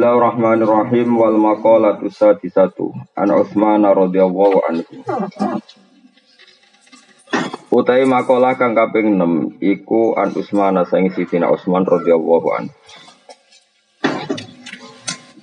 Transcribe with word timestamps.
Bismillahirrahmanirrahim 0.00 1.12
wal 1.12 1.36
maqalatu 1.36 2.08
sadisatu 2.08 2.88
an 3.12 3.36
Utsman 3.36 3.84
radhiyallahu 3.84 4.64
anhu. 4.64 4.88
Utai 7.68 8.08
makalah 8.08 8.56
kang 8.56 8.72
kaping 8.72 9.20
6 9.20 9.60
iku 9.60 10.16
an 10.16 10.32
Utsman 10.32 10.80
saing 10.88 11.12
Sidina 11.12 11.52
Utsman 11.52 11.84
radhiyallahu 11.84 12.48
anhu. 12.48 12.72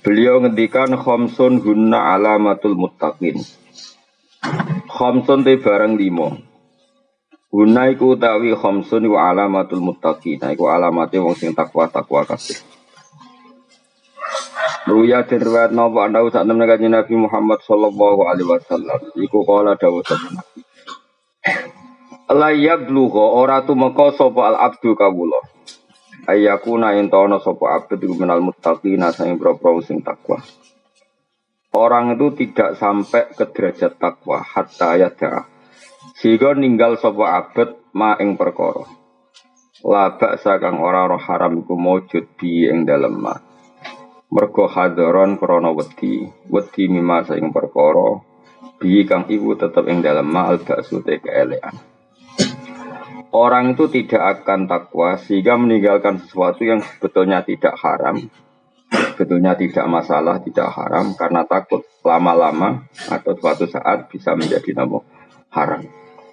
Beliau 0.02 0.42
ngendikan 0.42 0.90
khamsun 0.90 1.62
hunna 1.62 2.18
alamatul 2.18 2.74
muttaqin. 2.74 3.38
Khamsun 4.90 5.46
te 5.46 5.54
barang 5.62 5.94
limo. 5.94 6.34
Hunna 7.54 7.94
iku 7.94 8.18
utawi 8.18 8.58
khamsun 8.58 9.06
iku 9.06 9.22
alamatul 9.22 9.86
muttaqin. 9.86 10.42
Iku 10.42 10.66
alamate 10.66 11.22
wong 11.22 11.38
sing 11.38 11.54
takwa-takwa 11.54 12.26
kabeh. 12.26 12.77
Ruya 14.88 15.28
dan 15.28 15.44
riwayat 15.44 15.76
nopo 15.76 16.00
anda 16.00 16.24
usah 16.24 16.48
temen 16.48 16.64
kaji 16.64 16.88
Nabi 16.88 17.12
Muhammad 17.12 17.60
Sallallahu 17.60 18.24
Alaihi 18.24 18.48
Wasallam. 18.48 19.00
Iku 19.20 19.44
kala 19.44 19.76
dawuh 19.76 20.00
sabun. 20.00 20.40
Layak 22.32 22.88
luho 22.88 23.36
ora 23.36 23.68
tu 23.68 23.76
meko 23.76 24.16
sopo 24.16 24.48
al 24.48 24.56
abdu 24.56 24.96
kawulo. 24.96 25.44
Ayakuna 26.24 26.96
intono 26.96 27.36
sopo 27.36 27.68
abdu 27.68 28.00
iku 28.00 28.16
menal 28.16 28.40
muttaqina 28.40 29.12
saing 29.12 29.36
pro 29.36 29.60
sing 29.84 30.00
takwa. 30.00 30.40
Orang 31.76 32.16
itu 32.16 32.32
tidak 32.32 32.80
sampai 32.80 33.28
ke 33.36 33.44
derajat 33.44 34.00
takwa 34.00 34.40
hatta 34.40 34.96
yada. 34.96 35.52
Sehingga 36.16 36.56
ninggal 36.56 36.96
sopo 36.96 37.28
abad 37.28 37.76
ma 37.92 38.16
ing 38.16 38.40
perkara. 38.40 38.88
Labak 39.84 40.40
sakang 40.40 40.80
ora 40.80 41.04
roh 41.04 41.20
haram 41.20 41.60
iku 41.60 41.76
mujud 41.76 42.24
bi 42.40 42.72
ing 42.72 42.88
dalem 42.88 43.20
ma 43.20 43.47
mergo 44.28 44.68
hadaron 44.68 45.40
krana 45.40 45.72
wedi 45.72 46.28
wedi 46.52 46.84
mima 46.92 47.24
saing 47.24 47.48
perkara 47.48 48.20
bi 48.76 49.02
kang 49.08 49.24
ibu 49.26 49.56
tetep 49.56 49.84
ing 49.88 50.04
dalem 50.04 50.28
al 50.36 50.60
baksu 50.60 51.00
te 51.00 51.16
keelean 51.18 51.76
Orang 53.28 53.76
itu 53.76 53.92
tidak 53.92 54.40
akan 54.40 54.64
takwa 54.64 55.20
sehingga 55.20 55.60
meninggalkan 55.60 56.16
sesuatu 56.16 56.64
yang 56.64 56.80
sebetulnya 56.80 57.44
tidak 57.44 57.76
haram, 57.76 58.24
sebetulnya 58.88 59.52
tidak 59.52 59.84
masalah, 59.84 60.40
tidak 60.40 60.72
haram 60.72 61.12
karena 61.12 61.44
takut 61.44 61.84
lama-lama 62.00 62.88
atau 63.12 63.36
suatu 63.36 63.68
saat 63.68 64.08
bisa 64.08 64.32
menjadi 64.32 64.72
nama 64.72 65.04
haram. 65.52 65.84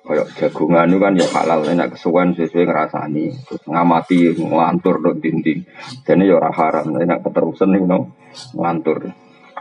Kayak 0.06 0.28
jagungan 0.38 0.86
itu 0.94 0.98
kan 1.02 1.14
ya 1.17 1.28
halal, 1.34 1.66
enak 1.66 1.98
kesuwen 1.98 2.38
sesuai 2.38 2.70
ngerasani, 2.70 3.25
terus 3.42 3.64
ngamati, 3.66 4.38
ngelantur 4.38 5.02
dong 5.02 5.17
dinding. 5.17 5.66
Jadi 6.06 6.30
ya 6.30 6.38
orang 6.38 6.53
haram, 6.53 6.88
enak 6.94 7.25
keterusan 7.25 7.73
nih 7.73 7.81
no, 7.89 8.14
ngelantur. 8.53 9.09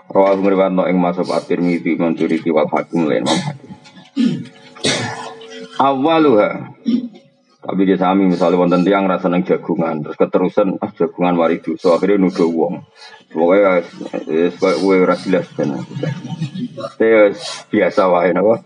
Rawal 0.05 0.45
ngriwat 0.45 0.77
no 0.77 0.85
ing 0.85 1.01
masuk 1.01 1.33
atir 1.33 1.65
miti 1.65 1.97
mencuri 1.97 2.37
wal 2.53 2.69
hakim 2.69 3.09
lain 3.09 3.25
mam 3.25 3.41
hakim. 3.41 3.73
Awaluha 5.81 6.77
tapi 7.65 7.89
dia 7.89 7.97
sami 7.97 8.29
misalnya 8.29 8.61
wonten 8.61 8.85
tiang 8.85 9.09
rasa 9.09 9.33
neng 9.33 9.41
jagungan 9.49 10.05
terus 10.05 10.21
keterusan 10.21 10.77
ah 10.85 10.93
jagungan 10.93 11.41
wari 11.41 11.65
dosa 11.65 11.97
akhirnya 11.97 12.21
nuduh 12.21 12.45
uang 12.45 12.85
pokoknya 13.33 13.81
ya 14.29 14.49
gue 14.53 14.97
rasilas 15.09 15.49
dan 15.57 15.81
biasa 17.73 18.03
wae 18.13 18.37
napa 18.37 18.61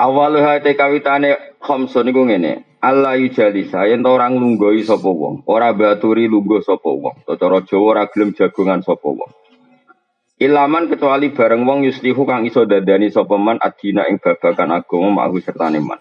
Awal 0.00 0.40
hati 0.40 0.80
kawitane 0.80 1.60
khamsun 1.60 2.08
iku 2.08 2.24
ngene. 2.24 2.64
Allah 2.80 3.20
yujalisa 3.20 3.84
yen 3.84 4.00
orang 4.08 4.40
lunggoi 4.40 4.80
sapa 4.80 5.12
wong, 5.12 5.44
ora 5.44 5.76
baturi 5.76 6.24
lungguh 6.24 6.64
sapa 6.64 6.88
wong. 6.88 7.28
Cara 7.28 7.60
Jawa 7.60 7.84
ora 7.84 8.04
gelem 8.08 8.32
jagongan 8.32 8.80
sapa 8.80 9.04
wong. 9.04 9.28
Ilaman 10.40 10.88
kecuali 10.88 11.36
bareng 11.36 11.68
wong 11.68 11.84
yuslihu 11.84 12.24
kang 12.24 12.48
iso 12.48 12.64
dadani 12.64 13.12
sapa 13.12 13.36
man 13.36 13.60
adina 13.60 14.08
ing 14.08 14.16
babagan 14.16 14.72
agama 14.72 15.28
mahu 15.28 15.36
serta 15.44 15.68
man. 15.68 16.00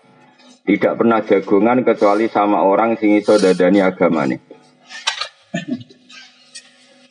Tidak 0.63 0.95
pernah 0.95 1.19
jagongan 1.19 1.83
kecuali 1.83 2.31
sama 2.31 2.63
orang 2.63 2.95
sing 2.95 3.19
iso 3.19 3.35
dadani 3.35 3.83
agamane. 3.83 4.39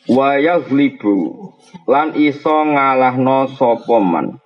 Wa 0.09 0.41
yaghlibu 0.41 1.53
lan 1.85 2.17
iso 2.17 2.65
ngalahno 2.65 3.45
sapa 3.53 4.01
man. 4.01 4.41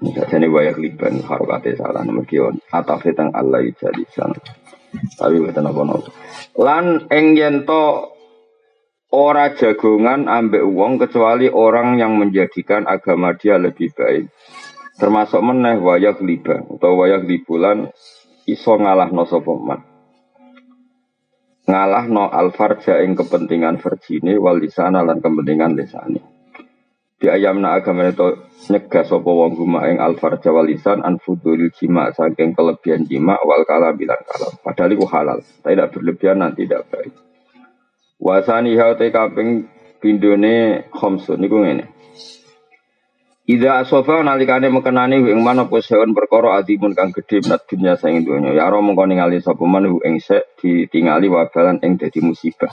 Misalnya 0.00 0.48
wayak 0.48 0.80
liban 0.80 1.20
harokate 1.20 1.76
salah 1.76 2.00
nomor 2.00 2.24
kion 2.24 2.56
atau 2.72 2.96
tentang 3.04 3.36
Allah 3.36 3.60
jadi 3.68 4.04
sana. 4.08 4.40
Tapi 5.20 5.36
betul 5.44 5.68
apa 5.68 5.80
nopo. 5.84 6.10
Lan 6.56 7.04
eng 7.12 7.36
yento 7.36 8.08
ora 9.12 9.52
jagongan 9.52 10.24
ambek 10.24 10.64
uang 10.64 11.04
kecuali 11.04 11.52
orang 11.52 12.00
yang 12.00 12.16
menjadikan 12.16 12.88
agama 12.88 13.36
dia 13.36 13.60
lebih 13.60 13.92
baik. 13.92 14.32
Termasuk 14.96 15.40
meneh 15.44 15.76
wayak 15.76 16.24
liban 16.24 16.64
atau 16.64 16.96
wayak 16.96 17.28
libulan 17.28 17.92
iso 18.48 18.80
ngalah 18.80 19.12
no 19.12 19.28
sopoman. 19.28 19.84
Ngalah 21.68 22.08
no 22.08 22.24
alfarja 22.24 23.04
ing 23.04 23.12
kepentingan 23.20 23.76
verjine 23.84 24.40
wal 24.40 24.56
lisana 24.56 25.04
lan 25.04 25.20
kepentingan 25.20 25.76
lisani 25.76 26.39
di 27.20 27.28
ayam 27.28 27.60
na 27.60 27.76
agama 27.76 28.08
itu 28.08 28.48
nyegah 28.72 29.04
sopo 29.04 29.44
wong 29.44 29.52
guma 29.52 29.84
ing 29.92 30.00
alfar 30.00 30.40
jawalisan 30.40 31.04
anfudul 31.04 31.68
jima 31.76 32.08
saking 32.16 32.56
kelebihan 32.56 33.04
jima 33.04 33.36
wal 33.44 33.68
kalam 33.68 33.92
bilang 33.92 34.24
kalam. 34.24 34.56
Padahal 34.64 34.96
itu 34.96 35.04
halal. 35.04 35.38
Tidak 35.44 35.92
berlebihan 35.92 36.40
nanti 36.40 36.64
tidak 36.64 36.88
baik. 36.88 37.12
Wasani 38.16 38.72
haute 38.80 39.12
kaping 39.12 39.68
pindone 40.00 40.88
khomsun 40.88 41.44
niku 41.44 41.60
ngene. 41.60 41.92
Ida 43.44 43.84
asofa 43.84 44.24
nalikane 44.24 44.72
mekenani 44.72 45.20
ing 45.20 45.44
mana 45.44 45.68
poseon 45.68 46.16
perkara 46.16 46.56
adimun 46.56 46.96
kang 46.96 47.12
gedhe 47.12 47.44
menat 47.44 47.68
dunya 47.68 48.00
saing 48.00 48.24
donya. 48.24 48.56
Ya 48.56 48.72
ro 48.72 48.80
mengko 48.80 49.04
ningali 49.04 49.44
sapa 49.44 49.68
man 49.68 49.92
ing 50.00 50.24
sek 50.24 50.56
ditingali 50.56 51.28
wabalan 51.28 51.84
ing 51.84 52.00
dadi 52.00 52.24
musibah. 52.24 52.72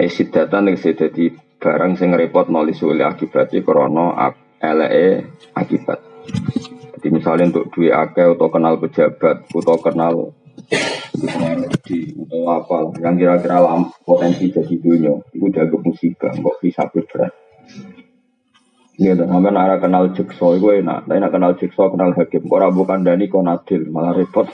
Eh 0.00 0.08
sidatan 0.08 0.72
ing 0.72 0.80
dadi 0.80 1.45
barang 1.56 1.92
sing 1.96 2.12
repot 2.12 2.46
noli 2.52 2.76
sulit 2.76 3.04
akibat 3.04 3.52
krono 3.64 4.12
LE 4.60 5.08
akibat. 5.52 5.98
Jadi 6.96 7.08
misalnya 7.12 7.54
untuk 7.54 7.70
duit 7.70 7.92
akeh 7.92 8.34
atau 8.34 8.48
kenal 8.48 8.80
pejabat 8.80 9.46
atau 9.46 9.76
kenal 9.78 10.14
di 11.86 12.10
atau 12.16 12.42
apa 12.50 12.76
yang 12.98 13.14
kira-kira 13.14 13.62
lam 13.62 13.92
potensi 14.02 14.50
jadi 14.50 14.74
dunia 14.80 15.14
itu 15.30 15.46
udah 15.46 15.64
musibah 15.80 16.32
kok 16.34 16.56
bisa 16.58 16.82
berat. 16.90 17.32
Iya, 18.96 19.12
dan 19.12 19.28
sampai 19.28 19.52
nara 19.52 19.76
kenal 19.76 20.16
jekso 20.16 20.56
itu 20.56 20.72
enak. 20.72 21.04
Tapi 21.04 21.20
nak 21.20 21.32
kenal 21.36 21.52
jekso 21.60 21.92
kenal 21.92 22.16
hakim. 22.16 22.48
Kok 22.48 22.72
bukan 22.72 23.04
dani 23.04 23.28
kok 23.28 23.44
nadil 23.44 23.92
malah 23.92 24.16
repot. 24.16 24.48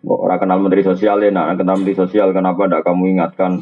Orang 0.00 0.40
kenal 0.40 0.64
menteri 0.64 0.80
sosial 0.80 1.20
enak. 1.20 1.60
Kenal 1.60 1.84
menteri 1.84 1.92
sosial 1.92 2.32
kenapa 2.32 2.64
tidak 2.64 2.88
kamu 2.88 3.20
ingatkan 3.20 3.60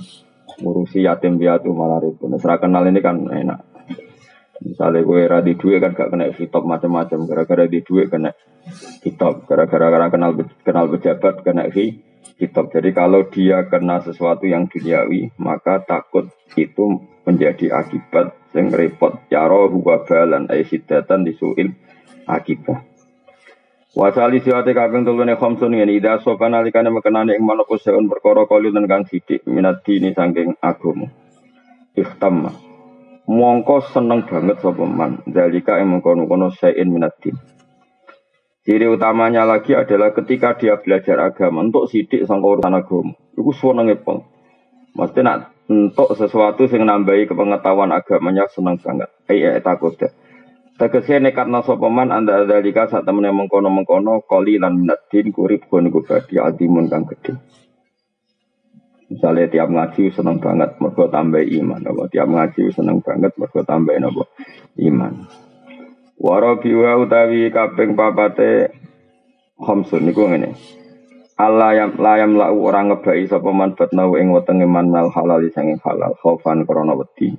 ngurusi 0.60 1.06
yatim 1.06 1.38
piatu 1.40 1.70
malah 1.74 2.02
ribut. 2.02 2.30
Nah, 2.30 2.38
serah 2.38 2.58
kenal 2.62 2.86
ini 2.86 3.00
kan 3.02 3.24
enak. 3.26 3.60
Misalnya 4.64 5.04
gue 5.04 5.18
era 5.20 5.38
di 5.44 5.58
duit 5.58 5.82
kan 5.82 5.92
gak 5.92 6.14
kena 6.14 6.30
hitop 6.30 6.64
macam-macam. 6.64 7.26
Gara-gara 7.26 7.64
di 7.68 7.82
duit 7.82 8.08
kena 8.08 8.32
hitop. 9.02 9.44
Gara-gara 9.50 10.08
kenal 10.08 10.32
kenal 10.62 10.86
pejabat 10.88 11.44
kena 11.44 11.68
hitop. 11.68 12.70
Jadi 12.70 12.90
kalau 12.94 13.26
dia 13.28 13.66
kena 13.66 14.00
sesuatu 14.00 14.46
yang 14.46 14.70
duniawi, 14.70 15.34
maka 15.36 15.82
takut 15.82 16.30
itu 16.54 17.02
menjadi 17.26 17.74
akibat 17.76 18.32
yang 18.56 18.70
repot. 18.70 19.20
Yaro 19.28 19.68
huwa 19.68 20.06
balan 20.06 20.48
sidatan 20.48 21.26
disuil 21.26 21.74
akibat. 22.24 22.93
Wasali 23.94 24.42
siwate 24.42 24.74
kaping 24.74 25.06
tulune 25.06 25.38
khamsun 25.38 25.70
ngene 25.70 25.94
ida 25.94 26.18
sopan 26.18 26.50
alikane 26.50 26.90
mekenane 26.90 27.38
ing 27.38 27.46
manapa 27.46 27.78
seun 27.78 28.10
perkara 28.10 28.42
kali 28.42 28.74
kang 28.90 29.06
sithik 29.06 29.46
minat 29.46 29.86
dini 29.86 30.10
saking 30.10 30.58
agama. 30.58 31.06
Ikhtamma. 31.94 32.50
Mongko 33.30 33.86
seneng 33.94 34.26
banget 34.26 34.58
sapa 34.58 34.82
man 34.82 35.22
dalika 35.30 35.78
ing 35.78 35.94
mengkono-kono 35.94 36.50
sein 36.50 36.90
minat 36.90 37.14
din. 37.22 37.38
Ciri 38.66 38.90
utamanya 38.90 39.46
lagi 39.46 39.78
adalah 39.78 40.10
ketika 40.10 40.58
dia 40.58 40.74
belajar 40.82 41.22
agama 41.22 41.62
untuk 41.62 41.86
sidik 41.86 42.26
sang 42.26 42.42
urusan 42.42 42.74
agama. 42.74 43.14
Iku 43.38 43.54
senenge 43.54 43.94
pol. 43.94 44.26
Mesti 44.98 45.22
nak 45.22 45.54
untuk 45.70 46.18
sesuatu 46.18 46.66
sing 46.66 46.82
nambahi 46.82 47.30
kepengetahuan 47.30 47.94
agamanya 47.94 48.50
seneng 48.50 48.74
banget. 48.82 49.06
Ai 49.30 49.62
takut 49.62 49.94
deh. 49.94 50.10
Tegese 50.74 51.22
nekat 51.22 51.46
nasopaman 51.46 52.10
anda 52.10 52.42
dalika 52.42 52.90
saat 52.90 53.06
temen 53.06 53.22
yang 53.22 53.38
mengkono 53.38 53.70
mengkono 53.70 54.26
koli 54.26 54.58
lan 54.58 54.82
minat 54.82 55.06
din 55.06 55.30
kurip 55.30 55.70
gon 55.70 55.86
badi 55.86 56.34
adimun 56.34 56.90
kang 56.90 57.06
gede. 57.06 57.38
Misalnya 59.06 59.46
tiap 59.46 59.70
ngaji 59.70 60.10
seneng 60.10 60.42
banget 60.42 60.74
mergo 60.82 61.06
tambah 61.06 61.38
iman, 61.38 61.78
apa 61.78 62.10
tiap 62.10 62.26
ngaji 62.26 62.74
seneng 62.74 62.98
banget 63.06 63.30
mergo 63.38 63.62
tambah 63.62 63.94
nopo 64.02 64.26
iman. 64.82 65.30
Waro 66.18 66.58
biwa 66.58 66.98
utawi 66.98 67.54
kaping 67.54 67.94
papate 67.94 68.74
Homsun 69.54 70.10
niku 70.10 70.26
ngene. 70.26 70.58
Allah 71.38 71.78
yang 71.78 71.94
layam 71.94 72.34
lau 72.34 72.66
orang 72.66 72.90
ngebai 72.90 73.30
sapa 73.30 73.54
man 73.54 73.78
batnau 73.78 74.18
ing 74.18 74.34
wetenge 74.34 74.66
man 74.66 74.90
halal 74.90 75.42
sanging 75.54 75.78
halal 75.82 76.18
khaufan 76.18 76.66
krana 76.66 76.98
wedi 76.98 77.38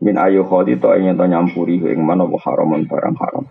min 0.00 0.16
ayu 0.16 0.42
khodi 0.44 0.80
to 0.80 0.90
ing 0.96 1.16
to 1.16 1.24
nyampuri 1.28 1.80
ing 1.80 2.00
man 2.04 2.24
apa 2.24 2.36
haramun 2.40 2.88
barang 2.88 3.16
haram 3.20 3.44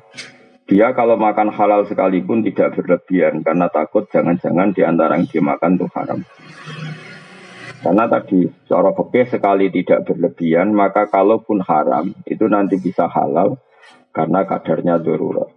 dia 0.70 0.94
kalau 0.94 1.18
makan 1.18 1.50
halal 1.50 1.82
sekalipun 1.90 2.46
tidak 2.46 2.78
berlebihan 2.78 3.42
karena 3.42 3.74
takut 3.74 4.06
jangan-jangan 4.06 4.70
di 4.70 4.86
antara 4.86 5.18
yang 5.18 5.26
dimakan 5.26 5.82
itu 5.82 5.90
haram. 5.98 6.22
Karena 7.82 8.06
tadi 8.06 8.46
cara 8.70 8.94
fikih 8.94 9.26
sekali 9.34 9.74
tidak 9.74 10.06
berlebihan 10.06 10.70
maka 10.70 11.10
kalaupun 11.10 11.66
haram 11.66 12.14
itu 12.30 12.46
nanti 12.46 12.78
bisa 12.78 13.10
halal 13.10 13.58
karena 14.14 14.46
kadarnya 14.46 15.02
darurat. 15.02 15.50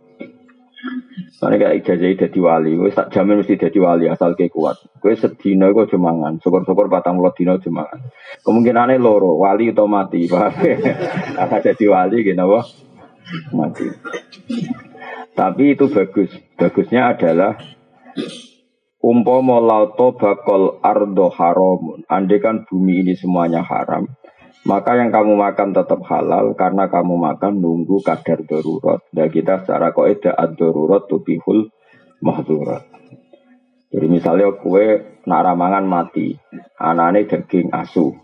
Karena 1.38 1.56
kayak 1.58 1.74
ijazah 1.82 2.14
jadi 2.26 2.38
wali, 2.38 2.78
gue 2.78 2.90
tak 2.94 3.10
jamin 3.10 3.42
mesti 3.42 3.58
jadi 3.58 3.78
wali 3.82 4.06
asal 4.06 4.34
kayak 4.38 4.54
kuat. 4.54 4.78
Gue 4.98 5.14
sedino 5.18 5.70
gue 5.70 5.90
cumangan, 5.90 6.38
syukur-syukur 6.38 6.86
patang 6.86 7.18
mulut 7.18 7.34
dino 7.34 7.58
cumangan. 7.58 7.98
Kemungkinannya 8.42 8.98
loro, 8.98 9.38
wali 9.38 9.70
atau 9.74 9.90
mati, 9.90 10.26
paham? 10.30 10.54
Karena 10.54 11.58
jadi 11.58 11.84
wali 11.90 12.18
gitu, 12.22 12.44
wah 12.46 12.66
mati. 13.54 13.86
Tapi 15.32 15.64
itu 15.74 15.90
bagus. 15.90 16.30
Bagusnya 16.58 17.16
adalah 17.16 17.58
umpama 19.02 19.58
lauto 19.58 20.14
bakol 20.14 20.78
ardo 20.78 21.26
haramun. 21.32 22.06
Andai 22.06 22.38
kan 22.38 22.68
bumi 22.68 23.02
ini 23.02 23.14
semuanya 23.18 23.66
haram, 23.66 24.06
maka 24.62 24.94
yang 24.94 25.10
kamu 25.10 25.34
makan 25.34 25.74
tetap 25.74 26.06
halal 26.06 26.54
karena 26.54 26.86
kamu 26.86 27.18
makan 27.18 27.58
nunggu 27.58 27.98
kadar 28.06 28.46
darurat. 28.46 29.02
Dan 29.10 29.26
kita 29.26 29.66
secara 29.66 29.90
kaidah 29.90 30.38
ad-darurat 30.38 31.10
tubihul 31.10 31.66
mahdurat. 32.22 32.86
Jadi 33.92 34.06
misalnya 34.08 34.54
kue 34.56 35.20
nak 35.26 35.42
ramangan 35.44 35.84
mati, 35.84 36.32
anane 36.80 37.28
daging 37.28 37.74
asu, 37.74 38.14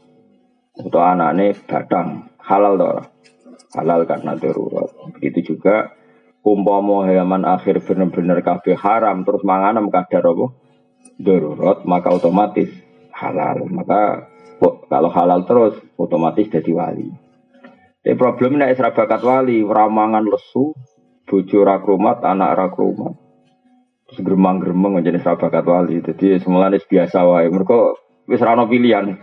atau 0.79 1.02
anane 1.02 1.52
badang, 1.67 2.31
halal 2.41 2.79
dong, 2.79 3.05
halal 3.76 4.06
karena 4.08 4.38
darurat. 4.38 4.88
Begitu 5.19 5.55
juga 5.55 5.93
umpama 6.41 7.05
hewan 7.11 7.44
akhir 7.44 7.84
bener-bener 7.84 8.41
kabeh 8.41 8.79
haram 8.79 9.26
terus 9.26 9.44
manganem 9.44 9.91
kadar 9.93 10.25
apa? 10.25 10.46
Darurat, 11.19 11.82
maka 11.82 12.14
otomatis 12.14 12.70
halal. 13.11 13.67
Maka 13.69 14.31
kalau 14.60 15.10
halal 15.14 15.46
terus 15.46 15.78
otomatis 15.94 16.50
jadi 16.50 16.70
wali. 16.75 17.08
Tapi 18.02 18.14
problemnya 18.19 18.70
isra 18.70 18.94
bakat 18.94 19.22
wali, 19.22 19.62
ramangan 19.62 20.25
lesu, 20.25 20.75
bojo 21.28 21.58
rakrumat, 21.62 22.25
anak 22.25 22.56
rakrumat. 22.56 23.14
Terus 24.08 24.25
geremang-geremeng 24.25 25.02
menjadi 25.02 25.20
bakat 25.37 25.64
wali. 25.69 26.00
Jadi 26.00 26.40
semula 26.40 26.72
biasa 26.72 27.19
wae. 27.28 27.46
Mereka 27.52 27.78
wis 28.26 28.40
rano 28.40 28.64
pilihan. 28.64 29.20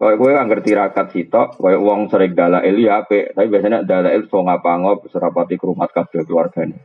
Kalau 0.00 0.16
gue 0.16 0.32
kan 0.32 0.48
ngerti 0.48 0.72
rakat 0.72 1.12
sitok, 1.12 1.60
kayak 1.60 1.76
uang 1.76 2.08
sering 2.08 2.32
dalail 2.32 2.72
ya 2.72 3.04
ape, 3.04 3.36
tapi 3.36 3.52
biasanya 3.52 3.84
dalail 3.84 4.24
so 4.32 4.40
ngapa-ngop 4.40 5.12
serapati 5.12 5.60
kerumat 5.60 5.92
kabel 5.92 6.24
keluarganya. 6.24 6.80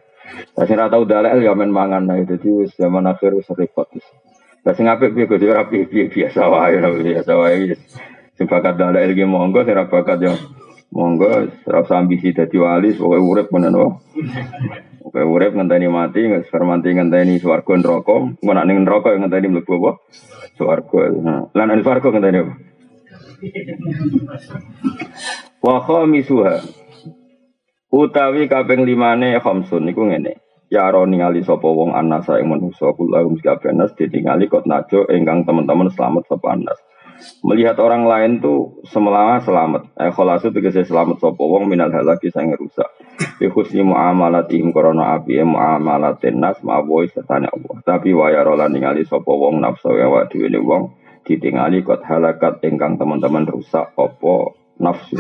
Tapi 0.52 0.68
saya 0.68 0.92
tahu 0.92 1.08
dalail 1.08 1.40
ya 1.40 1.56
main 1.56 1.72
mangan 1.72 2.04
nah 2.04 2.20
jadi 2.20 2.68
zaman 2.76 3.08
akhir 3.08 3.40
wis 3.40 3.48
repot. 3.56 3.88
Tapi 4.66 4.82
ngapain 4.82 5.14
biar 5.14 5.30
gue 5.30 5.54
rapi 5.54 5.78
biasa 6.10 6.42
wae, 6.50 6.82
biasa 6.82 7.34
wae. 7.38 7.78
Sing 8.34 8.50
bakat 8.50 8.82
dalail 8.82 9.14
ge 9.14 9.30
monggo 9.30 9.62
bakat 9.62 10.26
yo 10.26 10.34
monggo 10.90 11.54
ora 11.70 11.86
ambisi 11.94 12.34
dadi 12.34 12.58
wali 12.58 12.98
pokoke 12.98 13.22
urip 13.22 13.48
menen 13.54 13.78
wae. 13.78 13.94
Pokoke 15.06 15.22
urip 15.22 15.54
ngenteni 15.54 15.86
mati, 15.86 16.26
nggak 16.26 16.50
fermanti 16.50 16.98
ngenteni 16.98 17.38
swarga 17.38 17.78
neraka, 17.78 18.26
mun 18.42 18.58
ning 18.66 18.82
neraka 18.82 19.14
ngenteni 19.14 19.54
mlebu 19.54 19.74
apa? 19.86 19.92
Swarga. 20.58 21.14
Nah, 21.14 21.42
lan 21.54 21.70
ning 21.70 21.86
swarga 21.86 22.10
ngenteni 22.10 22.38
apa? 22.42 22.54
Wa 25.62 25.78
khamisuha 25.86 26.66
utawi 27.94 28.50
kaping 28.50 28.82
limane 28.82 29.38
khamsun 29.38 29.86
niku 29.86 30.10
ngene. 30.10 30.42
Ya 30.74 30.90
ro 30.90 31.06
ningali 31.06 31.46
sapa 31.46 31.70
wong 31.70 31.94
anasa 31.94 32.42
ing 32.42 32.50
manusa 32.50 32.90
kula 32.98 33.22
mesti 33.22 33.46
abenas 33.46 33.94
ditingali 33.94 34.50
kot 34.50 34.66
najo 34.66 35.06
ingkang 35.14 35.46
teman-teman 35.46 35.94
selamat 35.94 36.26
sapa 36.26 36.58
anas. 36.58 36.80
Melihat 37.46 37.78
orang 37.80 38.10
lain 38.10 38.32
tuh 38.42 38.82
semelama 38.90 39.40
selamat. 39.46 39.94
Eh 39.96 40.12
kholasu 40.12 40.50
tegese 40.50 40.84
selamat 40.84 41.22
sapa 41.22 41.38
wong 41.38 41.70
minal 41.70 41.94
halaki 41.94 42.34
sang 42.34 42.50
rusak. 42.58 42.90
Bi 43.38 43.48
husni 43.48 43.86
muamalatihim 43.86 44.74
korona 44.76 45.16
api 45.16 45.40
muamalatin 45.46 46.42
nas 46.42 46.60
ma'awoy 46.66 47.08
setane 47.14 47.48
Allah. 47.48 47.76
Tapi 47.86 48.12
waya 48.12 48.42
rola 48.42 48.66
ningali 48.66 49.06
sapa 49.06 49.32
wong 49.32 49.62
nafsu 49.62 49.96
ya 49.96 50.10
wa 50.10 50.26
dhewe 50.28 50.50
wong 50.60 50.98
ditingali 51.24 51.86
kot 51.86 52.02
halakat 52.04 52.60
ingkang 52.66 52.98
teman-teman 52.98 53.48
rusak 53.48 53.94
opo 53.96 54.58
nafsu. 54.82 55.16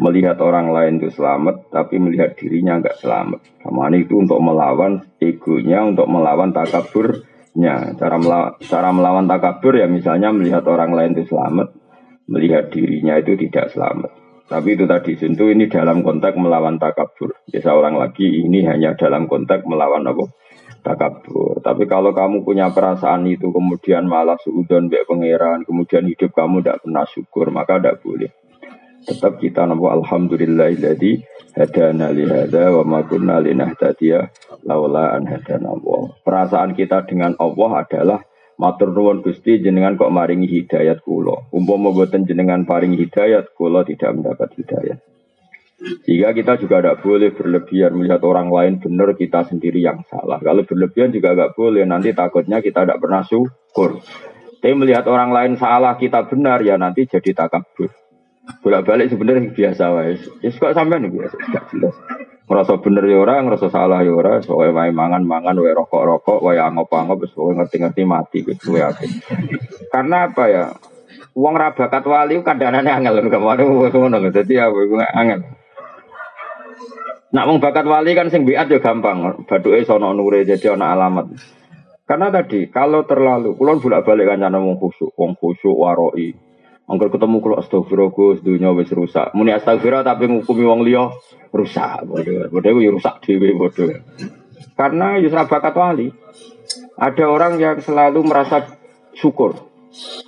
Melihat 0.00 0.40
orang 0.40 0.72
lain 0.72 1.02
itu 1.02 1.12
selamat, 1.12 1.68
tapi 1.68 2.00
melihat 2.00 2.32
dirinya 2.38 2.80
nggak 2.80 3.00
selamat. 3.02 3.40
Kamane 3.60 4.08
itu 4.08 4.16
untuk 4.16 4.40
melawan 4.40 5.04
egonya, 5.20 5.84
untuk 5.84 6.08
melawan 6.08 6.54
takabur 6.54 7.28
Ya, 7.52 7.92
cara 8.00 8.16
melawan, 8.16 8.56
cara 8.64 8.88
melawan 8.96 9.28
takabur 9.28 9.76
ya 9.76 9.84
misalnya 9.84 10.32
melihat 10.32 10.64
orang 10.72 10.96
lain 10.96 11.12
itu 11.12 11.36
selamat, 11.36 11.76
melihat 12.24 12.72
dirinya 12.72 13.20
itu 13.20 13.36
tidak 13.36 13.68
selamat. 13.76 14.08
Tapi 14.48 14.68
itu 14.72 14.84
tadi 14.88 15.12
tentu 15.20 15.52
ini 15.52 15.68
dalam 15.68 16.00
konteks 16.00 16.36
melawan 16.36 16.80
takabur. 16.80 17.36
Ya 17.52 17.60
seorang 17.60 18.00
lagi 18.00 18.24
ini 18.24 18.64
hanya 18.64 18.96
dalam 18.96 19.28
konteks 19.28 19.68
melawan 19.68 20.00
apa? 20.08 20.32
Takabur. 20.80 21.60
Tapi 21.60 21.84
kalau 21.84 22.16
kamu 22.16 22.40
punya 22.40 22.72
perasaan 22.72 23.28
itu 23.28 23.52
kemudian 23.52 24.08
malah 24.08 24.40
suudon 24.40 24.88
baik 24.88 25.04
pangeran, 25.04 25.68
kemudian 25.68 26.08
hidup 26.08 26.32
kamu 26.32 26.64
tidak 26.64 26.80
pernah 26.80 27.04
syukur, 27.04 27.52
maka 27.52 27.76
tidak 27.78 28.00
boleh. 28.00 28.32
Tetap 29.02 29.42
kita 29.42 29.66
nama 29.66 29.98
alhamdulillahilladzi 29.98 31.12
hadana 31.58 32.14
li 32.14 32.22
hadza 32.22 32.70
wa 32.70 32.82
ma 32.86 33.00
kunna 33.02 33.42
linahtadiya 33.42 34.30
laula 34.62 35.18
an 35.18 35.26
hadana 35.26 35.74
Allah. 35.74 36.14
Perasaan 36.22 36.78
kita 36.78 37.02
dengan 37.10 37.34
Allah 37.42 37.82
adalah 37.82 38.20
matur 38.62 38.94
nuwun 38.94 39.26
Gusti 39.26 39.58
jenengan 39.58 39.98
kok 39.98 40.14
maringi 40.14 40.46
hidayat 40.46 41.02
kula. 41.02 41.50
Umpama 41.50 41.90
mboten 41.90 42.30
jenengan 42.30 42.62
paringi 42.62 42.94
hidayat 43.02 43.50
kula 43.58 43.82
tidak 43.82 44.14
mendapat 44.14 44.54
hidayat. 44.54 44.98
Jika 46.06 46.30
kita 46.30 46.52
juga 46.62 46.78
tidak 46.78 47.02
boleh 47.02 47.34
berlebihan 47.34 47.98
melihat 47.98 48.22
orang 48.22 48.54
lain 48.54 48.78
benar 48.78 49.18
kita 49.18 49.50
sendiri 49.50 49.82
yang 49.82 50.06
salah. 50.06 50.38
Kalau 50.38 50.62
berlebihan 50.62 51.10
juga 51.10 51.34
nggak 51.34 51.58
boleh. 51.58 51.82
Nanti 51.82 52.14
takutnya 52.14 52.62
kita 52.62 52.86
tidak 52.86 53.02
pernah 53.02 53.26
syukur. 53.26 53.98
Tapi 54.62 54.78
melihat 54.78 55.10
orang 55.10 55.34
lain 55.34 55.52
salah 55.58 55.98
kita 55.98 56.22
benar 56.30 56.62
ya 56.62 56.78
nanti 56.78 57.10
jadi 57.10 57.34
takabur 57.34 57.90
bolak 58.62 58.82
balik 58.86 59.10
sebenarnya 59.10 59.54
biasa 59.54 59.84
wae. 59.94 60.18
Ya 60.42 60.50
kok 60.50 60.74
sampean 60.74 61.10
biasa, 61.10 61.36
gak 61.50 61.64
jelas. 61.70 61.94
Ngerasa 62.50 62.72
bener 62.82 63.04
ya 63.06 63.16
ora, 63.22 63.38
ngerasa 63.40 63.70
salah 63.70 64.02
ya 64.02 64.12
ora, 64.12 64.42
soalnya 64.42 64.74
wae 64.74 64.90
mangan-mangan, 64.90 65.54
wae 65.62 65.72
rokok-rokok, 65.72 66.42
wae 66.42 66.58
angop-angop, 66.58 67.22
wis 67.22 67.32
ngerti-ngerti 67.34 68.02
mati 68.02 68.42
gitu 68.42 68.74
wae 68.74 68.90
Karena 69.90 70.30
apa 70.30 70.44
ya? 70.50 70.64
Uang 71.32 71.56
rabakat 71.56 72.04
wali 72.04 72.44
kadang-kadang 72.44 73.08
angel 73.08 73.24
kemarin 73.32 73.64
ngono 73.72 74.28
dadi 74.28 74.52
ya 74.52 74.68
angel. 75.16 75.40
Nak 77.32 77.48
wong 77.48 77.64
bakat 77.64 77.88
wali 77.88 78.12
kan 78.12 78.28
sing 78.28 78.44
biat 78.44 78.68
ya 78.68 78.76
gampang. 78.84 79.48
Baduke 79.48 79.88
sono 79.88 80.12
nure 80.12 80.44
jadi 80.44 80.76
ana 80.76 80.92
alamat. 80.92 81.32
Karena 82.04 82.28
tadi 82.28 82.68
kalau 82.68 83.08
terlalu 83.08 83.56
kulon 83.56 83.80
bolak-balik 83.80 84.28
kan 84.28 84.52
wong 84.52 84.76
khusyuk, 84.76 85.16
wong 85.16 85.32
khusyuk 85.40 85.72
waroi. 85.72 86.51
Angger 86.92 87.08
ketemu 87.08 87.40
kalau 87.40 87.56
astagfirullah 87.56 88.12
Gus 88.12 88.44
dunia 88.44 88.68
wis 88.76 88.92
rusak. 88.92 89.32
Muni 89.32 89.56
astagfirullah 89.56 90.04
tapi 90.04 90.28
ngukumi 90.28 90.68
wong 90.68 90.84
liya 90.84 91.08
rusak. 91.48 92.04
Bodoh. 92.04 92.52
Bodoh 92.52 92.84
ya 92.84 92.92
rusak 92.92 93.24
dhewe 93.24 93.56
bodoh. 93.56 93.88
Karena 94.76 95.16
Yusra 95.16 95.48
bakat 95.48 95.72
wali. 95.72 96.12
Ada 97.00 97.24
orang 97.32 97.56
yang 97.56 97.80
selalu 97.80 98.28
merasa 98.28 98.76
syukur. 99.16 99.56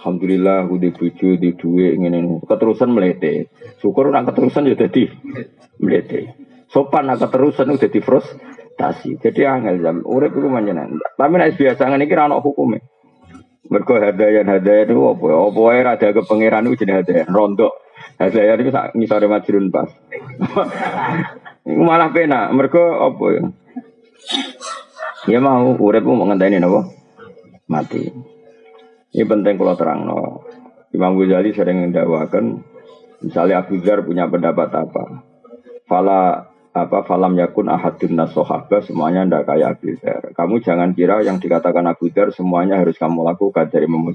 Alhamdulillah 0.00 0.64
udah 0.68 0.92
bojo 0.96 1.28
di 1.36 1.52
duit 1.52 2.00
ngene 2.00 2.40
keterusan 2.48 2.88
melete. 2.92 3.52
Syukur 3.84 4.08
nak 4.08 4.32
keterusan 4.32 4.64
ya 4.64 4.76
dadi 4.76 5.04
melete. 5.84 6.32
Sopan 6.72 7.12
nak 7.12 7.20
keterusan 7.20 7.76
udah 7.76 7.88
di 7.92 8.00
frustasi. 8.00 9.20
Jadi 9.20 9.40
angel 9.44 9.84
jam 9.84 9.96
urip 10.00 10.32
iku 10.32 10.48
manjenan. 10.48 10.96
Tapi 10.96 11.34
nek 11.36 11.60
biasa 11.60 11.92
ngene 11.92 12.08
iki 12.08 12.16
ora 12.16 12.32
ono 12.32 12.40
hukume. 12.40 12.93
Mergo 13.72 13.96
hadayan 13.96 14.44
hadayan 14.44 14.92
itu 14.92 15.02
apa? 15.08 15.24
Apa 15.24 15.58
wae 15.60 15.80
rada 15.80 16.08
ke 16.12 16.22
pangeran 16.28 16.68
itu 16.68 16.84
jadi 16.84 17.00
hadayan 17.00 17.32
rondo. 17.32 17.72
Hadayan 18.20 18.60
itu 18.60 18.70
sak 18.70 18.92
ngisore 18.92 19.26
majrun 19.26 19.72
pas. 19.72 19.88
Malah 21.88 22.12
pena. 22.12 22.52
Mergo 22.52 22.82
apa 23.00 23.24
ya? 23.32 23.42
Ya 25.24 25.38
mau 25.40 25.72
urip 25.72 26.04
mau 26.04 26.28
ngenteni 26.28 26.60
napa? 26.60 26.84
Mati. 27.64 28.04
Ini 29.16 29.24
penting 29.24 29.56
kalau 29.56 29.74
terang 29.78 30.04
no. 30.04 30.44
Imam 30.94 31.18
Ghazali 31.18 31.50
sering 31.50 31.90
mendakwakan 31.90 32.62
misalnya 33.18 33.66
Abu 33.66 33.80
Dhar 33.82 34.04
punya 34.04 34.28
pendapat 34.28 34.68
apa. 34.70 35.24
Fala 35.88 36.53
apa 36.74 37.06
falam 37.06 37.38
yakun 37.38 37.70
ahadun 37.70 38.18
nasohaba 38.18 38.82
semuanya 38.82 39.22
ndak 39.22 39.46
kayak 39.46 39.78
Abu 39.78 39.94
Dhar. 39.94 40.34
Kamu 40.34 40.58
jangan 40.58 40.90
kira 40.90 41.22
yang 41.22 41.38
dikatakan 41.38 41.86
Abu 41.86 42.10
Dhar 42.10 42.34
semuanya 42.34 42.82
harus 42.82 42.98
kamu 42.98 43.22
lakukan 43.22 43.70
dari 43.70 43.86
Imam. 43.86 44.10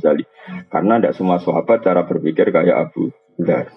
Karena 0.67 0.99
tidak 0.99 1.15
semua 1.15 1.39
sahabat 1.39 1.87
cara 1.87 2.03
berpikir 2.03 2.51
kayak 2.51 2.91
Abu 2.91 3.15
Dhar. 3.39 3.71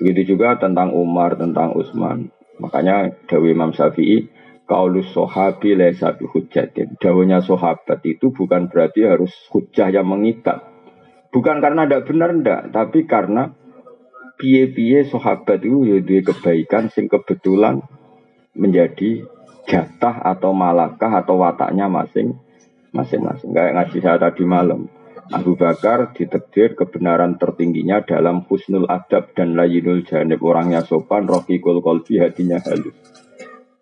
Begitu 0.00 0.32
juga 0.32 0.56
tentang 0.56 0.96
Umar, 0.96 1.36
tentang 1.36 1.76
Utsman. 1.76 2.32
Makanya 2.56 3.12
Dawi 3.28 3.52
Imam 3.52 3.76
Syafi'i 3.76 4.32
Kaulus 4.64 5.12
sohabi 5.12 5.76
lesa 5.76 6.16
hujatin. 6.16 6.96
Dawanya 6.96 7.44
sahabat 7.44 8.00
itu 8.02 8.32
bukan 8.32 8.72
berarti 8.72 9.04
harus 9.04 9.30
hujah 9.52 9.92
yang 9.92 10.08
mengikat. 10.08 10.64
Bukan 11.30 11.60
karena 11.60 11.84
tidak 11.84 12.08
benar 12.08 12.32
ndak, 12.32 12.62
tapi 12.72 13.04
karena 13.04 13.52
piye-piye 14.40 15.04
sahabat 15.04 15.60
itu 15.62 15.84
ya 15.84 16.00
kebaikan 16.24 16.88
sing 16.88 17.12
kebetulan 17.12 17.84
menjadi 18.56 19.22
jatah 19.68 20.24
atau 20.24 20.56
malakah 20.56 21.22
atau 21.22 21.38
wataknya 21.38 21.86
masing 21.86 22.34
masing-masing. 22.96 23.52
Kayak 23.52 23.72
ngaji 23.76 23.98
saya 24.00 24.18
tadi 24.18 24.44
malam. 24.48 24.88
Abu 25.26 25.58
Bakar 25.58 26.14
ditekdir 26.14 26.78
kebenaran 26.78 27.34
tertingginya 27.34 27.98
dalam 28.06 28.46
husnul 28.46 28.86
adab 28.86 29.34
dan 29.34 29.58
layinul 29.58 30.06
janib 30.06 30.38
orangnya 30.38 30.86
sopan, 30.86 31.26
rohikul 31.26 31.82
kolbi 31.82 32.22
hatinya 32.22 32.62
halus. 32.62 32.94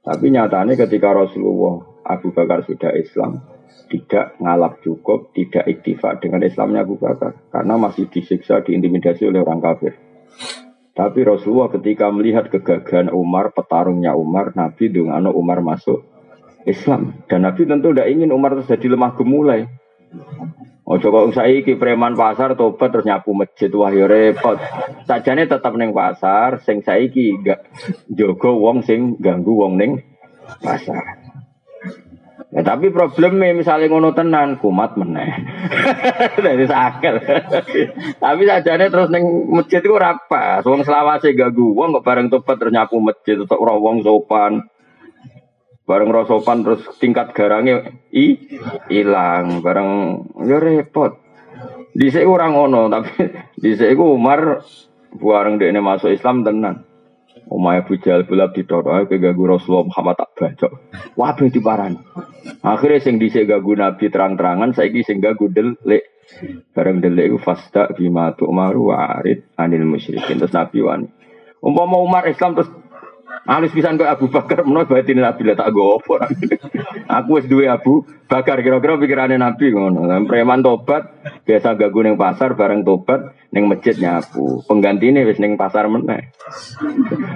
Tapi 0.01 0.33
nyatanya 0.33 0.73
ketika 0.73 1.13
Rasulullah 1.13 1.85
Abu 2.01 2.33
Bakar 2.33 2.65
sudah 2.65 2.97
Islam, 2.97 3.45
tidak 3.93 4.41
ngalap 4.41 4.81
cukup, 4.81 5.37
tidak 5.37 5.69
iktifak 5.69 6.25
dengan 6.25 6.49
Islamnya 6.49 6.89
Abu 6.89 6.97
Bakar. 6.97 7.37
Karena 7.53 7.77
masih 7.77 8.09
disiksa, 8.09 8.65
diintimidasi 8.65 9.29
oleh 9.29 9.45
orang 9.45 9.61
kafir. 9.61 9.93
Tapi 10.95 11.27
Rasulullah 11.27 11.75
ketika 11.75 12.07
melihat 12.15 12.47
kegagahan 12.55 13.11
Umar, 13.11 13.51
petarungnya 13.51 14.15
Umar, 14.15 14.55
Nabi 14.55 14.95
dungano 14.95 15.35
Umar 15.35 15.59
masuk 15.59 16.07
Islam. 16.71 17.19
Dan 17.27 17.43
Nabi 17.43 17.67
tentu 17.67 17.91
tidak 17.91 18.09
ingin 18.15 18.31
Umar 18.31 18.55
terjadi 18.63 18.95
lemah 18.95 19.13
gemulai. 19.19 19.67
Oh 20.85 21.01
coba 21.01 21.33
saiki 21.33 21.81
preman 21.81 22.13
pasar 22.13 22.55
tobat 22.61 22.93
terus 22.93 23.09
nyapu 23.09 23.33
masjid 23.33 23.73
wah 23.73 23.89
ya 23.89 24.05
repot. 24.05 24.61
Sajane 25.09 25.49
tetap 25.49 25.73
neng 25.81 25.97
pasar, 25.97 26.61
sing 26.61 26.85
saiki 26.85 27.41
gak 27.41 27.65
jogo 28.13 28.61
wong 28.61 28.85
sing 28.85 29.17
ganggu 29.17 29.57
wong 29.57 29.81
neng 29.81 30.05
pasar. 30.61 31.24
Ya, 32.55 32.63
tapi 32.63 32.95
problemnya 32.95 33.51
misalnya 33.51 33.91
ngono 33.91 34.15
tenan 34.15 34.63
kumat 34.63 34.95
meneh. 34.95 35.43
Dari 36.47 36.63
sakit. 36.71 37.15
tapi 38.23 38.43
sajane 38.47 38.87
terus 38.95 39.11
neng 39.11 39.51
masjid 39.51 39.83
itu 39.83 39.91
rapa. 39.91 40.63
Wong 40.63 40.87
selawase 40.87 41.35
gagu 41.35 41.75
wong 41.75 41.99
kok 41.99 42.07
bareng 42.07 42.31
tobat 42.31 42.63
terus 42.63 42.71
nyapu 42.71 43.03
masjid 43.03 43.43
untuk 43.43 43.59
roh 43.59 43.83
sopan. 44.07 44.71
Bareng 45.83 46.15
roh 46.15 46.31
sopan 46.31 46.63
terus 46.63 46.87
tingkat 47.03 47.35
garangnya 47.35 47.91
i 48.15 48.39
hilang. 48.87 49.59
Bareng 49.59 50.23
ya 50.47 50.63
repot. 50.63 51.19
Di 51.91 52.07
orang 52.23 52.55
ngono 52.55 52.87
tapi 52.87 53.35
di 53.67 53.75
Umar 53.99 54.63
bareng 55.11 55.59
ini 55.59 55.83
masuk 55.83 56.15
Islam 56.15 56.47
tenan. 56.47 56.87
Umay 57.49 57.85
Abu 57.85 58.01
Jahal 58.01 58.25
bulab 58.25 58.57
didoro 58.57 59.05
ke 59.05 59.21
gagu 59.21 59.45
Rasulullah 59.45 59.87
Muhammad 59.89 60.17
tak 60.17 60.31
baca. 60.37 60.69
Wabeh 61.15 61.49
diparani. 61.53 62.01
Akhirnya 62.65 63.05
sing 63.05 63.21
dhisik 63.21 63.49
gagu 63.49 63.77
Nabi 63.77 64.09
terang-terangan 64.09 64.73
saiki 64.73 65.05
sing 65.05 65.21
gagu 65.21 65.53
delik. 65.53 66.09
Bareng 66.73 67.05
delik 67.05 67.31
iku 67.31 67.39
fasta 67.39 67.93
bima 67.93 68.33
tu'maru 68.33 68.97
arid 68.97 69.45
anil 69.61 69.85
musyrikin. 69.85 70.41
Terus 70.41 70.57
Nabi 70.57 70.79
wani. 70.81 71.09
Umpama 71.61 72.01
Umar 72.01 72.25
Islam 72.29 72.57
terus 72.57 72.73
Alis 73.45 73.77
pisan 73.77 74.01
kok 74.01 74.09
Abu 74.09 74.33
Bakar 74.33 74.65
menawa 74.65 74.89
batin 74.89 75.21
Nabi 75.21 75.45
lah 75.45 75.53
tak 75.53 75.77
go 75.77 76.01
opo. 76.01 76.17
Aku 77.13 77.37
wis 77.37 77.45
duwe 77.45 77.69
Abu 77.69 78.01
Bakar 78.25 78.65
kira-kira 78.65 78.97
pikirane 78.97 79.37
Nabi 79.37 79.69
ngono. 79.69 80.09
Preman 80.25 80.65
tobat 80.65 81.13
biasa 81.45 81.77
gagu 81.77 82.01
ning 82.01 82.17
pasar 82.17 82.57
bareng 82.57 82.89
tobat 82.89 83.37
ning 83.53 83.69
masjid 83.69 83.93
nyapu. 84.01 84.65
Penggantine 84.65 85.29
wis 85.29 85.37
ning 85.37 85.61
pasar 85.61 85.93
meneh. 85.93 86.33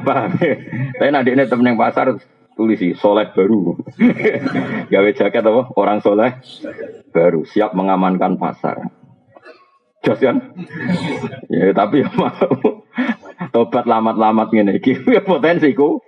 Paham 0.01 0.33
ya? 0.41 0.57
Tapi 0.97 1.29
ini 1.29 1.45
temen 1.45 1.65
ning 1.69 1.77
pasar 1.77 2.17
tulis 2.57 2.81
sih 2.81 2.97
soleh 2.97 3.29
baru. 3.37 3.77
Gawe 4.93 5.11
jaket 5.13 5.45
apa? 5.45 5.63
Orang 5.77 6.01
soleh 6.01 6.41
baru 7.13 7.45
siap 7.45 7.77
mengamankan 7.77 8.41
pasar. 8.41 8.81
Jos 10.09 10.25
kan? 10.25 10.41
ya 11.53 11.75
tapi 11.75 12.01
ya 12.01 12.09
mau 12.17 12.31
tobat 13.55 13.85
lamat-lamat 13.87 14.49
ngene 14.51 14.73
iki. 14.83 14.99
Ya 15.15 15.23
potensiku 15.23 16.03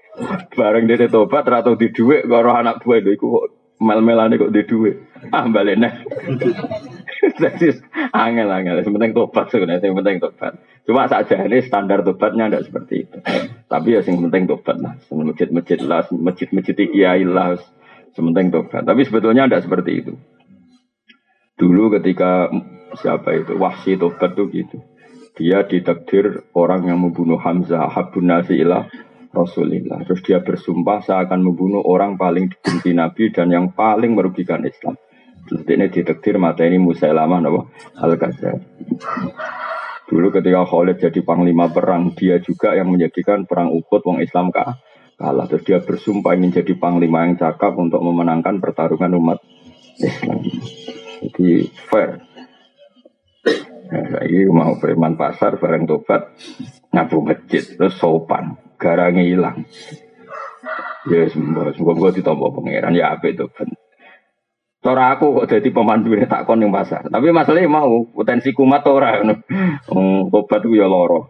bareng 0.55 0.91
dene 0.91 1.07
tobat 1.07 1.47
ra 1.47 1.63
tau 1.63 1.79
di 1.79 1.95
dhuwit 1.95 2.27
karo 2.27 2.51
anak 2.53 2.83
buah 2.83 3.01
iku 3.01 3.27
kok 3.39 3.47
mel-melane 3.81 4.37
kok 4.37 4.53
di 4.53 4.63
dhuwit 4.67 4.97
ah 5.31 5.47
balik 5.47 5.79
neh. 5.79 5.93
Jadi 7.41 7.77
angel-angel. 8.13 8.81
Yang 8.81 8.95
penting 8.97 9.13
tobat 9.13 9.47
sebenarnya. 9.53 9.85
Yang 9.85 9.97
penting 10.03 10.17
tobat. 10.21 10.53
Cuma 10.89 11.05
saja 11.07 11.37
ini 11.45 11.61
standar 11.61 12.01
tobatnya 12.01 12.49
tidak 12.49 12.65
seperti 12.69 13.07
itu. 13.07 13.17
Tapi 13.69 13.89
ya 13.93 14.01
yang 14.05 14.25
penting 14.29 14.45
tobat 14.49 14.77
lah. 14.81 14.95
Masjid-masjid 15.09 15.79
lah 15.85 16.09
masjid-masjid 16.11 16.77
kiai 16.77 17.23
lah 17.29 17.61
sementing 18.17 18.49
tobat. 18.49 18.89
Tapi 18.89 19.05
sebetulnya 19.05 19.47
tidak 19.47 19.69
seperti 19.69 19.93
itu. 20.01 20.13
Dulu 21.61 21.93
ketika 22.01 22.49
siapa 22.97 23.37
itu 23.37 23.55
wahsi 23.61 24.01
tobat 24.01 24.35
tuh 24.35 24.49
gitu 24.51 24.81
dia 25.37 25.63
ditakdir 25.65 26.47
orang 26.57 26.89
yang 26.91 26.99
membunuh 27.01 27.39
Hamzah 27.39 27.89
Habun 27.91 28.31
Nasilah 28.31 28.91
Rasulillah. 29.31 30.03
Terus 30.07 30.21
dia 30.27 30.39
bersumpah 30.43 31.03
saya 31.03 31.27
akan 31.27 31.41
membunuh 31.47 31.83
orang 31.87 32.19
paling 32.19 32.51
dibenci 32.51 32.91
Nabi 32.95 33.31
dan 33.31 33.51
yang 33.51 33.71
paling 33.71 34.15
merugikan 34.15 34.67
Islam. 34.67 34.99
Terus 35.47 35.63
ini 35.67 35.87
ditakdir 35.89 36.37
mata 36.37 36.67
ini 36.67 36.77
Musailamah 36.79 37.39
Nabi 37.43 37.61
al 37.99 38.13
-Qadar. 38.19 38.59
Dulu 40.11 40.27
ketika 40.35 40.67
Khalid 40.67 40.99
jadi 40.99 41.21
panglima 41.23 41.71
perang, 41.71 42.11
dia 42.19 42.43
juga 42.43 42.75
yang 42.75 42.91
menjadikan 42.91 43.47
perang 43.47 43.71
Uhud 43.71 44.03
wong 44.03 44.19
Islam 44.19 44.51
kah? 44.51 44.83
kalah. 45.21 45.45
Terus 45.53 45.65
dia 45.69 45.79
bersumpah 45.85 46.33
ingin 46.33 46.65
jadi 46.65 46.73
panglima 46.81 47.29
yang 47.29 47.37
cakap 47.37 47.77
untuk 47.77 48.01
memenangkan 48.01 48.57
pertarungan 48.57 49.13
umat 49.21 49.39
Islam. 50.01 50.41
Jadi 51.21 51.69
fair. 51.93 52.25
Nah, 53.91 54.23
ini 54.23 54.47
mau 54.47 54.79
preman 54.79 55.19
pasar 55.19 55.59
bareng 55.59 55.83
tobat 55.91 56.31
ngapu 56.95 57.27
masjid 57.27 57.63
terus 57.75 57.99
sopan 57.99 58.55
garangnya 58.79 59.27
hilang. 59.27 59.67
Ya 61.11 61.27
semoga 61.27 61.75
semoga 61.75 61.99
gue 61.99 62.23
ditompo 62.23 62.55
pangeran 62.55 62.95
ya 62.95 63.19
apa 63.19 63.35
itu 63.35 63.51
kan. 63.51 63.67
Cara 64.81 65.13
aku 65.13 65.43
kok 65.43 65.49
jadi 65.53 65.69
pemandu 65.75 66.15
tak 66.25 66.47
kon 66.47 66.63
yang 66.63 66.73
pasar. 66.73 67.11
Tapi 67.11 67.35
masalahnya 67.35 67.69
mau 67.69 68.07
potensi 68.09 68.55
kumat 68.55 68.87
orang. 68.87 69.43
Hmm, 69.91 70.31
tobat 70.31 70.63
itu 70.65 70.79
ya 70.79 70.87
loro. 70.87 71.29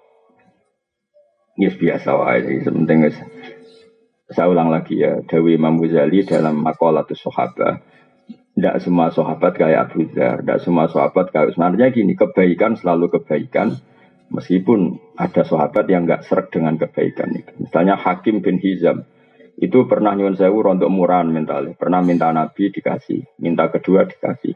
Yes 1.56 1.80
biasa 1.80 2.12
wae. 2.14 2.60
Sementing 2.60 3.10
saya 4.30 4.46
ulang 4.46 4.70
lagi 4.70 5.00
ya. 5.00 5.18
Dewi 5.26 5.56
Imam 5.58 5.80
Ghazali 5.80 6.22
dalam 6.28 6.62
Makolatus 6.62 7.24
Sahabah 7.24 7.99
tidak 8.60 8.76
semua 8.84 9.08
sahabat 9.08 9.56
kayak 9.56 9.88
Abu 9.88 10.04
Dhar, 10.12 10.44
tidak 10.44 10.60
semua 10.60 10.84
sahabat 10.92 11.32
kayak 11.32 11.56
sebenarnya 11.56 11.96
gini, 11.96 12.12
kebaikan 12.12 12.76
selalu 12.76 13.08
kebaikan, 13.16 13.72
meskipun 14.28 15.00
ada 15.16 15.48
sahabat 15.48 15.88
yang 15.88 16.04
nggak 16.04 16.28
serak 16.28 16.52
dengan 16.52 16.76
kebaikan 16.76 17.32
itu. 17.32 17.56
Misalnya 17.56 17.96
Hakim 17.96 18.44
bin 18.44 18.60
Hizam, 18.60 19.08
itu 19.56 19.88
pernah 19.88 20.12
nyuwun 20.12 20.36
sewu 20.36 20.60
untuk 20.60 20.92
murahan 20.92 21.32
mentalnya, 21.32 21.72
pernah 21.72 22.04
minta 22.04 22.28
Nabi 22.36 22.68
dikasih, 22.68 23.40
minta 23.40 23.72
kedua 23.72 24.04
dikasih. 24.04 24.52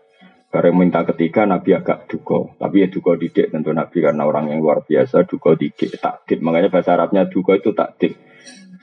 Bareng 0.53 0.77
minta 0.77 1.03
ketiga 1.03 1.49
Nabi 1.49 1.75
agak 1.75 2.07
duko, 2.07 2.55
tapi 2.61 2.85
ya 2.85 2.89
duko 2.93 3.19
didik 3.19 3.51
tentu 3.51 3.75
Nabi 3.75 3.99
karena 4.05 4.23
orang 4.23 4.53
yang 4.53 4.63
luar 4.63 4.87
biasa 4.87 5.27
duko 5.27 5.59
didik, 5.59 5.99
takdib. 5.99 6.45
Makanya 6.45 6.71
bahasa 6.71 6.95
Arabnya 6.95 7.27
duko 7.27 7.59
itu 7.59 7.75
takdib. 7.75 8.15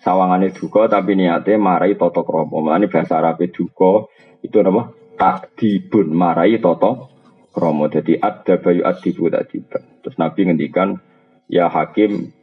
Sawangannya 0.03 0.51
duko 0.51 0.89
tapi 0.91 1.15
niatnya 1.15 1.55
marai 1.55 1.95
totok 1.95 2.27
romo. 2.27 2.59
Makanya 2.59 2.91
bahasa 2.91 3.23
Arabnya 3.23 3.47
duko 3.55 4.11
itu 4.43 4.57
apa? 4.59 5.00
Takdibun 5.21 6.09
marai 6.17 6.57
toto 6.57 7.13
kromo. 7.53 7.85
Jadi 7.85 8.17
ada 8.17 8.57
bayu 8.57 8.81
adibu 8.81 9.29
tadi 9.29 9.61
terus 10.01 10.17
nabi 10.17 10.49
ngendikan 10.49 10.97
ya 11.45 11.69
hakim 11.69 12.33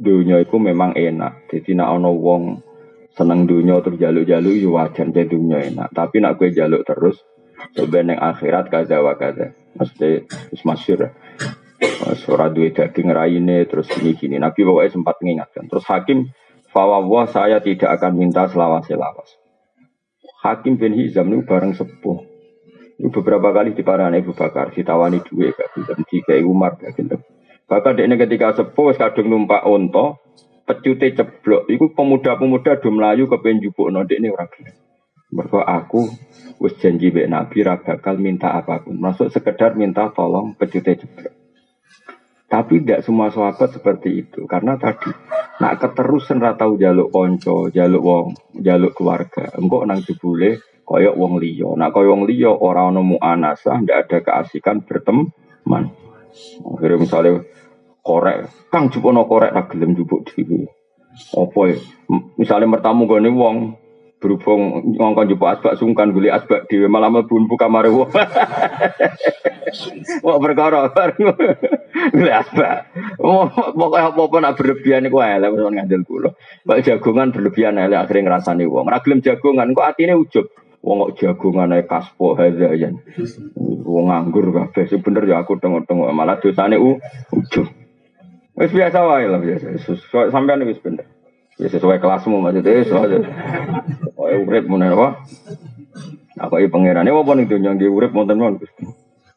dunia 0.00 0.40
itu 0.40 0.56
memang 0.56 0.96
enak. 0.96 1.52
Jadi 1.52 1.76
nak 1.76 1.92
ono 2.00 2.16
wong 2.16 2.42
seneng 3.12 3.44
dunia 3.44 3.84
terus 3.84 4.00
jaluk-jaluk 4.00 4.56
ya 4.56 4.68
wajar 4.72 5.12
jadi 5.12 5.28
dunia 5.28 5.60
enak. 5.60 5.92
Tapi 5.92 6.24
nak 6.24 6.40
gue 6.40 6.56
jaluk 6.56 6.88
terus 6.88 7.20
sebenarnya 7.76 8.16
akhirat 8.32 8.72
kaza 8.72 9.04
wa 9.04 9.12
kaza. 9.20 9.52
Mesti 9.76 10.24
terus 10.24 10.64
masyur 10.64 11.12
suara 12.16 12.48
duit 12.48 12.72
daging 12.72 13.12
raine 13.12 13.68
terus 13.68 13.92
ini 14.00 14.16
gini 14.16 14.40
nabi 14.40 14.64
pokoknya 14.64 14.88
sempat 14.88 15.20
mengingatkan. 15.20 15.68
Terus 15.68 15.84
hakim 15.84 16.32
fawwah 16.72 17.28
saya 17.28 17.60
tidak 17.60 18.00
akan 18.00 18.16
minta 18.16 18.48
selawas 18.48 18.88
selawas 18.88 19.41
Hakim 20.42 20.74
bin 20.74 20.98
Hizam 20.98 21.30
ini 21.30 21.46
bareng 21.46 21.70
sepuh. 21.70 22.18
Ini 22.98 23.08
beberapa 23.14 23.54
kali 23.54 23.78
di 23.78 23.86
parana 23.86 24.18
Ibu 24.18 24.34
Bakar, 24.34 24.74
ditawani 24.74 25.22
duit, 25.22 25.54
gak 25.54 26.02
di 26.02 26.18
kayak 26.18 26.42
Umar, 26.42 26.74
gak 26.82 26.98
gitu. 26.98 27.22
Bahkan 27.70 27.94
dia 27.94 28.10
ketika 28.26 28.58
sepuh, 28.58 28.90
kadung 28.98 29.30
numpak 29.30 29.62
onto, 29.62 30.18
pecute 30.66 31.14
ceblok. 31.14 31.70
Iku 31.70 31.94
pemuda-pemuda 31.94 32.78
do 32.82 32.90
melayu 32.90 33.30
kepen 33.30 33.62
jupuk 33.62 33.90
nodek 33.90 34.18
ini 34.18 34.28
orang 34.30 34.50
gelem. 34.50 34.74
Mergo 35.32 35.64
aku 35.64 36.12
wis 36.60 36.76
janji 36.76 37.08
Nabi 37.08 37.64
ra 37.64 37.80
bakal 37.80 38.20
minta 38.20 38.52
apa 38.52 38.84
pun. 38.84 39.00
Masuk 39.00 39.32
sekedar 39.32 39.74
minta 39.78 40.12
tolong 40.12 40.54
pecute 40.58 40.98
ceblok. 40.98 41.41
Tapi 42.52 42.84
tidak 42.84 43.00
semua 43.00 43.32
sahabat 43.32 43.72
seperti 43.72 44.28
itu 44.28 44.44
karena 44.44 44.76
tadi 44.76 45.08
nak 45.56 45.80
keterusan 45.80 46.36
ratau 46.36 46.76
jaluk 46.76 47.08
konco, 47.08 47.72
jaluk 47.72 48.04
wong, 48.04 48.26
jaluk 48.60 48.92
keluarga. 48.92 49.48
Engkau 49.56 49.88
nang 49.88 50.04
jebule 50.04 50.60
koyok 50.84 51.16
wong 51.16 51.40
liyo. 51.40 51.72
Nak 51.80 51.96
koyok 51.96 52.12
wong 52.12 52.22
liyo 52.28 52.52
orang 52.52 53.00
nemu 53.00 53.16
anasah, 53.16 53.80
tidak 53.80 53.98
ada 54.04 54.18
keasikan 54.20 54.84
berteman. 54.84 55.96
Akhirnya 56.60 57.00
misalnya 57.00 57.40
korek, 58.04 58.52
kang 58.68 58.92
jupono 58.92 59.24
korek 59.24 59.56
tak 59.56 59.72
gelem 59.72 59.96
jupuk 59.96 60.28
dhewe. 60.28 60.68
Apa 61.32 61.60
ya? 61.72 61.76
Misalnya 62.36 62.68
mertamu 62.68 63.08
gone 63.08 63.32
wong, 63.32 63.56
berhubung 64.22 64.94
ngongkon 64.94 65.34
jupuk 65.34 65.50
asbak 65.50 65.74
sungkan 65.74 66.14
beli 66.14 66.30
asbak 66.30 66.70
dhewe 66.70 66.86
malah 66.86 67.10
mlebu 67.10 67.58
kamar 67.58 67.90
wong. 67.90 68.06
Wah 70.24 70.38
perkara 70.38 70.86
beli 72.14 72.30
asbak. 72.30 72.94
Pokoknya 73.18 74.14
apa-apa 74.14 74.36
nak 74.38 74.54
berlebihan 74.54 75.10
iku 75.10 75.18
elek 75.18 75.58
wis 75.58 75.66
ngandel 75.66 76.06
kula. 76.06 76.30
Pak 76.62 76.86
jagongan 76.86 77.34
berlebihan 77.34 77.82
elek 77.82 78.06
akhirnya 78.06 78.30
ngrasani 78.30 78.70
wong. 78.70 78.86
Ora 78.86 79.02
gelem 79.02 79.26
jagongan 79.26 79.74
kok 79.74 79.88
atine 79.90 80.14
ujub. 80.14 80.46
Wong 80.86 80.96
kok 81.02 81.12
jagongan 81.18 81.74
ae 81.74 81.82
kaspo 81.82 82.38
hazayan. 82.38 83.02
Wong 83.82 84.06
nganggur 84.06 84.54
kabeh. 84.54 84.86
Bener 85.02 85.26
ya 85.26 85.42
aku 85.42 85.58
tengok-tengok 85.58 86.14
malah 86.14 86.38
dosane 86.38 86.78
ujub. 86.78 87.66
Wis 88.54 88.70
biasa 88.70 89.02
wae 89.02 89.26
lah 89.26 89.42
biasa. 89.42 89.82
Sampeyan 90.30 90.62
wis 90.70 90.78
bener. 90.78 91.10
Ya 91.60 91.68
sesuai 91.68 92.00
kelasmu 92.00 92.40
maksudnya 92.40 92.84
sesuai. 92.84 93.20
Oh, 94.22 94.46
urip 94.46 94.70
mun 94.70 94.86
apa? 94.86 95.26
Apa 96.38 96.54
iki 96.62 96.70
pangeran? 96.70 97.10
Ya 97.10 97.18
apa 97.18 97.32
ning 97.34 97.50
donya 97.50 97.74
nggih 97.74 97.90
urip 97.90 98.14
wonten 98.14 98.38
mon 98.38 98.54
Gusti. 98.54 98.86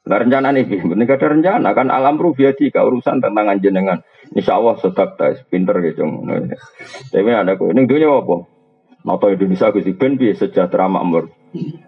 Lah 0.05 0.21
rencana 0.21 0.53
nih, 0.53 0.69
penting 0.69 1.09
ada 1.09 1.27
rencana 1.33 1.69
kan 1.73 1.89
alam 1.89 2.21
rubiati 2.21 2.69
ka 2.69 2.85
urusan 2.85 3.17
tentang 3.25 3.49
jenengan. 3.57 4.05
Insya 4.37 4.61
Allah 4.61 4.77
sedap 4.77 5.17
tes 5.17 5.41
pinter 5.49 5.73
gitu. 5.81 6.05
Tapi 7.09 7.29
ada 7.33 7.57
kok 7.57 7.73
ini 7.73 7.89
dunia 7.89 8.13
apa? 8.13 8.45
Noto 9.05 9.25
Indonesia 9.33 9.73
Gusti 9.73 9.97
ben 9.97 10.21
piye 10.21 10.37
sejahtera 10.37 10.85
makmur. 10.85 11.33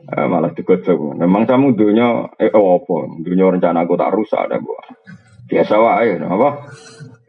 Eh, 0.10 0.26
malah 0.26 0.58
digojok. 0.58 1.22
Memang 1.22 1.46
kamu 1.46 1.78
dunia 1.78 2.34
eh 2.42 2.50
oh, 2.58 2.82
apa? 2.82 3.22
Dunia 3.22 3.54
rencana 3.54 3.86
aku 3.86 3.94
tak 3.94 4.14
rusak 4.18 4.42
ada 4.50 4.58
gua. 4.58 4.82
Biasa 5.46 5.74
wae 5.78 6.18
apa? 6.18 6.50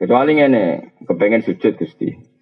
Kecuali 0.01 0.31
ngene, 0.41 0.65
kepengen 1.05 1.45
sujud 1.45 1.77
Gusti. 1.77 2.38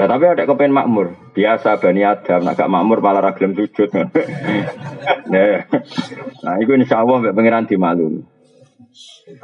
Nah 0.00 0.08
tapi 0.08 0.24
ada 0.32 0.48
kepengen 0.48 0.72
makmur. 0.72 1.12
Biasa 1.36 1.76
Bani 1.76 2.00
Adam, 2.00 2.48
agak 2.48 2.72
makmur 2.72 3.04
malah 3.04 3.20
ragilem 3.20 3.52
sujud. 3.52 3.92
nah, 5.32 5.60
nah 6.40 6.54
itu 6.56 6.72
insya 6.72 7.04
Allah 7.04 7.36
pengiran 7.36 7.68
dimaklumi. 7.68 8.24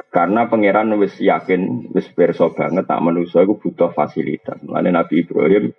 Karena 0.09 0.49
pangeran 0.49 0.97
wis 0.97 1.13
yakin, 1.21 1.93
wis 1.93 2.09
perso 2.09 2.57
banget 2.57 2.89
tak 2.89 3.05
manusia 3.05 3.45
itu 3.45 3.53
butuh 3.53 3.93
fasilitas. 3.93 4.57
Mulane 4.65 4.89
Nabi 4.89 5.21
Ibrahim 5.21 5.77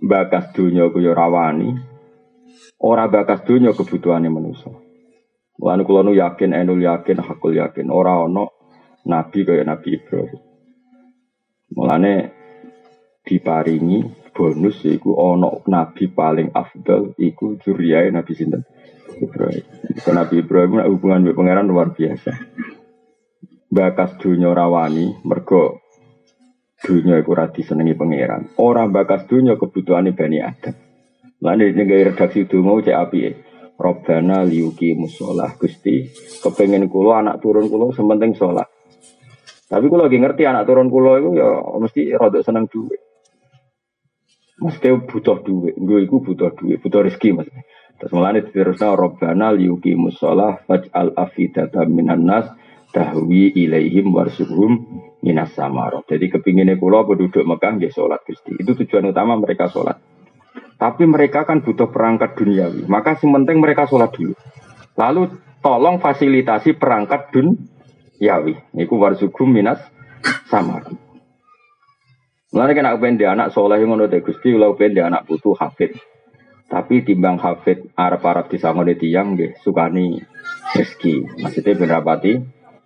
bakas 0.00 0.48
dunia 0.56 0.88
ku 0.88 0.96
rawani, 1.04 1.76
ora 2.80 3.12
bakas 3.12 3.44
dunia 3.44 3.76
kebutuhannya 3.76 4.32
manusia. 4.32 4.72
Mulane 5.60 5.84
kula 5.84 6.00
nu 6.08 6.16
yakin, 6.16 6.56
enul 6.56 6.80
yakin, 6.80 7.20
hakul 7.20 7.52
yakin, 7.52 7.92
ora 7.92 8.16
ono 8.24 8.48
nabi 9.04 9.44
kaya 9.44 9.60
Nabi 9.60 9.88
Ibrahim. 10.00 10.40
Mulane 11.76 12.12
diparingi 13.26 14.30
bonus 14.30 14.86
iku 14.86 15.18
ono 15.18 15.66
nabi 15.66 16.06
paling 16.06 16.54
afdal 16.54 17.18
iku 17.18 17.58
juriyai 17.58 18.14
Nabi 18.14 18.32
sinten 18.38 18.62
Ibrahim. 19.18 19.64
Nabi 20.12 20.34
Ibrahim 20.44 20.72
hubungan 20.86 21.26
dengan 21.26 21.34
pangeran 21.34 21.66
luar 21.66 21.88
biasa. 21.90 22.32
Bakas 23.66 24.14
dunia 24.22 24.54
rawani 24.54 25.18
mergo 25.26 25.82
dunia 26.78 27.18
iku 27.18 27.34
radi 27.34 27.66
senengi 27.66 27.98
pangeran. 27.98 28.54
Orang 28.62 28.94
bakas 28.94 29.26
dunia 29.26 29.58
kebutuhan 29.58 30.06
Bani 30.14 30.38
Adam. 30.38 30.76
Lalu 31.42 31.74
ini 31.74 31.84
redaksi 31.84 32.46
mau 32.62 32.80
cek 32.80 32.96
api 32.96 33.20
Robbana 33.76 34.40
liuki 34.40 34.96
musolah 34.96 35.52
Gusti 35.60 36.08
kepengen 36.40 36.88
kulo 36.88 37.12
anak 37.12 37.44
turun 37.44 37.68
kulo 37.68 37.92
sementing 37.92 38.32
sholat. 38.32 38.64
Tapi 39.66 39.84
kulo 39.90 40.08
lagi 40.08 40.16
ngerti 40.16 40.42
anak 40.48 40.64
turun 40.64 40.88
kulo 40.88 41.20
itu 41.20 41.28
ya 41.36 41.60
mesti 41.76 42.02
rodok 42.16 42.40
seneng 42.40 42.70
duit. 42.72 43.05
Mesti 44.56 44.88
butuh 45.04 45.44
duit, 45.44 45.76
gue 45.76 46.08
itu 46.08 46.16
butuh 46.16 46.48
duit, 46.56 46.80
butuh 46.80 47.04
rezeki 47.04 47.36
mas. 47.36 47.48
Terus 47.96 48.12
mulane 48.12 48.40
diterusna 48.44 48.96
Robbana 48.96 49.52
liyuki 49.52 49.92
musolah 49.96 50.64
faj'al 50.64 51.12
afidata 51.16 51.84
minan 51.84 52.24
nas 52.24 52.48
tahwi 52.92 53.52
ilaihim 53.52 54.12
warsuhum 54.12 54.80
minas 55.20 55.52
samarot. 55.52 56.08
Jadi 56.08 56.32
kepinginnya 56.32 56.80
kulo 56.80 57.04
penduduk 57.04 57.44
Mekah 57.44 57.76
nggih 57.76 57.92
sholat 57.92 58.20
Gusti. 58.24 58.56
Itu 58.56 58.76
tujuan 58.80 59.12
utama 59.12 59.36
mereka 59.36 59.68
sholat. 59.68 60.00
Tapi 60.76 61.04
mereka 61.08 61.48
kan 61.48 61.64
butuh 61.64 61.88
perangkat 61.88 62.36
duniawi. 62.36 62.84
Maka 62.88 63.16
yang 63.20 63.44
penting 63.44 63.60
mereka 63.60 63.88
sholat 63.88 64.12
dulu. 64.12 64.36
Lalu 64.96 65.22
tolong 65.64 66.00
fasilitasi 66.00 66.76
perangkat 66.76 67.32
duniawi. 67.32 68.60
Niku 68.76 69.00
warsuhum 69.00 69.48
minas 69.52 69.80
samarot. 70.52 71.05
Mulane 72.56 72.72
kena 72.72 72.96
kepen 72.96 73.20
anak 73.20 73.52
soleh 73.52 73.76
ngono 73.84 74.08
teh 74.08 74.24
Gusti 74.24 74.48
kula 74.48 74.72
kepen 74.72 74.96
anak 74.96 75.28
putu 75.28 75.52
hafid. 75.52 75.92
Tapi 76.72 77.04
timbang 77.04 77.36
hafid 77.36 77.92
arep-arep 77.92 78.48
disangone 78.48 78.96
tiyang 78.96 79.36
nggih 79.36 79.60
sukani 79.60 80.24
rezeki. 80.72 81.36
Maksudnya 81.44 81.76
ben 81.76 81.92
rapati 81.92 82.32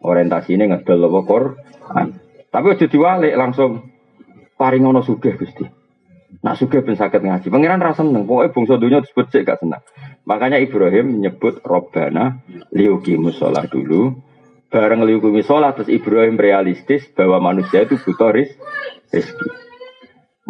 orientasine 0.03 0.67
ngedol 0.67 1.07
apa 1.07 1.21
Quran. 1.23 2.07
Tapi 2.51 2.67
aja 2.67 2.87
diwalik 2.91 3.39
langsung 3.39 3.95
paring 4.59 4.91
ngono 4.91 5.07
sugih 5.07 5.39
Gusti. 5.39 5.63
Nak 6.43 6.59
sugih 6.59 6.83
ben 6.83 6.99
saged 6.99 7.23
ngaji. 7.23 7.47
Pangeran 7.47 7.79
ra 7.79 7.95
seneng, 7.95 8.27
pokoke 8.27 8.51
bangsa 8.51 8.75
donya 8.75 8.99
disebut 9.07 9.31
sik 9.31 9.47
gak 9.47 9.63
seneng. 9.63 9.87
Makanya 10.27 10.59
Ibrahim 10.59 11.15
menyebut 11.15 11.63
Robbana 11.63 12.43
liuki 12.75 13.15
musola 13.15 13.63
dulu. 13.71 14.19
Bareng 14.67 15.07
liuki 15.07 15.47
sholat 15.47 15.79
terus 15.79 15.95
Ibrahim 15.95 16.35
realistis 16.35 17.07
bahwa 17.15 17.39
manusia 17.55 17.87
itu 17.87 17.95
butuh 18.03 18.35
rezeki. 19.11 19.49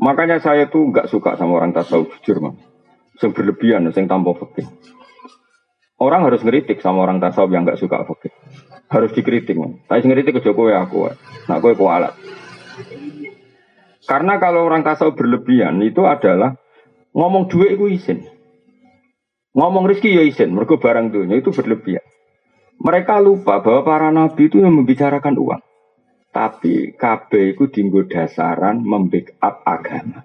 Makanya 0.01 0.41
saya 0.41 0.69
tuh 0.73 0.89
nggak 0.89 1.13
suka 1.13 1.37
sama 1.37 1.61
orang 1.61 1.77
tasawuf 1.77 2.09
jujur 2.21 2.41
mah. 2.41 2.55
Yang 3.21 3.37
berlebihan, 3.37 3.85
yang 3.85 4.09
tanpa 4.09 4.33
fakir. 4.33 4.65
Orang 6.01 6.25
harus 6.25 6.41
ngeritik 6.41 6.81
sama 6.81 7.05
orang 7.05 7.21
tasawuf 7.21 7.53
yang 7.53 7.69
nggak 7.69 7.77
suka 7.77 8.09
fakir. 8.09 8.33
Harus 8.89 9.13
dikritik 9.13 9.61
man. 9.61 9.85
Tapi 9.85 10.01
ngeritik 10.09 10.41
ke 10.41 10.45
Jokowi 10.49 10.73
aku, 10.73 11.13
nak 11.45 11.59
gue 11.61 11.77
kualat. 11.77 12.17
Karena 14.09 14.41
kalau 14.41 14.65
orang 14.65 14.81
tasawuf 14.81 15.21
berlebihan 15.21 15.77
itu 15.85 16.09
adalah 16.09 16.57
ngomong 17.13 17.53
duit 17.53 17.77
itu 17.77 17.87
izin. 17.93 18.19
Ngomong 19.53 19.85
rezeki 19.91 20.11
ya 20.17 20.23
izin, 20.25 20.55
mereka 20.55 20.79
barang 20.79 21.11
dunia 21.11 21.37
itu 21.43 21.53
berlebihan. 21.53 22.03
Mereka 22.81 23.21
lupa 23.21 23.61
bahwa 23.61 23.85
para 23.85 24.09
nabi 24.09 24.49
itu 24.49 24.63
yang 24.63 24.73
membicarakan 24.73 25.37
uang. 25.37 25.63
Tapi 26.31 26.95
KB 26.95 27.31
itu 27.59 27.67
dinggo 27.67 28.07
dasaran 28.07 28.87
membackup 28.87 29.67
agama. 29.67 30.23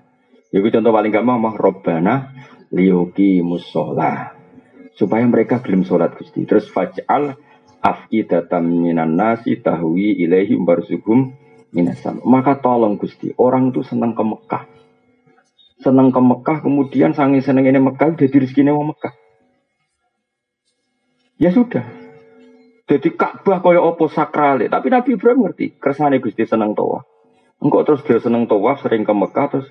Itu 0.53 0.69
contoh 0.69 0.93
paling 0.93 1.11
gampang 1.11 1.41
mah 1.41 1.55
Robbana 1.57 2.15
liyuki 2.69 3.41
musola. 3.41 4.37
Supaya 4.93 5.25
mereka 5.27 5.59
belum 5.59 5.83
sholat 5.83 6.15
Gusti. 6.15 6.45
Terus 6.45 6.69
faj'al 6.71 7.35
afidatan 7.83 8.63
minan 8.65 9.17
nasi 9.17 9.59
tahwi 9.59 10.17
ilaihi 10.21 10.55
barzugum 10.61 11.35
minasam. 11.75 12.23
Maka 12.23 12.63
tolong 12.63 12.95
Gusti, 12.95 13.35
orang 13.35 13.75
itu 13.75 13.83
senang 13.83 14.15
ke 14.15 14.23
Mekah. 14.23 14.63
Senang 15.83 16.09
ke 16.15 16.21
Mekah, 16.23 16.63
kemudian 16.63 17.11
sangi 17.11 17.43
seneng 17.43 17.67
ini 17.67 17.83
Mekah, 17.83 18.15
jadi 18.15 18.31
rezekinya 18.31 18.71
wong 18.71 18.95
Mekah. 18.95 19.13
Ya 21.35 21.51
sudah, 21.51 21.83
jadi 22.85 23.09
Ka'bah 23.17 23.65
kaya 23.65 23.81
apa 23.81 24.05
sakral, 24.13 24.61
tapi 24.69 24.93
Nabi 24.93 25.17
Ibrahim 25.17 25.49
ngerti, 25.49 25.81
kersane 25.81 26.21
Gusti 26.21 26.45
seneng 26.45 26.77
tawaf. 26.77 27.09
Engkau 27.57 27.81
terus 27.81 28.05
dia 28.05 28.21
seneng 28.21 28.45
tawaf, 28.45 28.85
sering 28.85 29.01
ke 29.01 29.09
Mekah 29.09 29.47
terus 29.49 29.67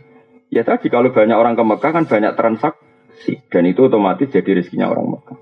ya 0.51 0.67
tadi 0.67 0.91
kalau 0.91 1.15
banyak 1.15 1.39
orang 1.39 1.55
ke 1.55 1.63
Mekah 1.63 1.91
kan 1.95 2.05
banyak 2.11 2.35
transaksi 2.35 3.39
dan 3.55 3.71
itu 3.71 3.87
otomatis 3.87 4.35
jadi 4.35 4.59
rezekinya 4.59 4.91
orang 4.91 5.15
Mekah. 5.15 5.39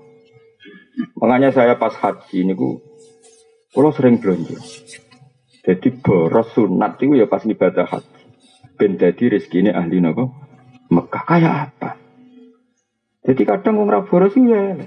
Makanya 1.17 1.49
saya 1.49 1.73
pas 1.81 1.97
haji 1.97 2.45
ini 2.45 2.53
ku, 2.53 2.77
kalau 3.73 3.89
sering 3.89 4.21
belanja. 4.21 4.61
Jadi 5.65 5.89
boros 5.97 6.53
sunat 6.53 7.01
itu 7.01 7.17
ya 7.17 7.25
pas 7.25 7.41
ibadah 7.41 7.89
haji. 7.89 8.21
Ben 8.77 9.01
jadi 9.01 9.33
rezeki 9.33 9.73
ahli 9.73 9.97
nopo 9.97 10.29
Mekah 10.93 11.23
kayak 11.25 11.53
apa? 11.73 11.97
Jadi 13.25 13.41
kadang 13.49 13.81
orang 13.81 14.05
boros 14.05 14.37
ya 14.37 14.77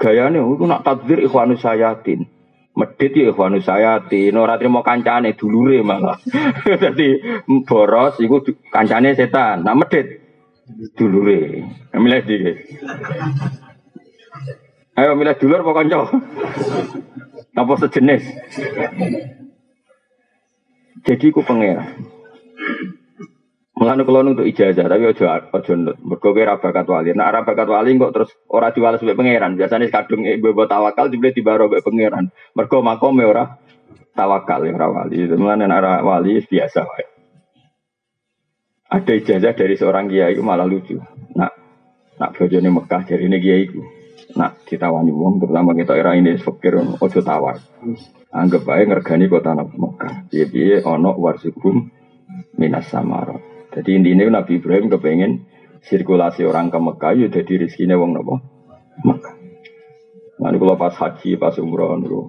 gayanya 0.00 0.40
itu 0.40 0.64
nak 0.64 0.82
takdir 0.82 1.20
ikhwanus 1.20 1.60
sayatin. 1.60 2.24
Medit 2.70 3.12
ya 3.12 3.34
ikhwanu 3.34 3.58
sayati, 3.58 4.30
ora 4.30 4.54
trimo 4.54 4.80
kancane 4.86 5.34
dulure 5.34 5.82
malah. 5.82 6.16
Dadi 6.82 7.42
boros 7.66 8.16
iku 8.22 8.40
kancane 8.72 9.12
setan. 9.18 9.66
Nah 9.66 9.76
medit 9.76 10.22
dulure. 10.96 11.66
Milih 11.92 12.20
di. 12.24 12.36
Ayo 14.94 15.18
milih 15.18 15.34
dulur 15.36 15.60
apa 15.66 15.72
kanca? 15.82 15.98
Apa 17.50 17.74
sejenis? 17.82 18.22
Jadi 21.02 21.26
ku 21.34 21.42
pengira. 21.42 21.82
Mulane 23.80 24.04
kula 24.04 24.28
untuk 24.28 24.44
ijazah 24.44 24.92
tapi 24.92 25.08
aja 25.08 25.40
aja 25.40 25.72
nut. 25.72 25.96
Mergo 26.04 26.36
ora 26.36 26.60
bakat 26.60 26.84
wali. 26.84 27.16
Nek 27.16 27.28
ora 27.32 27.40
bakat 27.48 27.64
wali 27.64 27.96
kok 27.96 28.12
terus 28.12 28.30
ora 28.52 28.76
diwales 28.76 29.00
mbek 29.00 29.16
pangeran. 29.16 29.56
Biasane 29.56 29.88
kadung 29.88 30.28
ibu 30.28 30.52
tawakal 30.68 31.08
dibeli 31.08 31.32
dibaro 31.32 31.64
mbek 31.72 31.80
pangeran. 31.80 32.28
Mergo 32.52 32.84
makome 32.84 33.24
ora 33.24 33.56
tawakal 34.12 34.68
ya 34.68 34.76
wali. 34.76 35.24
Mulane 35.32 35.64
nek 35.64 35.80
ora 35.80 35.92
wali 36.04 36.44
biasa 36.44 36.80
wae. 36.84 37.04
Ada 38.92 39.12
ijazah 39.16 39.56
dari 39.56 39.74
seorang 39.80 40.12
kiai 40.12 40.36
malah 40.44 40.68
lucu. 40.68 41.00
Nak 41.32 41.52
nak 42.20 42.36
bojone 42.36 42.68
Mekah 42.68 43.02
dari 43.08 43.32
ini 43.32 43.40
kiai 43.40 43.64
ku. 43.64 43.80
Nak 44.36 44.68
ditawani 44.68 45.08
wong 45.08 45.40
terutama 45.40 45.72
kita 45.72 45.96
era 45.96 46.12
ini 46.20 46.36
fakir 46.36 46.76
ojo 46.76 47.20
tawar. 47.24 47.56
Anggap 48.28 48.60
baik 48.60 48.92
ngergani 48.92 49.24
kota 49.32 49.56
Mekah. 49.56 50.28
Piye-piye 50.28 50.84
ono 50.84 51.16
warsikum 51.16 51.88
minas 52.60 52.92
samarot. 52.92 53.49
Jadi 53.70 53.90
intinya 53.94 54.42
Nabi 54.42 54.58
Ibrahim 54.58 54.90
kepengen 54.90 55.46
sirkulasi 55.86 56.44
orang 56.44 56.68
ke 56.68 56.78
Mekah 56.78 57.12
ya 57.16 57.28
jadi 57.30 57.64
rezekinya 57.64 57.96
wong 57.96 58.10
nopo 58.18 58.34
Mekah. 59.06 59.34
Nanti 60.40 60.56
kalau 60.56 60.76
pas 60.80 60.96
haji, 60.96 61.36
pas 61.36 61.54
umroh 61.60 62.00
niku 62.00 62.22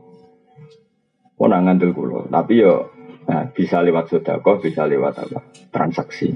orang 1.42 1.68
ngandel 1.68 1.92
kulo. 1.96 2.30
Tapi 2.30 2.62
yo 2.62 2.94
nah, 3.26 3.50
bisa 3.50 3.82
lewat 3.82 4.12
sodakoh, 4.14 4.62
bisa 4.62 4.86
lewat 4.86 5.26
apa? 5.26 5.40
Transaksi. 5.74 6.30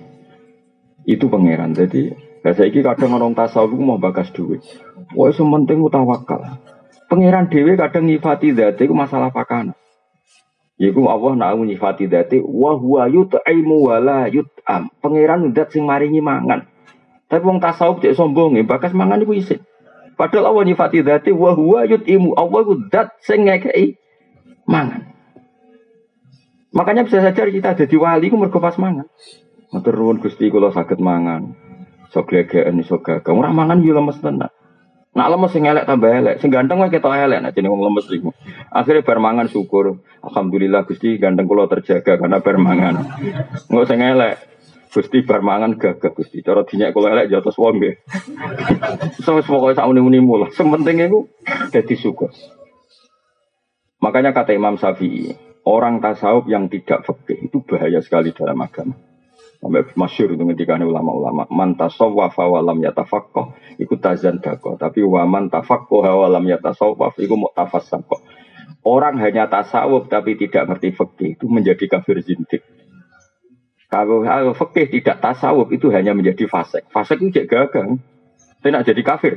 Itu 1.05 1.29
pangeran. 1.29 1.77
Jadi 1.77 2.09
saya 2.41 2.69
ini 2.69 2.81
kadang 2.81 3.13
orang 3.17 3.37
tasawuf 3.37 3.77
mau 3.77 4.01
bakas 4.01 4.33
duit. 4.33 4.61
Wah, 5.13 5.29
sementing 5.29 5.85
tawakal. 5.89 6.41
Pangeran 7.05 7.49
dewi 7.53 7.77
kadang 7.77 8.09
nyifati 8.09 8.57
dati 8.57 8.89
itu 8.89 8.93
masalah 8.97 9.29
pakana. 9.29 9.77
Iku 10.75 11.07
Allah 11.07 11.39
nak 11.39 11.55
nyifati 11.55 12.11
dati 12.11 12.43
wa 12.43 12.75
huwa 12.75 13.07
yut'imu 13.07 13.87
wa 13.87 13.95
la 14.03 14.27
yut'am. 14.27 14.91
Pangeran 14.99 15.55
ndat 15.55 15.71
sing 15.71 15.87
maringi 15.87 16.19
mangan. 16.19 16.67
Tapi 17.31 17.43
wong 17.47 17.63
tasawuf 17.63 18.03
cek 18.03 18.11
sombong 18.11 18.59
bakas 18.67 18.91
mangan 18.91 19.23
iku 19.23 19.31
isin. 19.39 19.63
Padahal 20.19 20.51
Allah 20.51 20.63
nyifati 20.67 20.99
dati 20.99 21.31
wa 21.31 21.55
huwa 21.55 21.87
yut'imu. 21.87 22.35
Allah 22.35 22.59
iku 22.59 22.73
dat 22.91 23.15
sing 23.23 23.47
ngekei 23.47 23.95
mangan. 24.67 25.15
Makanya 26.75 27.07
bisa 27.07 27.23
saja 27.23 27.47
kita 27.47 27.71
ada 27.71 27.85
di 27.87 27.95
wali 27.95 28.27
ku 28.27 28.35
mergo 28.35 28.59
mangan. 28.59 29.07
Matur 29.71 29.95
nuwun 29.95 30.19
Gusti 30.19 30.51
kula 30.51 30.75
saged 30.75 30.99
mangan. 30.99 31.55
Sok 32.11 32.31
glegeken 32.31 32.83
iso 32.83 32.99
gagah. 32.99 33.31
Ora 33.31 33.51
mangan 33.55 33.79
yo 33.79 33.95
lemes 33.95 34.19
tenan. 34.19 34.51
Nak 35.15 35.31
lemes 35.31 35.51
sing 35.55 35.63
elek 35.63 35.87
tambah 35.87 36.11
elek, 36.11 36.43
sing 36.43 36.51
ganteng 36.51 36.75
wae 36.75 36.91
ketok 36.91 37.15
elek 37.15 37.39
nek 37.39 37.55
jeneng 37.55 37.71
wong 37.71 37.87
lemes 37.87 38.11
iku. 38.11 38.35
Akhire 38.67 38.99
bar 38.99 39.23
mangan 39.23 39.47
syukur. 39.47 40.03
Alhamdulillah 40.19 40.83
Gusti 40.83 41.15
ganteng 41.15 41.47
kula 41.47 41.71
terjaga 41.71 42.19
karena 42.19 42.43
bar 42.43 42.59
mangan. 42.59 43.15
Engko 43.71 43.87
sing 43.87 44.03
elek 44.03 44.35
Gusti 44.91 45.23
bar 45.23 45.39
mangan 45.39 45.79
gagah 45.79 46.11
Gusti. 46.11 46.43
Cara 46.43 46.67
dinyak 46.67 46.91
kula 46.91 47.15
elek 47.15 47.31
jotos 47.31 47.55
wong 47.55 47.79
nggih. 47.79 47.95
So 49.23 49.39
wis 49.39 49.47
pokoke 49.47 49.71
sak 49.71 49.87
muni-munimu 49.87 50.35
lah. 50.35 50.49
Sing 50.51 50.67
penting 50.67 51.07
iku 51.07 51.31
dadi 51.71 51.95
syukur. 51.95 52.35
Makanya 54.03 54.35
kata 54.35 54.51
Imam 54.51 54.75
Syafi'i, 54.75 55.31
orang 55.63 56.03
tasawuf 56.03 56.45
yang 56.51 56.67
tidak 56.67 57.07
fikih 57.07 57.47
itu 57.47 57.63
bahaya 57.63 58.03
sekali 58.03 58.35
dalam 58.35 58.59
agama. 58.59 58.99
Sampai 59.59 59.87
masyur 59.97 60.35
itu 60.35 60.43
ketika 60.53 60.77
ulama-ulama. 60.77 61.49
Man 61.49 61.79
tasawwaf 61.79 62.37
wa 62.37 62.61
lam 62.61 62.79
yatafaqqa 62.83 63.77
ikut 63.81 63.99
tazan 64.03 64.43
dako. 64.43 64.77
Tapi 64.77 65.01
wa 65.01 65.25
man 65.25 65.49
tafaqqa 65.49 66.11
wa 66.11 66.27
lam 66.29 66.45
yatasawwaf 66.45 67.17
iku 67.17 67.35
mu'tafassaqqa. 67.39 68.17
Orang 68.85 69.17
hanya 69.17 69.49
tasawuf 69.49 70.05
tapi 70.13 70.37
tidak 70.37 70.69
ngerti 70.69 70.93
fikih 70.93 71.29
itu 71.33 71.45
menjadi 71.49 71.89
kafir 71.89 72.21
zindik. 72.21 72.61
Kalau, 73.89 74.21
fikih 74.53 74.93
tidak 74.93 75.25
tasawuf 75.25 75.73
itu 75.73 75.89
hanya 75.89 76.13
menjadi 76.13 76.45
fasik. 76.45 76.85
Fasik 76.93 77.17
itu 77.17 77.41
jadi 77.41 77.49
gagal. 77.49 77.97
Tidak 78.61 78.81
jadi 78.85 79.01
kafir. 79.01 79.33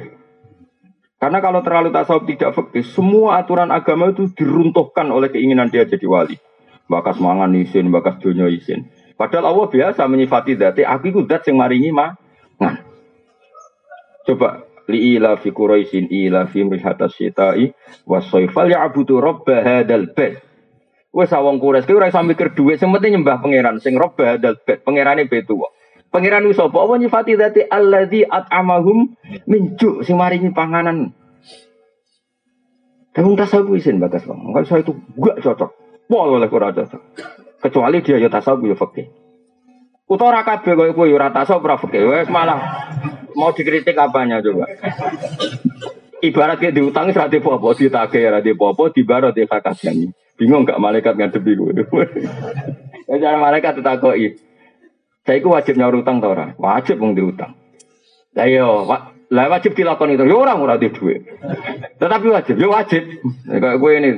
Karena 1.17 1.41
kalau 1.41 1.65
terlalu 1.65 1.89
tasawuf 1.97 2.29
tidak 2.29 2.53
fikih, 2.61 2.85
semua 2.93 3.41
aturan 3.41 3.73
agama 3.73 4.13
itu 4.13 4.29
diruntuhkan 4.37 5.09
oleh 5.09 5.33
keinginan 5.33 5.73
dia 5.73 5.89
jadi 5.89 6.05
wali. 6.05 6.37
Bakas 6.85 7.17
mangan 7.17 7.49
isin, 7.57 7.89
bakas 7.89 8.21
dunia 8.21 8.53
isin. 8.53 8.93
Padahal 9.19 9.51
Allah 9.51 9.67
biasa 9.67 10.07
menyifati 10.07 10.55
dati, 10.55 10.87
aku 10.87 11.11
itu 11.11 11.21
dat 11.27 11.43
yang 11.51 11.59
maringi 11.59 11.91
mah. 11.91 12.15
Nah. 12.63 12.87
Coba 14.23 14.63
li 14.87 15.19
ila 15.19 15.35
fi 15.43 15.51
quraisin 15.51 16.07
ila 16.07 16.47
fi 16.47 16.63
mrihata 16.63 17.11
syitai 17.11 17.75
wasoifal 18.07 18.71
ya'budu 18.71 19.19
rabba 19.19 19.67
hadal 19.67 20.15
bait. 20.15 20.39
Wes 21.11 21.35
awang 21.35 21.59
Quraisy 21.59 21.89
ki 21.89 21.99
ora 21.99 22.13
iso 22.13 22.23
mikir 22.23 22.55
dhuwit, 22.55 22.79
sing 22.79 22.95
penting 22.95 23.19
nyembah 23.19 23.43
pangeran 23.43 23.83
sing 23.83 23.99
rabba 23.99 24.39
hadal 24.39 24.55
bait. 24.63 24.87
Pangerane 24.87 25.27
betu. 25.27 25.59
Pangeran 26.15 26.47
sapa? 26.55 26.79
Apa 26.79 26.95
nyifati 26.97 27.35
dati 27.35 27.61
alladzi 27.67 28.23
at'amahum 28.23 29.19
min 29.51 29.75
ju' 29.75 30.07
sing 30.07 30.15
maringi 30.15 30.55
panganan. 30.55 31.11
Tapi 33.13 33.35
tasawuf 33.35 33.75
isin 33.75 33.99
batas 33.99 34.23
bang. 34.23 34.39
Kalau 34.39 34.69
saya 34.69 34.81
itu 34.87 34.95
gak 35.19 35.43
cocok. 35.43 35.71
Pol 36.07 36.39
oleh 36.39 36.47
kurang 36.47 36.71
cocok. 36.71 37.03
Kecuali 37.59 37.99
dia 38.07 38.23
ya 38.23 38.31
tasawuf 38.31 38.63
ya 38.63 38.79
fakih. 38.79 39.07
Utawa 40.09 40.41
ora 40.41 40.43
kabeh 40.47 40.73
koyo 40.79 40.93
kowe 40.95 41.11
ora 41.11 41.35
tasawuf 41.35 41.67
ora 41.67 41.77
fakih. 41.77 42.07
Wes 42.07 42.31
malah 42.31 42.89
mau 43.35 43.51
dikritik 43.51 43.99
apanya 43.99 44.39
coba. 44.39 44.71
Ibarat 46.19 46.59
kayak 46.59 46.75
diutang 46.75 47.15
saat 47.15 47.31
di 47.31 47.39
popo, 47.39 47.71
ditagih 47.75 48.27
ya 48.27 48.43
di 48.43 48.55
popo, 48.59 48.91
di 48.91 49.07
barat 49.07 49.39
di 49.39 49.47
kakaknya. 49.47 50.11
Bingung 50.35 50.67
gak 50.67 50.79
malaikat 50.83 51.15
ngadepi 51.19 51.53
gue. 51.55 51.83
ya 53.11 53.15
cara 53.19 53.39
malaikat 53.39 53.79
ditakoi. 53.79 54.39
Saya 55.27 55.45
itu 55.45 55.51
wajib 55.51 55.75
nyaur 55.79 55.99
utang 56.03 56.23
tau 56.23 56.35
ora? 56.35 56.55
Wajib 56.59 57.03
mung 57.03 57.15
diutang. 57.15 57.59
Lah 58.39 58.47
yo, 58.47 58.87
iya, 58.87 58.97
lah 59.35 59.47
wajib 59.51 59.75
dilakukan 59.75 60.15
itu. 60.15 60.25
Yo 60.31 60.43
orang 60.43 60.63
ora 60.63 60.75
di 60.79 60.89
duit. 60.95 61.27
Tetapi 61.99 62.27
wajib, 62.31 62.55
yo 62.55 62.71
wajib. 62.71 63.03
Kayak 63.47 63.77
gue 63.83 63.91
ini 63.99 64.11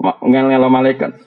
ngel-ngel 0.00 0.70
malaikat. 0.70 1.18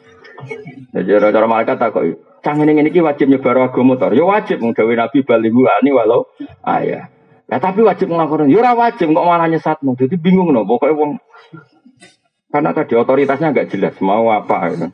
Jadi 0.95 1.09
cara 1.13 1.47
malaikat 1.47 1.77
tak 1.77 1.91
kok 1.93 2.03
canggih 2.47 2.69
ini 2.69 2.87
ini 2.87 3.03
wajib 3.03 3.27
nyebar 3.27 3.59
agama 3.59 3.99
motor. 3.99 4.15
Ya 4.15 4.23
wajib 4.23 4.63
menggawe 4.63 4.93
nabi 4.95 5.19
balihu 5.27 5.67
ani 5.67 5.91
walau 5.91 6.31
ayah. 6.63 7.11
Ya 7.47 7.57
tapi 7.59 7.83
wajib 7.83 8.07
ngelakukan. 8.07 8.47
Ya 8.47 8.71
wajib 8.71 9.11
kok 9.11 9.27
malah 9.27 9.51
nyesatmu. 9.51 9.99
Jadi 9.99 10.15
bingung 10.15 10.55
no. 10.55 10.63
Pokoknya 10.63 10.95
wong 10.95 11.11
karena 12.47 12.71
tadi 12.71 12.95
otoritasnya 12.95 13.51
nggak 13.51 13.69
jelas 13.75 13.95
mau 13.99 14.31
apa. 14.31 14.71
Gitu. 14.71 14.87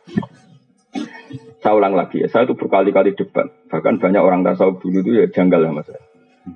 Saya 1.63 1.79
ulang 1.79 1.95
lagi 1.95 2.19
ya, 2.19 2.27
saya 2.27 2.43
itu 2.43 2.59
berkali-kali 2.59 3.15
debat. 3.15 3.47
Bahkan 3.71 4.03
banyak 4.03 4.19
orang 4.19 4.43
tasawuf 4.43 4.83
dulu 4.83 4.99
itu 4.99 5.11
ya 5.15 5.31
janggal 5.31 5.63
sama 5.63 5.81
saya. 5.87 6.01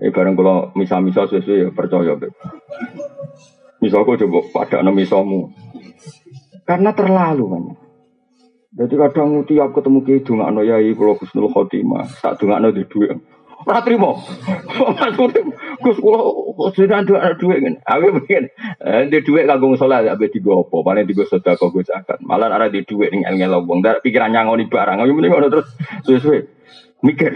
Eh 0.03 0.11
bareng 0.11 0.35
kalau 0.35 0.75
misal-misal 0.75 1.31
sesuai 1.31 1.63
ya 1.63 1.69
percaya. 1.71 2.19
Misal 3.79 4.03
kok 4.03 4.19
coba 4.19 4.39
pada 4.51 4.83
nama 4.83 4.91
misalmu. 4.91 5.55
Karena 6.67 6.91
terlalu 6.91 7.43
banyak. 7.47 7.86
Jadi 8.77 8.93
kadang 8.93 9.41
tiap 9.49 9.73
ketemu 9.73 10.05
ki 10.05 10.21
dongakno 10.21 10.61
yai 10.61 10.93
kula 10.93 11.17
Husnul 11.17 11.49
Khotimah, 11.49 12.21
tak 12.21 12.37
dongakno 12.37 12.69
di 12.69 12.85
dhuwit. 12.85 13.17
Ora 13.65 13.81
trimo. 13.81 14.21
Gus 15.81 15.97
kula 15.97 16.21
sedang 16.77 17.09
dhuwit 17.09 17.41
dhuwit 17.41 17.57
ngene. 17.57 17.81
Aku 17.81 18.13
mungkin 18.13 18.53
di 19.09 19.17
dhuwit 19.25 19.49
kanggo 19.49 19.73
salat 19.81 20.05
ape 20.05 20.29
digo 20.29 20.61
apa, 20.61 20.77
paling 20.85 21.09
digo 21.09 21.25
sedekah 21.25 21.57
gue 21.73 21.89
zakat. 21.89 22.21
Malah 22.21 22.53
ora 22.53 22.69
di 22.69 22.85
dhuwit 22.85 23.09
ning 23.09 23.25
ngel 23.25 23.65
wong, 23.65 23.81
ndak 23.81 24.05
pikiran 24.05 24.29
nyangoni 24.29 24.69
barang. 24.69 25.01
Aku 25.01 25.09
mending 25.09 25.33
ngono 25.33 25.49
terus 25.49 25.73
suwe-suwe 26.05 26.45
mikir. 27.01 27.33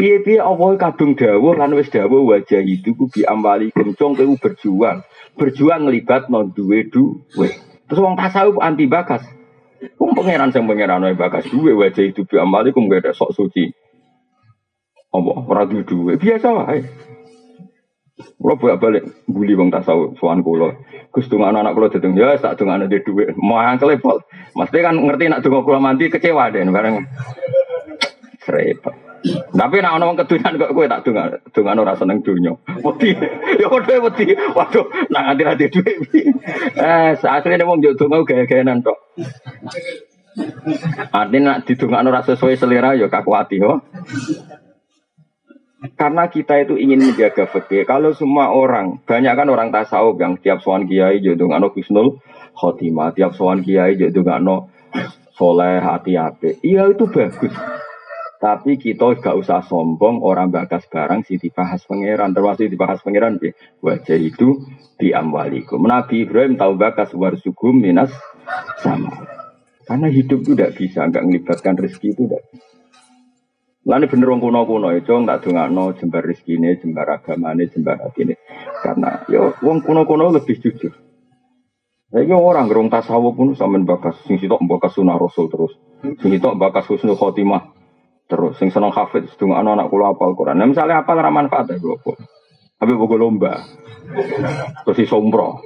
Piye-piye 0.00 0.40
apa 0.40 0.64
kadung 0.80 1.20
dawuh 1.20 1.52
lan 1.52 1.76
wis 1.76 1.92
dawuh 1.92 2.24
wajah 2.32 2.64
itu 2.64 2.96
ku 2.96 3.12
amali 3.28 3.68
kencong 3.76 4.16
kowe 4.16 4.34
berjuang. 4.40 5.04
Berjuang 5.36 5.84
ngelibat 5.84 6.32
non 6.32 6.48
duwe 6.56 6.88
duwe. 6.88 7.48
Terus 7.88 8.00
wong 8.00 8.16
tasawuf 8.16 8.56
anti 8.60 8.88
bakas. 8.88 9.24
Wong 10.00 10.16
pangeran 10.16 10.48
sing 10.48 10.64
pangeran 10.64 11.04
wae 11.04 11.16
bakas 11.16 11.44
duwe 11.52 11.76
wajah 11.76 12.04
itu 12.04 12.24
bi 12.24 12.40
amalikum 12.40 12.88
gak 12.88 13.04
ada 13.04 13.12
sok 13.12 13.36
suci. 13.36 13.68
Apa 15.12 15.30
ora 15.44 15.68
duwe 15.68 16.16
biasa 16.16 16.48
wae. 16.54 16.80
Kulo 18.14 18.54
bolak 18.56 18.78
balik 18.78 19.04
bully 19.28 19.58
wong 19.58 19.68
tasawuf 19.68 20.16
sowan 20.16 20.40
kulo. 20.40 20.72
Gus 21.12 21.28
donga 21.28 21.52
anak 21.52 21.74
kulo 21.76 21.92
dedeng 21.92 22.16
ya 22.16 22.38
tak 22.40 22.56
donga 22.56 22.80
anak 22.80 22.92
dhuwit. 23.04 23.36
Mau 23.36 23.60
angkel 23.60 24.00
pol. 24.00 24.24
Mesti 24.56 24.78
kan 24.80 24.96
ngerti 24.96 25.28
nak 25.28 25.42
donga 25.44 25.60
kulo 25.66 25.78
mandi 25.82 26.08
kecewa 26.08 26.48
deh 26.48 26.64
bareng. 26.64 27.04
Repot. 28.44 29.13
Tapi 29.32 29.80
nak 29.80 29.96
ono 29.96 30.12
wong 30.12 30.18
kedunan 30.20 30.60
kok 30.60 30.72
kowe 30.76 30.84
tak 30.84 31.02
dongan, 31.08 31.40
dongan 31.48 31.80
ora 31.80 31.96
seneng 31.96 32.20
donya. 32.20 32.52
Wedi. 32.84 33.16
Ya 33.60 33.72
padha 33.72 33.96
wedi. 34.04 34.36
Waduh, 34.36 34.84
nak 35.08 35.22
nganti 35.24 35.42
ra 35.48 35.54
duwe. 35.56 35.92
Eh, 36.84 37.16
asline 37.16 37.64
wong 37.64 37.80
yo 37.80 37.96
donga 37.96 38.20
gaya-gayanan 38.20 38.84
tok. 38.84 38.98
Artinya 41.14 41.56
nak 41.56 41.60
didongakno 41.64 42.12
ora 42.12 42.20
sesuai 42.26 42.58
selera 42.60 42.92
ya 42.92 43.08
kakuati 43.08 43.56
yo. 43.62 43.80
Karena 45.96 46.28
kita 46.32 46.64
itu 46.64 46.80
ingin 46.80 47.12
menjaga 47.12 47.44
fikih. 47.44 47.84
Kalau 47.84 48.16
semua 48.16 48.52
orang, 48.52 49.04
banyak 49.04 49.32
kan 49.36 49.48
orang 49.52 49.68
tasawuf 49.68 50.16
yang 50.16 50.40
tiap 50.40 50.64
sowan 50.64 50.88
kiai 50.88 51.20
yo 51.20 51.36
dongakno 51.36 51.72
Husnul 51.72 52.20
Khotimah, 52.56 53.12
tiap 53.12 53.36
sowan 53.36 53.60
kiai 53.60 53.96
yo 53.96 54.08
dongakno 54.08 54.68
soleh 55.36 55.80
hati-hati. 55.80 56.60
Iya 56.64 56.92
itu 56.92 57.04
bagus. 57.08 57.52
Tapi 58.44 58.76
kita 58.76 59.16
gak 59.24 59.40
usah 59.40 59.64
sombong 59.64 60.20
orang 60.20 60.52
bakas 60.52 60.84
barang 60.92 61.24
si 61.24 61.40
dibahas 61.40 61.80
pangeran 61.88 62.36
termasuk 62.36 62.68
dibahas 62.68 63.00
pangeran 63.00 63.40
bi 63.40 63.56
wajah 63.80 64.20
itu 64.20 64.60
di 65.00 65.16
amwalikum. 65.16 65.80
Nabi 65.80 66.28
Ibrahim 66.28 66.60
tahu 66.60 66.76
bakas 66.76 67.16
warsugum 67.16 67.80
minas 67.80 68.12
sama. 68.84 69.24
Karena 69.88 70.12
hidup 70.12 70.44
itu 70.44 70.52
tidak 70.52 70.76
bisa, 70.76 71.08
nggak 71.08 71.24
melibatkan 71.24 71.72
rezeki 71.76 72.08
itu 72.12 72.22
tidak 72.28 72.44
Lalu 73.84 74.12
bener 74.12 74.28
wong 74.32 74.40
kuno 74.44 74.60
kuno 74.68 74.88
itu 74.92 75.12
nggak 75.12 75.68
no 75.72 75.96
jembar 75.96 76.28
rezeki 76.28 76.60
ini, 76.60 76.76
jembar 76.76 77.16
agama 77.16 77.56
ini, 77.56 77.72
jembar 77.72 77.96
hati 77.96 78.28
ini. 78.28 78.36
Karena 78.84 79.24
yo 79.24 79.56
wong 79.64 79.80
kuno 79.80 80.04
kuno 80.04 80.36
lebih 80.36 80.60
jujur. 80.60 80.92
Saya 82.12 82.36
orang 82.36 82.68
gerong 82.68 82.92
tasawuf 82.92 83.40
pun 83.40 83.56
sama 83.56 83.80
bakas, 83.80 84.20
sing 84.28 84.36
sitok 84.36 84.60
bakas 84.68 85.00
sunnah 85.00 85.16
rasul 85.16 85.48
terus, 85.48 85.72
sing 86.20 86.28
sitok 86.28 86.60
bakas 86.60 86.84
husnul 86.92 87.16
khotimah 87.16 87.83
Terus 88.24 88.56
sing 88.56 88.72
seneng 88.72 88.88
hafid 88.88 89.28
sedung 89.28 89.52
anak 89.52 89.76
anak 89.76 89.88
kula 89.92 90.16
apal 90.16 90.32
Quran. 90.32 90.56
Nah, 90.56 90.68
misalnya 90.68 91.04
apa 91.04 91.12
ora 91.12 91.28
manfaat 91.28 91.68
ya 91.68 91.76
kula. 91.76 92.16
Tapi 92.80 92.92
buku 92.96 93.16
lomba. 93.20 93.60
Terus 94.84 94.96
si 94.96 95.04
sombro. 95.04 95.60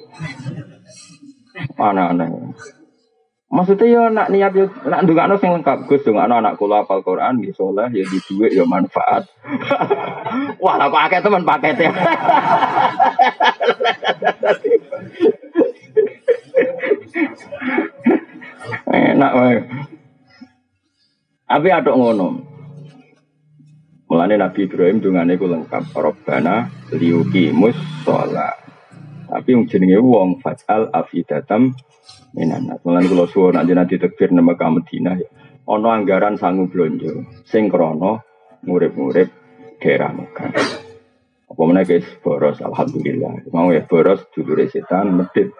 Aneh-aneh. 1.78 2.30
Maksudnya 3.48 3.88
ya 3.88 4.02
nak 4.12 4.28
niat 4.28 4.52
ya 4.52 4.68
nak 4.84 5.08
ndongakno 5.08 5.40
sing 5.40 5.48
lengkap 5.56 5.88
Gus 5.88 6.04
ndongakno 6.04 6.36
anak 6.44 6.60
kula 6.60 6.84
apal 6.84 7.00
Quran 7.00 7.40
ya 7.40 7.56
saleh 7.56 7.88
ya 7.96 8.04
di 8.04 8.18
duit 8.28 8.52
ya 8.52 8.68
manfaat. 8.68 9.24
Wah, 10.62 10.76
lah 10.76 10.92
kok 10.92 11.00
akeh 11.08 11.24
teman 11.24 11.48
paketnya. 11.48 11.88
Enak 18.92 19.32
wae. 19.32 19.64
Tapi 21.48 21.68
ada 21.72 21.92
ngono. 21.96 22.47
Mulane 24.08 24.40
Nabi 24.40 24.64
Ibrahim 24.64 25.04
dungane 25.04 25.36
ku 25.36 25.44
lengkap. 25.44 25.92
Robbana 25.92 26.64
liuki 26.96 27.52
musola. 27.52 28.56
Tapi 29.28 29.48
yang 29.52 29.68
jenenge 29.68 30.00
wong 30.00 30.40
fajal 30.40 30.88
afidatam 30.88 31.76
minanat. 32.32 32.80
Mulane 32.88 33.04
kula 33.04 33.28
suwun 33.28 33.60
nanti 33.60 33.76
nanti 33.76 34.00
tekbir 34.00 34.32
nama 34.32 34.56
ka 34.56 34.72
Madinah 34.72 35.16
ya. 35.20 35.28
Ono 35.68 35.92
anggaran 35.92 36.40
sangu 36.40 36.72
blonjo 36.72 37.44
sing 37.44 37.68
krana 37.68 38.16
ngurip-ngurip 38.64 39.28
daerah 39.76 40.16
Mekah. 40.16 40.56
Apa 41.48 41.60
mana 41.68 41.84
guys 41.84 42.08
boros 42.24 42.64
alhamdulillah. 42.64 43.52
Mau 43.52 43.68
ya 43.76 43.84
boros 43.84 44.24
dulure 44.32 44.72
setan 44.72 45.12
medit. 45.12 45.52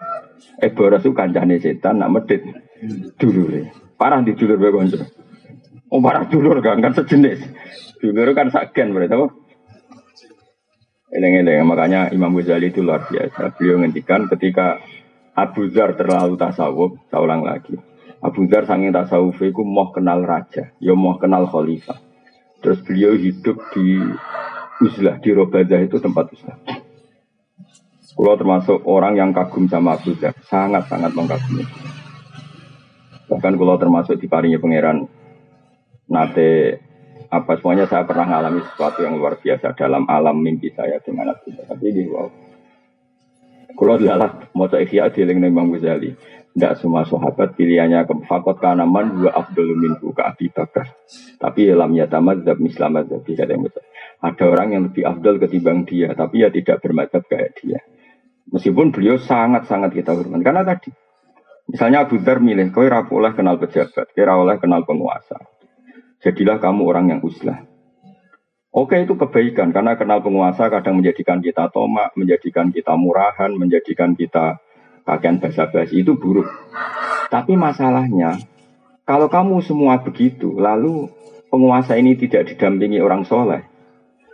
Eh 0.56 0.72
boros 0.72 1.04
itu 1.04 1.12
kancane 1.12 1.60
setan 1.60 2.00
nak 2.00 2.16
medit 2.16 2.40
dulure. 3.20 3.92
Parah 4.00 4.24
di 4.24 4.32
dulur 4.32 4.56
bae 4.56 4.72
Oh 5.88 6.04
parah 6.04 6.28
dulur 6.28 6.60
kan, 6.60 6.84
kan 6.84 6.92
sejenis. 6.92 7.40
Dulur 8.04 8.36
kan 8.36 8.52
saken 8.52 8.92
berarti 8.92 9.16
apa? 9.16 9.28
Eleng-eleng, 11.08 11.64
makanya 11.64 12.12
Imam 12.12 12.36
Ghazali 12.36 12.68
itu 12.68 12.84
luar 12.84 13.08
biasa. 13.08 13.56
Beliau 13.56 13.80
ngendikan 13.80 14.28
ketika 14.28 14.76
Abu 15.32 15.72
Dhar 15.72 15.96
terlalu 15.96 16.36
tasawuf, 16.36 17.00
saya 17.08 17.24
ulang 17.24 17.40
lagi. 17.40 17.72
Abu 18.20 18.44
Dhar 18.44 18.68
sanging 18.68 18.92
tasawuf 18.92 19.40
itu 19.40 19.64
mau 19.64 19.88
kenal 19.88 20.20
raja, 20.20 20.68
ya 20.76 20.92
mau 20.92 21.16
kenal 21.16 21.48
khalifah. 21.48 21.96
Terus 22.60 22.84
beliau 22.84 23.16
hidup 23.16 23.56
di 23.72 24.04
Uzlah, 24.84 25.16
di 25.24 25.30
Robadah 25.32 25.80
itu 25.80 25.96
tempat 25.96 26.28
Uzlah. 26.36 26.58
Kalau 28.18 28.34
termasuk 28.36 28.84
orang 28.84 29.16
yang 29.16 29.30
kagum 29.32 29.64
sama 29.64 29.96
Abu 29.96 30.12
Dhar, 30.12 30.36
sangat-sangat 30.44 31.16
mengagumi. 31.16 31.64
Bahkan 33.32 33.54
kalau 33.56 33.76
termasuk 33.80 34.20
di 34.20 34.28
parinya 34.28 34.60
pangeran 34.60 35.08
nate 36.08 36.80
apa 37.28 37.60
semuanya 37.60 37.84
saya 37.84 38.08
pernah 38.08 38.24
mengalami 38.24 38.64
sesuatu 38.64 39.04
yang 39.04 39.20
luar 39.20 39.36
biasa 39.36 39.76
dalam 39.76 40.08
alam 40.08 40.40
mimpi 40.40 40.72
saya 40.72 40.96
dengan 41.04 41.36
Abu 41.36 41.52
Tapi 41.52 41.84
ini 41.92 42.08
wow. 42.08 42.28
Kalau 43.78 43.94
adalah 43.94 44.48
mau 44.58 44.66
ikhya 44.66 45.12
dieling 45.12 45.44
Imam 45.44 45.70
Ghazali. 45.70 46.10
Tidak 46.58 46.74
semua 46.82 47.06
sahabat 47.06 47.54
pilihannya 47.54 48.02
ke 48.02 48.26
fakot 48.26 48.58
kanaman 48.58 49.22
dua 49.22 49.30
Abdul 49.30 49.78
minhu 49.78 50.10
ke 50.10 50.22
Abi 50.24 50.50
Bakar. 50.50 50.90
Tapi 51.38 51.70
dalam 51.70 51.94
tamat 51.94 52.42
dan 52.42 52.58
Islam 52.66 52.98
tidak 53.06 53.38
ada 53.46 53.52
yang 53.54 53.62
besar. 53.62 53.84
Ada 54.18 54.44
orang 54.50 54.68
yang 54.74 54.82
lebih 54.90 55.06
Abdul 55.06 55.38
ketimbang 55.38 55.86
dia, 55.86 56.10
tapi 56.18 56.42
ya 56.42 56.50
tidak 56.50 56.82
bermadzhab 56.82 57.22
kayak 57.30 57.54
dia. 57.62 57.78
Meskipun 58.50 58.90
beliau 58.90 59.20
sangat-sangat 59.22 59.94
kita 59.94 60.18
hormat. 60.18 60.42
Karena 60.42 60.66
tadi, 60.66 60.90
misalnya 61.70 62.02
Abu 62.02 62.18
Dhar 62.18 62.42
milih, 62.42 62.74
kau 62.74 62.82
oleh 62.82 63.32
kenal 63.38 63.62
pejabat, 63.62 64.10
kira 64.10 64.34
oleh 64.34 64.58
kenal 64.58 64.82
penguasa. 64.82 65.38
Jadilah 66.18 66.58
kamu 66.58 66.82
orang 66.82 67.06
yang 67.14 67.20
uslah. 67.22 67.62
Oke 68.74 69.00
itu 69.00 69.16
kebaikan 69.16 69.72
karena 69.72 69.96
kenal 69.96 70.20
penguasa 70.20 70.68
kadang 70.68 71.00
menjadikan 71.00 71.40
kita 71.40 71.72
tomak, 71.72 72.12
menjadikan 72.14 72.68
kita 72.68 72.94
murahan, 72.94 73.50
menjadikan 73.56 74.12
kita 74.12 74.60
pakaian 75.08 75.40
basa-basi 75.40 76.04
itu 76.04 76.14
buruk. 76.20 76.46
Tapi 77.32 77.56
masalahnya 77.56 78.36
kalau 79.08 79.32
kamu 79.32 79.64
semua 79.64 80.04
begitu, 80.04 80.52
lalu 80.60 81.08
penguasa 81.48 81.96
ini 81.96 82.12
tidak 82.20 82.52
didampingi 82.52 83.00
orang 83.00 83.24
soleh, 83.24 83.64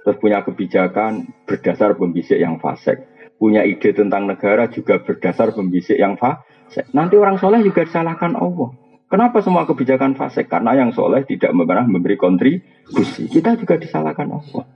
terus 0.02 0.18
punya 0.18 0.42
kebijakan 0.42 1.30
berdasar 1.46 1.94
pembisik 1.94 2.42
yang 2.42 2.58
fasik, 2.58 3.06
punya 3.38 3.62
ide 3.62 3.94
tentang 3.94 4.26
negara 4.26 4.66
juga 4.66 4.98
berdasar 4.98 5.54
pembisik 5.54 5.94
yang 5.94 6.18
fasik. 6.18 6.90
Nanti 6.90 7.14
orang 7.14 7.38
soleh 7.38 7.62
juga 7.62 7.86
disalahkan 7.86 8.34
Allah. 8.34 8.74
Kenapa 9.14 9.38
semua 9.46 9.62
kebijakan 9.62 10.18
fasik? 10.18 10.50
Karena 10.50 10.74
yang 10.74 10.90
soleh 10.90 11.22
tidak 11.22 11.54
pernah 11.54 11.86
memberi 11.86 12.18
kontribusi. 12.18 13.30
Kita 13.30 13.54
juga 13.54 13.78
disalahkan 13.78 14.26
Allah. 14.26 14.66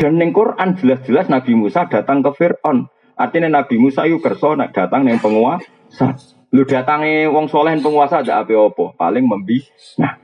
Dan 0.00 0.16
neng 0.16 0.32
Quran 0.32 0.80
jelas-jelas 0.80 1.28
Nabi 1.28 1.52
Musa 1.52 1.84
datang 1.84 2.24
ke 2.24 2.32
Fir'aun. 2.32 2.88
Artinya 3.20 3.60
Nabi 3.60 3.76
Musa 3.76 4.08
yuk 4.08 4.24
kerso 4.24 4.56
datang 4.56 5.04
neng 5.04 5.20
penguasa. 5.20 6.16
Lu 6.54 6.62
datangi 6.62 7.26
wong 7.26 7.50
soleh 7.50 7.74
penguasa 7.82 8.22
ada 8.22 8.46
apa-apa. 8.46 8.94
Paling 8.94 9.26
membi. 9.26 9.58
Nah, 9.98 10.14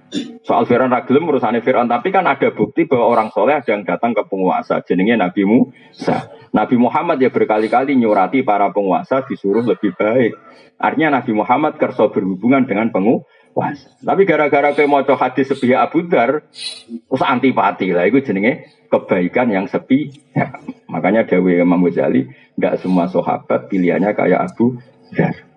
soal 0.46 0.62
Fir'aun 0.62 0.94
ragilem 0.94 1.26
urusannya 1.26 1.58
Fir'aun. 1.58 1.90
Tapi 1.90 2.14
kan 2.14 2.22
ada 2.22 2.54
bukti 2.54 2.86
bahwa 2.86 3.10
orang 3.10 3.28
soleh 3.34 3.58
ada 3.58 3.66
yang 3.74 3.82
datang 3.82 4.14
ke 4.14 4.22
penguasa. 4.30 4.78
Jenenge 4.86 5.18
Nabi 5.18 5.42
Musa. 5.42 6.30
Nabi 6.54 6.78
Muhammad 6.78 7.18
ya 7.18 7.34
berkali-kali 7.34 7.98
nyurati 7.98 8.46
para 8.46 8.70
penguasa 8.70 9.26
disuruh 9.26 9.66
lebih 9.66 9.90
baik. 9.98 10.38
Artinya 10.78 11.18
Nabi 11.18 11.34
Muhammad 11.34 11.74
kerso 11.82 12.14
berhubungan 12.14 12.62
dengan 12.62 12.94
penguasa. 12.94 13.90
Tapi 13.98 14.22
gara-gara 14.22 14.70
ke 14.70 14.86
mau 14.86 15.02
hadis 15.02 15.50
sepi 15.50 15.74
Abu 15.74 16.06
Dar, 16.06 16.46
terus 16.46 17.22
antipati 17.26 17.90
lah. 17.90 18.06
Itu 18.06 18.22
jenenge 18.22 18.86
kebaikan 18.86 19.50
yang 19.50 19.66
sepi. 19.66 20.14
Ya, 20.30 20.54
makanya 20.86 21.26
Dewi 21.26 21.58
Imam 21.58 21.82
Ghazali, 21.82 22.30
semua 22.78 23.10
sahabat 23.10 23.66
pilihannya 23.66 24.14
kayak 24.14 24.54
Abu 24.54 24.78
Dar. 25.10 25.49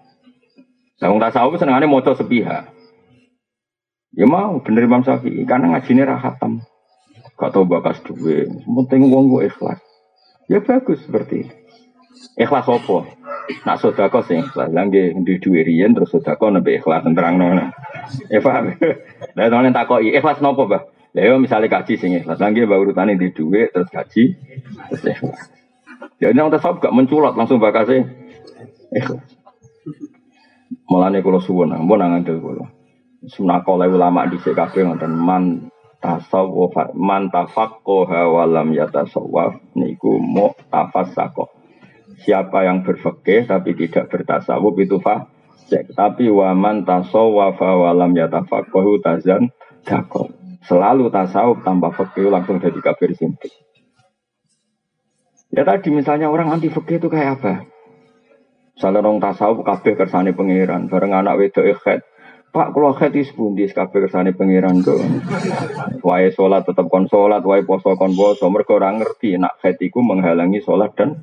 Nah, 1.03 1.11
wong 1.11 1.19
tasawuf 1.19 1.59
senengannya 1.59 1.91
mau 1.91 1.99
sepihak. 1.99 2.71
Ya 4.15 4.23
mau 4.23 4.63
bener 4.63 4.87
Imam 4.87 5.03
Syafi'i 5.03 5.43
karena 5.43 5.75
ngajinya 5.75 6.15
rahatam. 6.15 6.63
Gak 7.35 7.51
tau 7.51 7.67
bakas 7.67 7.99
duwe, 8.07 8.47
penting 8.63 9.11
wong 9.11 9.27
gue 9.27 9.51
ikhlas. 9.51 9.83
Ya 10.47 10.63
bagus 10.63 11.03
seperti 11.03 11.43
itu. 11.43 11.55
Ikhlas 12.39 12.71
apa? 12.71 13.09
Nak 13.67 13.83
sodako 13.83 14.23
sing 14.23 14.47
ikhlas. 14.47 14.71
Langge 14.71 15.11
di 15.11 15.43
duwe 15.43 15.67
terus 15.67 16.07
sodako 16.07 16.55
nabi 16.55 16.79
ikhlas 16.79 17.03
terang 17.03 17.35
nona. 17.35 17.75
Ya 18.31 18.39
paham. 18.39 18.71
Lah 19.35 19.51
tak 19.51 19.75
takoki 19.75 20.15
ikhlas 20.15 20.39
nopo, 20.39 20.71
Bah? 20.71 20.87
Lah 21.11 21.35
misale 21.35 21.67
kaji 21.67 21.99
sing 21.99 22.15
ikhlas. 22.15 22.39
Langge 22.39 22.63
bae 22.63 22.79
urutane 22.79 23.19
di 23.19 23.27
duwe 23.35 23.67
terus 23.75 23.91
kaji 23.91 24.39
terus 24.87 25.03
ikhlas. 25.03 25.51
Ya 26.23 26.31
nang 26.31 26.47
tasawuf 26.47 26.79
gak 26.79 26.95
menculot 26.95 27.35
langsung 27.35 27.59
bakase 27.59 28.07
ikhlas. 28.95 29.32
Mulane 30.89 31.23
kula 31.23 31.39
suwun, 31.39 31.71
ampun 31.71 32.03
ngandel 32.03 32.39
kula. 32.43 32.65
Sunako 33.23 33.79
ulama 33.79 34.27
di 34.27 34.35
kabeh 34.35 34.83
ngoten 34.83 35.15
man 35.15 35.71
tasawuf 36.03 36.75
man 36.91 37.31
tafaqqaha 37.31 38.27
wa 38.27 38.43
lam 38.43 38.75
yatasawwaf 38.75 39.63
niku 39.79 40.19
mu 40.19 40.51
tafassaqa 40.67 41.63
siapa 42.23 42.63
yang 42.63 42.85
berfikih 42.85 43.49
tapi 43.49 43.75
tidak 43.75 44.07
bertasawuf 44.09 44.75
itu 44.79 44.97
fasik. 45.01 45.89
Tapi 45.93 46.29
waman 46.29 46.87
tasawwafa 46.87 47.69
walam 47.73 48.13
yatafaqahu 48.13 49.01
tazan 49.01 49.49
dakol. 49.83 50.31
Selalu 50.63 51.11
tasawuf 51.11 51.59
tanpa 51.67 51.91
fikih 51.91 52.31
langsung 52.31 52.61
jadi 52.63 52.79
kafir 52.79 53.11
simpel. 53.19 53.51
Ya 55.53 55.67
tadi 55.67 55.93
misalnya 55.93 56.31
orang 56.31 56.49
anti 56.49 56.71
fikih 56.71 56.97
itu 56.97 57.11
kayak 57.11 57.37
apa? 57.39 57.53
Misalnya 58.73 59.05
orang 59.05 59.21
tasawuf 59.21 59.61
kabeh 59.61 59.93
kersane 59.93 60.33
pangeran, 60.33 60.89
bareng 60.89 61.13
anak 61.13 61.37
wedok 61.37 61.65
ikhet. 61.65 62.01
Pak 62.53 62.69
kalau 62.69 62.93
khet 62.93 63.17
is 63.17 63.33
pundi 63.33 63.65
kabeh 63.65 64.05
kersane 64.05 64.33
pangeran 64.33 64.81
tuh. 64.85 65.01
Wae 66.05 66.29
sholat 66.33 66.65
tetap 66.65 66.85
kon 66.89 67.09
sholat, 67.09 67.41
wae 67.41 67.65
poso 67.65 67.97
kon 67.97 68.13
poso. 68.13 68.45
Mereka 68.49 68.77
orang 68.77 69.01
ngerti 69.01 69.37
nak 69.41 69.57
iku 69.61 70.01
menghalangi 70.05 70.61
sholat 70.61 70.93
dan 70.93 71.21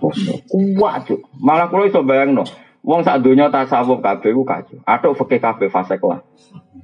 poso. 0.00 0.40
Kuat 0.48 1.04
cuk. 1.08 1.20
Malah 1.40 1.68
kalau 1.68 1.84
iso 1.84 2.00
bayang 2.00 2.36
no. 2.36 2.44
Wong 2.84 3.00
sak 3.00 3.24
donya 3.24 3.48
tasawuf 3.48 4.04
kabeh 4.04 4.32
ku 4.36 4.44
kacau. 4.44 4.80
Atuk 4.84 5.16
fikih 5.24 5.40
kabeh 5.40 5.68
fasek 5.72 6.04
lah. 6.04 6.20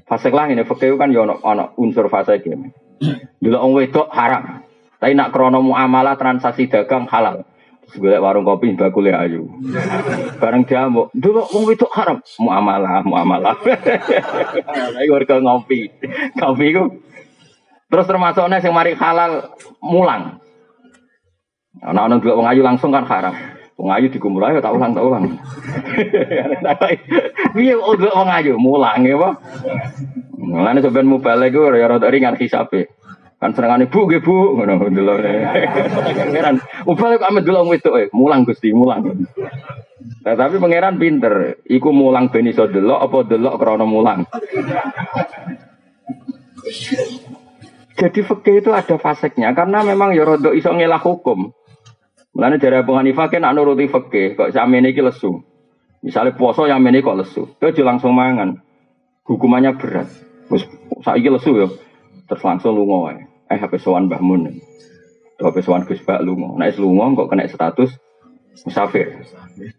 Fasek 0.09 0.33
lah 0.33 0.49
ini 0.49 0.65
fakir 0.65 0.97
kan 0.97 1.13
ya 1.13 1.29
ono 1.29 1.77
unsur 1.77 2.09
fasek 2.09 2.49
ini. 2.49 2.73
Dulu 3.41 3.57
orang 3.57 3.73
wedok 3.77 4.09
haram. 4.13 4.65
Tapi 5.01 5.17
nak 5.17 5.33
krono 5.33 5.65
muamalah 5.65 6.21
transaksi 6.21 6.69
dagang 6.69 7.09
halal. 7.09 7.49
Terus 7.91 8.23
warung 8.23 8.47
kopi 8.47 8.79
bakule 8.79 9.11
ayu. 9.11 9.51
Bareng 10.39 10.63
mau 10.91 11.11
dulu 11.11 11.43
orang 11.43 11.67
wedok 11.67 11.93
haram. 11.95 12.19
Muamalah, 12.39 13.03
muamalah. 13.03 13.57
Ayo 15.03 15.19
warga 15.19 15.43
ngopi. 15.43 15.91
Kopi 16.39 16.67
ku. 16.71 16.85
Terus 17.91 18.07
termasuknya 18.07 18.63
yang 18.63 18.75
mari 18.75 18.95
halal 18.95 19.51
mulang. 19.83 20.39
Nah, 21.81 22.07
orang 22.07 22.23
orang 22.23 22.51
ayu 22.55 22.63
langsung 22.63 22.95
kan 22.95 23.07
haram. 23.07 23.35
Wong 23.81 23.91
ayu 23.97 24.13
dikumpul 24.13 24.45
ayo 24.45 24.61
tak 24.61 24.77
ulang 24.77 24.93
tak 24.93 25.09
ulang. 25.09 25.25
Piye 27.57 27.75
udah 27.75 28.13
wong 28.13 28.29
ayu 28.29 28.53
mulang 28.61 29.09
ya, 29.09 29.17
Pak. 29.17 29.35
Mulane 30.37 30.85
sampean 30.85 31.09
mubale 31.09 31.49
iku 31.49 31.73
ya 31.73 31.89
rada 31.89 32.13
ringan 32.13 32.37
hisabe. 32.37 32.93
Kan 33.41 33.57
senengane 33.57 33.89
bu 33.89 34.05
nggih 34.05 34.21
bu 34.21 34.61
ngono 34.61 34.93
delok. 34.93 35.17
Pangeran 36.13 36.61
mubale 36.85 37.17
kok 37.17 37.31
amet 37.33 37.45
delok 37.49 37.73
wedok 37.73 37.95
e, 37.97 38.05
mulang 38.13 38.45
Gusti 38.45 38.69
mulang. 38.77 39.01
Nah, 40.21 40.37
tapi 40.37 40.61
pangeran 40.61 41.01
pinter, 41.01 41.65
iku 41.65 41.89
mulang 41.89 42.29
ben 42.29 42.53
iso 42.53 42.69
delok 42.69 43.01
apa 43.01 43.19
delok 43.25 43.57
krana 43.57 43.89
mulang. 43.89 44.29
Jadi 47.97 48.21
fikih 48.21 48.61
itu 48.61 48.71
ada 48.77 49.01
faseknya 49.01 49.57
karena 49.57 49.89
memang 49.89 50.13
ya 50.13 50.29
rada 50.29 50.53
iso 50.53 50.77
ngelah 50.77 51.01
hukum. 51.01 51.57
Mulane 52.37 52.61
dari 52.61 52.77
Abu 52.77 52.93
Hanifah 52.93 53.33
kan 53.33 53.41
nak 53.41 53.57
nuruti 53.57 53.89
fikih, 53.89 54.37
kok 54.37 54.53
samene 54.53 54.93
iki 54.93 55.01
lesu. 55.01 55.41
Misalnya 56.05 56.37
puasa 56.37 56.69
yang 56.69 56.85
ini 56.85 57.01
kok 57.01 57.17
lesu, 57.17 57.57
itu 57.57 57.81
langsung 57.81 58.13
mangan. 58.13 58.61
Hukumannya 59.25 59.81
berat. 59.81 60.09
Terus 60.49 60.65
saiki 61.01 61.33
lesu 61.33 61.51
ya. 61.57 61.69
Terus 62.29 62.43
langsung 62.47 62.79
lunga 62.79 62.99
wae. 63.11 63.30
Eh 63.51 63.59
HP 63.59 63.83
sowan 63.83 64.07
Mbah 64.07 64.23
Mun. 64.23 64.47
HP 65.43 65.57
sowan 65.67 65.83
Gus 65.85 66.01
Bak 66.07 66.23
lunga. 66.23 66.55
Nek 66.55 66.79
lunga 66.79 67.19
kok 67.19 67.29
kena 67.35 67.51
status 67.51 67.91
musafir. 68.63 69.27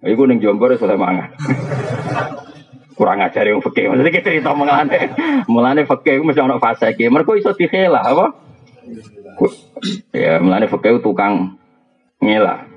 Iku 0.04 0.28
ning 0.28 0.44
Jombor 0.44 0.76
soleh 0.76 1.00
mangan. 1.00 1.32
Kurang 3.00 3.24
ajar 3.24 3.48
yang 3.48 3.64
fakih. 3.64 3.90
Maksudnya 3.90 4.14
kita 4.14 4.30
cerita 4.30 4.52
mengalami. 4.54 5.10
Mulane 5.50 5.88
fakih 5.88 6.22
mesti 6.22 6.44
ono 6.44 6.62
fase 6.62 6.94
iki. 6.94 7.10
Mergo 7.10 7.34
iso 7.34 7.56
dihela 7.56 8.04
apa? 8.04 8.36
Ya, 10.14 10.38
mulane 10.38 10.70
fakih 10.70 11.02
tukang 11.02 11.58
ngelah. 12.22 12.70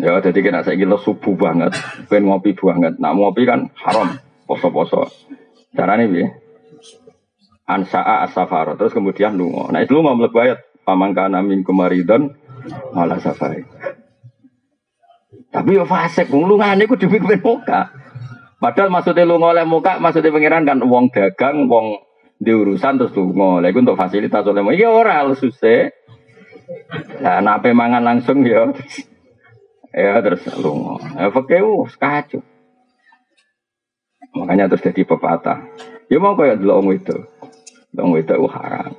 Ya, 0.00 0.16
jadi 0.24 0.40
kena 0.40 0.64
saya 0.64 0.80
gila 0.80 0.96
subuh 0.96 1.36
banget, 1.36 1.76
pengen 2.08 2.32
ngopi 2.32 2.56
banget. 2.56 2.96
Nah, 2.96 3.12
ngopi 3.12 3.44
kan 3.44 3.68
haram, 3.84 4.16
poso-poso. 4.48 5.12
Caranya 5.76 6.08
bi, 6.08 6.24
ansa'a 7.70 8.26
asafaro. 8.26 8.74
Terus 8.74 8.90
kemudian 8.90 9.38
lungo. 9.38 9.70
Nah, 9.70 9.80
itu 9.82 9.94
lungo 9.94 10.18
melebayat. 10.18 10.82
Pamangkana 10.82 11.44
min 11.44 11.62
kemaridon 11.62 12.34
malah 12.96 13.20
safari. 13.20 13.62
Tapi 15.50 15.76
ya 15.76 15.84
fasek, 15.84 16.30
wong 16.30 16.46
lungane 16.46 16.86
ku 16.86 16.96
muka. 16.96 17.82
Padahal 18.60 18.88
maksudnya 18.92 19.26
lungo 19.26 19.50
oleh 19.50 19.66
muka, 19.66 19.98
maksudnya 19.98 20.30
pengiran 20.34 20.68
kan 20.68 20.78
wong 20.84 21.10
dagang, 21.10 21.68
wong 21.68 22.00
diurusan 22.40 22.96
terus 23.00 23.14
lungo. 23.14 23.60
Lagi 23.60 23.76
untuk 23.76 23.98
fasilitas 23.98 24.46
oleh 24.46 24.62
muka. 24.62 24.76
Iya 24.78 24.88
orang 24.88 25.36
susah. 25.36 25.92
Nah, 27.22 27.38
nape 27.42 27.74
mangan 27.74 28.02
langsung 28.02 28.42
ya. 28.46 28.72
Ya 29.90 30.22
terus 30.22 30.46
lungo. 30.58 31.02
Ya 31.18 31.28
fakih 31.34 31.66
kacau. 31.98 32.40
Makanya 34.30 34.70
terus 34.70 34.86
jadi 34.86 35.02
pepatah. 35.02 35.66
Ya 36.06 36.18
mau 36.22 36.38
kayak 36.38 36.62
dulu 36.62 36.94
itu. 36.94 37.16
Om 37.90 38.14
itu 38.18 38.46
haram. 38.46 38.92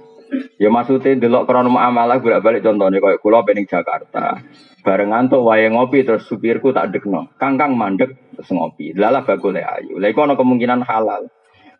Ya 0.55 0.71
maksudnya 0.71 1.19
delok 1.19 1.47
krono 1.47 1.75
amalah 1.75 2.23
bolak 2.23 2.39
balik 2.39 2.63
contohnya 2.63 3.03
kayak 3.03 3.19
kulo 3.19 3.43
pening 3.43 3.67
Jakarta. 3.67 4.39
Barengan 4.81 5.27
tuh 5.27 5.43
wae 5.43 5.67
ngopi 5.67 6.07
terus 6.07 6.27
supirku 6.27 6.71
tak 6.71 6.95
dekno. 6.95 7.35
Kangkang 7.35 7.75
mandek 7.75 8.15
terus 8.35 8.49
ngopi. 8.51 8.95
Lalah 8.95 9.27
bagole 9.27 9.59
ayu. 9.59 9.99
Lha 9.99 10.11
iku 10.11 10.23
kemungkinan 10.23 10.87
halal. 10.87 11.27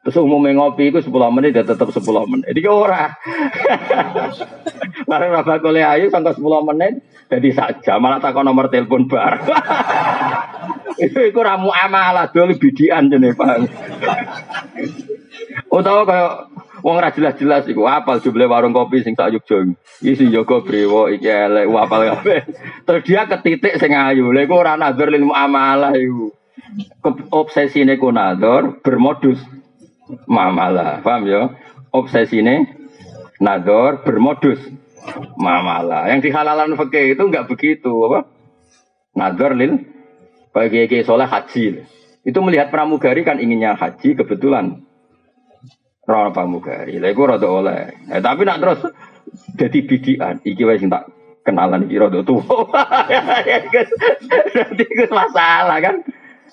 Terus 0.02 0.18
umumnya 0.18 0.58
ngopi 0.58 0.90
itu 0.90 0.98
10 0.98 1.14
menit 1.30 1.54
ya 1.54 1.62
tetap 1.62 1.94
10 1.94 2.02
menit. 2.26 2.50
Jadi 2.50 2.62
ora. 2.66 3.14
Bareng 5.10 5.32
rafa 5.32 5.62
kole 5.62 5.86
ayu 5.86 6.10
sampai 6.10 6.34
10 6.34 6.42
menit 6.74 7.06
jadi 7.32 7.50
saja 7.56 7.96
malah 7.96 8.20
takon 8.20 8.44
nomor 8.44 8.68
telepon 8.68 9.08
bar. 9.08 9.40
itu 11.06 11.32
itu 11.32 11.40
ramu 11.40 11.72
amalah 11.72 12.28
dulu 12.28 12.58
bidian 12.60 13.08
jenis 13.08 13.38
bang. 13.40 13.70
Utawa 15.72 16.04
kayak 16.04 16.34
wong 16.82 16.96
ra 16.98 17.14
jelas-jelas 17.14 17.66
iku 17.70 17.86
apal 17.88 18.20
jumlah 18.20 18.50
warung 18.50 18.76
kopi 18.76 19.06
sing 19.06 19.18
sak 19.18 19.34
Yogyo. 19.34 19.78
Iki 20.02 20.14
sing 20.18 20.28
Joko 20.30 20.66
Brewo 20.66 21.08
iki 21.08 21.30
elek 21.30 21.70
apal 21.70 22.10
kabeh. 22.10 22.42
Terus 22.84 23.02
dia 23.08 23.26
ketitik 23.30 23.78
sing 23.78 23.94
ayu. 23.94 24.30
Lha 24.34 24.46
iku 24.46 24.60
ora 24.60 24.76
nazar 24.76 25.10
lil 25.10 25.26
muamalah 25.26 25.94
iku. 25.96 26.34
Obsesine 27.32 27.96
ku 28.02 28.12
nazar 28.12 28.82
bermodus 28.84 29.40
mamalah. 30.28 31.00
Paham 31.02 31.28
ya? 31.28 31.42
Obsesi 31.92 32.40
ini 32.40 32.64
nador 33.44 34.04
bermodus 34.04 34.60
mamalah. 35.36 36.08
Yang 36.08 36.32
dihalalan 36.32 36.80
fakih 36.80 37.16
itu 37.16 37.24
enggak 37.24 37.48
begitu, 37.52 37.92
apa? 38.08 38.30
Nador 39.18 39.60
lil 39.60 39.82
bagi 40.56 40.88
kiai 40.88 41.04
soleh 41.04 41.28
haji. 41.28 41.84
Itu 42.22 42.40
melihat 42.46 42.70
pramugari 42.70 43.26
kan 43.26 43.42
inginnya 43.42 43.76
haji 43.76 44.16
kebetulan. 44.16 44.86
Rana 46.12 46.36
pramugari. 46.36 47.00
Lah 47.00 47.10
iku 47.10 47.24
rada 47.24 47.48
oleh. 47.48 47.96
Eh, 48.12 48.20
tapi 48.20 48.44
nak 48.44 48.60
terus 48.60 48.80
jadi 49.56 49.80
bidian 49.88 50.44
iki 50.44 50.68
wis 50.68 50.84
tak 50.92 51.08
kenalan 51.48 51.88
iki 51.88 51.96
rada 51.96 52.20
tuwa. 52.22 52.44
Berarti 54.52 54.84
itu 54.84 55.06
masalah 55.08 55.78
kan. 55.80 55.96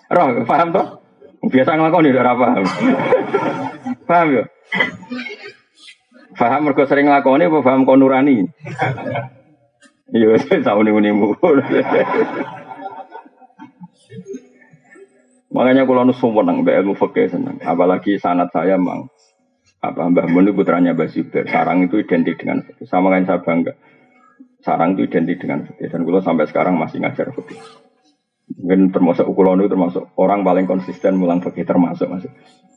Roh, 0.09 0.47
paham 0.47 0.71
toh? 0.71 0.87
Biasa 1.51 1.75
ngelakoni 1.75 2.15
udah 2.15 2.35
paham. 2.39 2.65
paham 4.09 4.29
ya? 4.39 4.45
Paham 6.39 6.61
mereka 6.71 6.87
sering 6.87 7.11
ngelakoni 7.11 7.51
apa 7.51 7.59
paham 7.67 7.83
konurani? 7.83 8.47
Iya, 10.09 10.41
saya 10.41 10.65
tahu 10.65 10.89
nih 10.89 10.97
unimu. 10.97 11.37
Makanya 15.53 15.85
kalau 15.85 16.09
nu 16.09 16.17
nang 16.17 16.65
mbak 16.65 16.81
ilmu 16.81 16.97
fakih 16.97 17.29
senang. 17.29 17.61
Apalagi 17.61 18.17
sanat 18.17 18.49
saya 18.49 18.81
mang 18.81 19.13
apa 19.79 20.11
Mbah 20.11 20.27
Mun 20.27 20.51
putranya 20.55 20.95
Mbah 20.95 21.09
Zubair. 21.11 21.47
Sarang 21.47 21.87
itu 21.87 22.03
identik 22.03 22.39
dengan 22.39 22.67
fakih. 22.67 22.87
Sama 22.91 23.15
kan 23.15 23.23
saya 23.27 23.41
bangga. 23.43 23.73
Sarang 24.63 24.99
itu 24.99 25.07
identik 25.07 25.39
dengan 25.39 25.63
fakih. 25.67 25.87
Dan 25.87 26.03
kalau 26.03 26.21
sampai 26.23 26.51
sekarang 26.51 26.75
masih 26.75 26.99
ngajar 26.99 27.31
fakih. 27.31 27.59
Mungkin 28.59 28.91
termasuk 28.91 29.29
ukulon 29.29 29.61
itu 29.63 29.71
termasuk 29.71 30.09
orang 30.19 30.43
paling 30.43 30.67
konsisten 30.67 31.21
mulang 31.21 31.39
fikih 31.45 31.63
termasuk 31.63 32.11
masuk. 32.11 32.33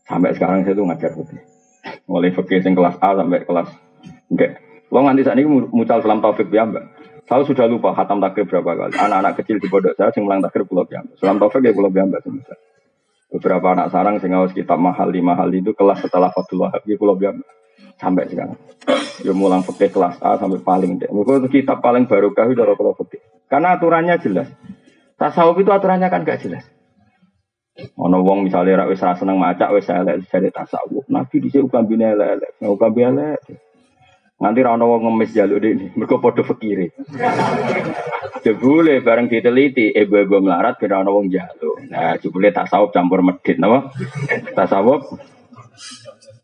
Sampai 0.06 0.36
sekarang 0.38 0.62
saya 0.68 0.78
tuh 0.78 0.86
ngajar 0.86 1.12
fikih. 1.16 1.42
Mulai 2.06 2.32
fikih 2.38 2.62
yang 2.62 2.74
kelas 2.78 2.96
A 3.02 3.10
sampai 3.18 3.42
kelas 3.48 3.70
enggak. 4.30 4.52
Lo 4.92 5.00
nganti 5.02 5.24
saat 5.24 5.40
ini 5.40 5.48
mucal 5.48 6.04
selam 6.04 6.20
taufik 6.20 6.52
ya 6.52 6.68
mbak. 6.68 6.84
Saya 7.26 7.48
sudah 7.48 7.64
lupa 7.72 7.96
khatam 7.96 8.20
takrib 8.20 8.52
berapa 8.52 8.76
kali. 8.76 8.94
Anak-anak 9.00 9.40
kecil 9.40 9.64
di 9.64 9.72
pondok 9.72 9.96
saya 9.96 10.12
yang 10.12 10.28
mulang 10.28 10.44
takrib 10.44 10.68
pulau 10.68 10.84
ya 10.92 11.00
Selam 11.16 11.40
taufik 11.40 11.64
ya 11.64 11.72
pulau 11.72 11.88
ya 11.90 12.04
mbak. 12.04 12.28
Beberapa 13.32 13.72
anak 13.72 13.96
sarang 13.96 14.20
sing 14.20 14.36
ngawas 14.36 14.52
kitab 14.52 14.76
mahal 14.76 15.08
lima 15.08 15.40
hal 15.40 15.48
itu 15.56 15.72
kelas 15.72 16.04
setelah 16.04 16.36
Fathul 16.36 16.68
Wahab 16.68 16.84
ya 16.84 17.00
pulau 17.00 17.16
ya 17.16 17.32
sampai 17.96 18.28
sekarang. 18.28 18.60
Ya 19.24 19.32
mulang 19.32 19.64
fikih 19.64 19.88
kelas 19.88 20.20
A 20.20 20.36
sampai 20.36 20.60
paling. 20.60 21.00
Mungkin 21.00 21.48
kitab 21.48 21.80
paling 21.80 22.12
baru 22.12 22.36
kah 22.36 22.52
udah 22.52 22.76
kalau 22.76 22.92
fikih. 23.00 23.24
Karena 23.48 23.80
aturannya 23.80 24.20
jelas. 24.20 24.52
Tasawuf 25.16 25.64
itu 25.64 25.72
aturannya 25.72 26.12
kan 26.12 26.28
gak 26.28 26.44
jelas. 26.44 26.68
Ono 27.96 28.20
wong 28.20 28.44
misalnya 28.44 28.84
rak 28.84 28.92
wis 28.92 29.00
seneng 29.00 29.40
maca 29.40 29.72
wis 29.72 29.88
elek 29.88 30.28
jare 30.28 30.52
tasawuf. 30.52 31.08
Nabi 31.08 31.40
dhisik 31.40 31.64
ukambine 31.64 32.12
elek-elek, 32.18 32.52
ukambe 32.68 33.02
elek. 33.06 33.40
Nanti 34.42 34.60
ra 34.66 34.74
ono 34.74 34.90
wong 34.90 35.02
ngemis 35.06 35.32
jaluk 35.38 35.62
ini, 35.62 35.86
mergo 35.98 36.18
padha 36.18 36.42
fikire. 36.42 36.98
Jebule 38.42 39.06
bareng 39.06 39.30
diteliti 39.30 39.94
ibu-ibu 39.94 40.42
melarat 40.42 40.82
kira 40.82 41.06
ono 41.06 41.14
wong 41.14 41.30
jaluk. 41.30 41.78
Nah, 41.94 42.18
jebule 42.18 42.50
tasawuf 42.50 42.90
campur 42.90 43.22
medit 43.22 43.62
napa? 43.62 43.94
Tasawuf 44.58 45.06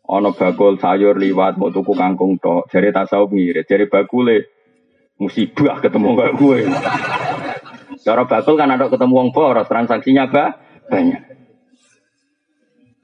Ono 0.08 0.32
bakul 0.32 0.80
sayur 0.80 1.20
liwat 1.20 1.60
mau 1.60 1.68
tuku 1.68 1.92
kangkung 1.92 2.40
tok. 2.40 2.72
Jari 2.72 2.96
tasawuf 2.96 3.28
ngirit, 3.28 3.68
jari 3.68 3.92
bakule 3.92 4.48
musibah 5.20 5.84
ketemu 5.84 6.16
kayak 6.16 6.34
gue. 6.40 6.60
Cara 8.08 8.24
bakul 8.24 8.56
kan 8.56 8.72
ada 8.72 8.88
ketemu 8.88 9.14
wong 9.20 9.30
boros, 9.36 9.68
transaksinya 9.68 10.32
apa? 10.32 10.64
Banyak. 10.88 11.37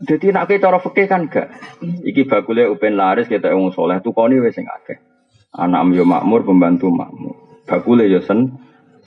Jadi 0.03 0.35
nak 0.35 0.51
cara 0.51 0.83
fikih 0.83 1.07
kan 1.07 1.31
gak. 1.31 1.47
Iki 1.83 2.27
bakule 2.27 2.67
upen 2.67 2.99
laris 2.99 3.31
kita 3.31 3.55
wong 3.55 3.71
soleh 3.71 4.03
tuh 4.03 4.11
koni 4.11 4.35
wes 4.43 4.51
sing 4.51 4.67
akeh. 4.67 4.99
Anak 5.55 5.95
yo 5.95 6.03
makmur, 6.03 6.43
pembantu 6.43 6.91
makmur. 6.91 7.63
Bakule 7.63 8.11
yo 8.11 8.19
sen, 8.19 8.51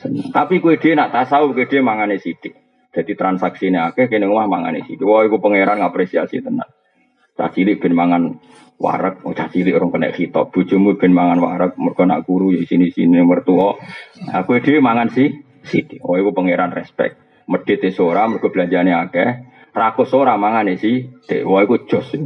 sen. 0.00 0.32
Tapi 0.32 0.64
kue 0.64 0.80
dia 0.80 0.96
nak 0.96 1.12
tasawuf 1.12 1.52
kue 1.52 1.68
dia 1.68 1.84
mangane 1.84 2.16
sidik. 2.16 2.56
Jadi 2.96 3.12
transaksinya 3.12 3.92
akeh 3.92 4.08
kene 4.08 4.24
omah 4.24 4.48
mangane 4.48 4.80
sidik. 4.88 5.04
Wah, 5.04 5.26
iku 5.26 5.36
pangeran 5.36 5.84
ngapresiasi 5.84 6.40
tenan. 6.40 6.70
Cah 7.36 7.52
cilik 7.52 7.76
ben 7.76 7.92
mangan 7.92 8.40
warak, 8.80 9.20
oh 9.28 9.36
cah 9.36 9.52
cilik 9.52 9.76
orang 9.76 9.92
kena 9.92 10.08
hitop. 10.08 10.48
Bojomu 10.48 10.96
ben 10.96 11.12
mangan 11.12 11.36
warak, 11.44 11.76
mergo 11.76 12.08
nak 12.08 12.24
guru 12.24 12.56
ya 12.56 12.64
sini-sini 12.64 13.20
mertua. 13.20 13.76
Aku 14.32 14.56
dhewe 14.56 14.80
mangan 14.80 15.12
sih 15.12 15.28
sithik. 15.60 16.00
Oh 16.00 16.16
iku 16.16 16.32
pangeran 16.32 16.72
respect. 16.72 17.20
Medhit 17.44 17.84
e 17.84 17.92
ora 18.00 18.24
mergo 18.24 18.48
belanjane 18.48 18.96
akeh. 18.96 19.45
Rakus 19.76 20.16
ora 20.16 20.40
mangane 20.40 20.80
sih. 20.80 21.04
Wah 21.44 21.60
iku 21.60 21.84
jos. 21.84 22.16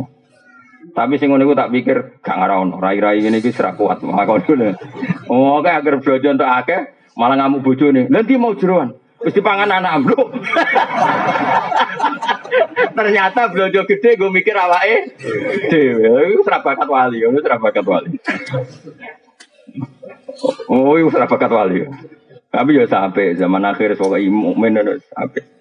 Tapi 0.95 1.19
sing 1.19 1.35
ngono 1.35 1.43
iku 1.43 1.59
tak 1.59 1.75
pikir 1.75 2.23
gak 2.23 2.39
ngarono. 2.39 2.79
Rai-rai 2.79 3.19
ngene 3.19 3.43
iki 3.43 3.51
serak 3.51 3.75
kuat. 3.75 4.07
Maka 4.07 4.39
ngono. 4.39 4.79
Oh, 5.27 5.59
kayak 5.59 5.83
agar 5.83 5.95
belanja 5.99 6.29
untuk 6.31 6.47
akeh 6.47 6.81
malah 7.19 7.37
ngamu 7.43 7.59
bojone. 7.59 8.07
Nanti 8.07 8.39
mau 8.39 8.55
jeroan. 8.55 8.95
Wis 9.21 9.35
dipangan 9.37 9.69
anak 9.69 9.93
ambruk. 9.99 10.31
Ternyata 12.97 13.53
blojo 13.53 13.85
gede 13.85 14.17
gue 14.17 14.31
mikir 14.33 14.57
awake 14.57 15.19
dhewe. 15.69 16.33
Iku 16.33 16.43
bakat 16.47 16.89
wali, 16.89 17.21
itu 17.21 17.39
bakat 17.45 17.85
wali. 17.85 18.17
Oh, 20.73 20.97
itu 20.97 21.13
bakat 21.13 21.51
wali. 21.53 21.85
Tapi 22.51 22.71
ya 22.75 22.89
sampai 22.89 23.39
zaman 23.39 23.63
akhir 23.63 23.95
soal 23.95 24.25
mukmin 24.33 24.81
itu 24.81 24.99
sampai. 25.13 25.60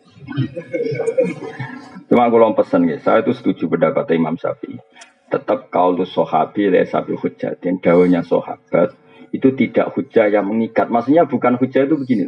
Cuma 2.10 2.26
aku 2.26 2.36
lom 2.42 2.58
pesan 2.58 2.90
ya, 2.90 2.98
saya 3.02 3.22
itu 3.22 3.38
setuju 3.38 3.70
pendapat 3.70 4.10
Imam 4.18 4.34
Syafi'i. 4.34 4.82
Tetap 5.30 5.70
tuh 5.70 6.10
sohabi 6.10 6.74
le 6.74 6.90
sabi 6.90 7.14
hujat 7.14 7.62
dan 7.62 7.78
daunnya 7.78 8.26
sohabat 8.26 8.98
itu 9.30 9.54
tidak 9.54 9.94
hujah 9.94 10.26
yang 10.26 10.50
mengikat. 10.50 10.90
Maksudnya 10.90 11.30
bukan 11.30 11.62
hujah 11.62 11.86
itu 11.86 11.96
begini. 12.02 12.26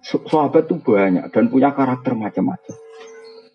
Sahabat 0.00 0.72
itu 0.72 0.80
banyak 0.80 1.28
dan 1.28 1.52
punya 1.52 1.76
karakter 1.76 2.16
macam-macam. 2.16 2.76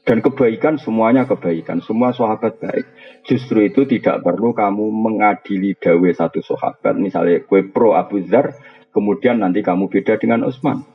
Dan 0.05 0.21
kebaikan 0.21 0.77
semuanya 0.77 1.25
kebaikan, 1.25 1.81
semua 1.81 2.13
sahabat 2.13 2.61
baik. 2.61 2.85
Justru 3.25 3.65
itu 3.65 3.89
tidak 3.89 4.21
perlu 4.21 4.53
kamu 4.53 4.85
mengadili 4.93 5.73
dawe 5.73 6.09
satu 6.13 6.45
sahabat. 6.45 6.93
Misalnya 6.93 7.41
kue 7.41 7.65
pro 7.65 7.97
Abu 7.97 8.21
Zar, 8.29 8.53
kemudian 8.93 9.41
nanti 9.41 9.65
kamu 9.65 9.89
beda 9.89 10.21
dengan 10.21 10.45
Utsman. 10.45 10.85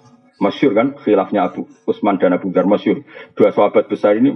Masyur 0.41 0.72
kan 0.72 0.97
khilafnya 0.97 1.53
Abu 1.53 1.68
Utsman 1.84 2.16
dan 2.16 2.32
Abu 2.32 2.49
Zar 2.51 2.64
masyur. 2.64 3.05
Dua 3.36 3.53
sahabat 3.53 3.93
besar 3.93 4.16
ini 4.16 4.32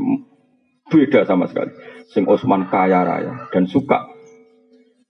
beda 0.93 1.25
sama 1.25 1.49
sekali. 1.49 1.73
Sing 2.13 2.29
Utsman 2.29 2.69
kaya 2.69 3.01
raya 3.09 3.49
dan 3.49 3.65
suka 3.65 4.13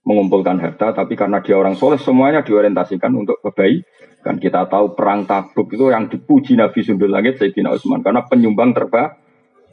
mengumpulkan 0.07 0.61
harta, 0.61 0.95
tapi 0.95 1.19
karena 1.19 1.43
dia 1.43 1.59
orang 1.59 1.75
soleh 1.75 1.99
semuanya 1.99 2.47
diorientasikan 2.47 3.11
untuk 3.11 3.43
kebaikan. 3.43 4.39
Kita 4.39 4.71
tahu 4.71 4.95
perang 4.95 5.27
Tabuk 5.27 5.67
itu 5.75 5.91
yang 5.91 6.07
dipuji 6.07 6.55
Nabi 6.55 6.79
Sundul 6.85 7.11
Langit 7.11 7.43
Sayyidina 7.43 7.75
Utsman 7.75 7.99
karena 7.99 8.23
penyumbang 8.23 8.71
terbaik 8.71 9.19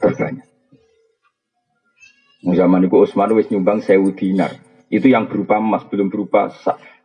terbanyak. 0.03 0.45
Zaman 2.43 2.83
itu 2.83 2.97
Utsman 2.99 3.31
wis 3.39 3.47
nyumbang 3.47 3.79
sewu 3.79 4.11
dinar. 4.11 4.51
Itu 4.91 5.07
yang 5.07 5.31
berupa 5.31 5.57
emas, 5.57 5.87
belum 5.87 6.11
berupa 6.11 6.51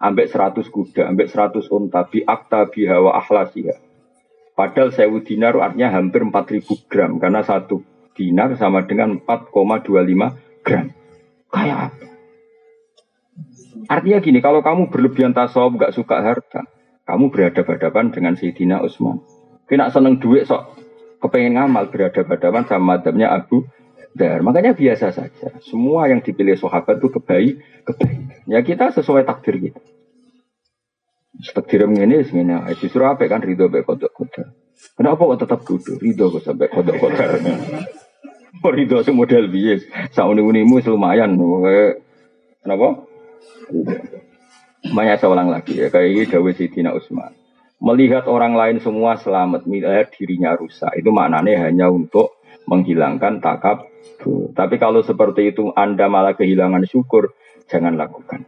ambek 0.02 0.28
100 0.28 0.66
kuda, 0.66 1.08
ambek 1.08 1.30
100 1.30 1.70
unta, 1.70 2.04
bi 2.10 2.20
akta 2.26 2.66
bi 2.68 2.84
hawa 2.84 3.16
ahlasiha. 3.22 3.87
Padahal 4.58 4.90
sewu 4.90 5.22
dinar 5.22 5.54
artinya 5.54 5.94
hampir 5.94 6.26
4000 6.26 6.90
gram, 6.90 7.22
karena 7.22 7.46
satu 7.46 7.86
dinar 8.18 8.58
sama 8.58 8.82
dengan 8.90 9.22
4,25 9.22 10.66
gram. 10.66 10.90
Kayak 11.46 11.78
apa? 11.94 12.06
Artinya 13.86 14.18
gini, 14.18 14.42
kalau 14.42 14.58
kamu 14.66 14.90
berlebihan 14.90 15.30
tasawuf, 15.30 15.78
gak 15.78 15.94
suka 15.94 16.26
harta, 16.26 16.66
kamu 17.06 17.30
berhadapan-hadapan 17.30 18.10
dengan 18.10 18.34
Sayyidina 18.34 18.82
Utsman. 18.82 19.22
Kena 19.70 19.94
seneng 19.94 20.18
duit 20.18 20.50
sok 20.50 20.74
kepengen 21.22 21.54
ngamal 21.54 21.94
berhadapan-hadapan 21.94 22.66
sama 22.66 22.98
madhabnya 22.98 23.30
Abu 23.30 23.62
Dar. 24.18 24.42
Makanya 24.42 24.74
biasa 24.74 25.14
saja. 25.14 25.54
Semua 25.62 26.10
yang 26.10 26.18
dipilih 26.18 26.58
sahabat 26.58 26.98
itu 26.98 27.14
kebaik, 27.14 27.62
kebaik. 27.86 28.20
Ya 28.50 28.60
kita 28.66 28.90
sesuai 28.90 29.22
takdir 29.22 29.70
kita. 29.70 29.80
Takdir 31.38 31.86
ini 31.86 32.02
ini 32.02 32.74
justru 32.78 33.06
apa 33.06 33.30
kan 33.30 33.42
ridho 33.42 33.70
baik 33.70 33.86
kodok 33.86 34.10
kodok. 34.10 34.46
Kenapa 34.98 35.22
kok 35.22 35.40
tetap 35.46 35.60
duduk 35.62 35.96
ridho 36.02 36.34
kok 36.34 36.42
sampai 36.42 36.66
kodok 36.66 36.96
kodok? 36.98 37.28
Oh 38.64 38.72
ridho 38.74 38.98
model 39.14 39.46
bias. 39.46 39.86
Sauni 40.10 40.42
unimu 40.42 40.82
lumayan. 40.82 41.38
Kenapa? 42.62 42.88
Banyak 44.82 45.16
saya 45.18 45.30
ulang 45.30 45.50
lagi 45.50 45.78
ya 45.78 45.90
kayak 45.90 46.08
ini 46.10 46.22
Dawei 46.26 46.54
Sidina 46.54 46.94
Usman 46.94 47.34
melihat 47.78 48.26
orang 48.26 48.58
lain 48.58 48.78
semua 48.82 49.14
selamat, 49.18 49.64
melihat 49.66 50.10
dirinya 50.14 50.54
rusak. 50.58 50.90
Itu 50.98 51.14
maknanya 51.14 51.70
hanya 51.70 51.86
untuk 51.90 52.42
menghilangkan 52.66 53.38
takab. 53.38 53.86
Tapi 54.52 54.76
kalau 54.82 55.00
seperti 55.00 55.54
itu 55.54 55.70
Anda 55.72 56.10
malah 56.10 56.34
kehilangan 56.34 56.84
syukur, 56.90 57.32
jangan 57.70 57.94
lakukan. 57.94 58.44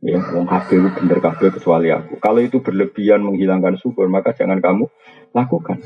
Ya, 0.00 0.16
wong 0.16 0.48
kabeh 0.48 0.80
bener 0.96 1.20
kabeh 1.20 1.52
kecuali 1.52 1.92
aku. 1.92 2.16
Kalau 2.24 2.40
itu 2.40 2.64
berlebihan 2.64 3.20
menghilangkan 3.20 3.76
syukur, 3.76 4.08
maka 4.08 4.32
jangan 4.32 4.56
kamu 4.56 4.88
lakukan. 5.36 5.76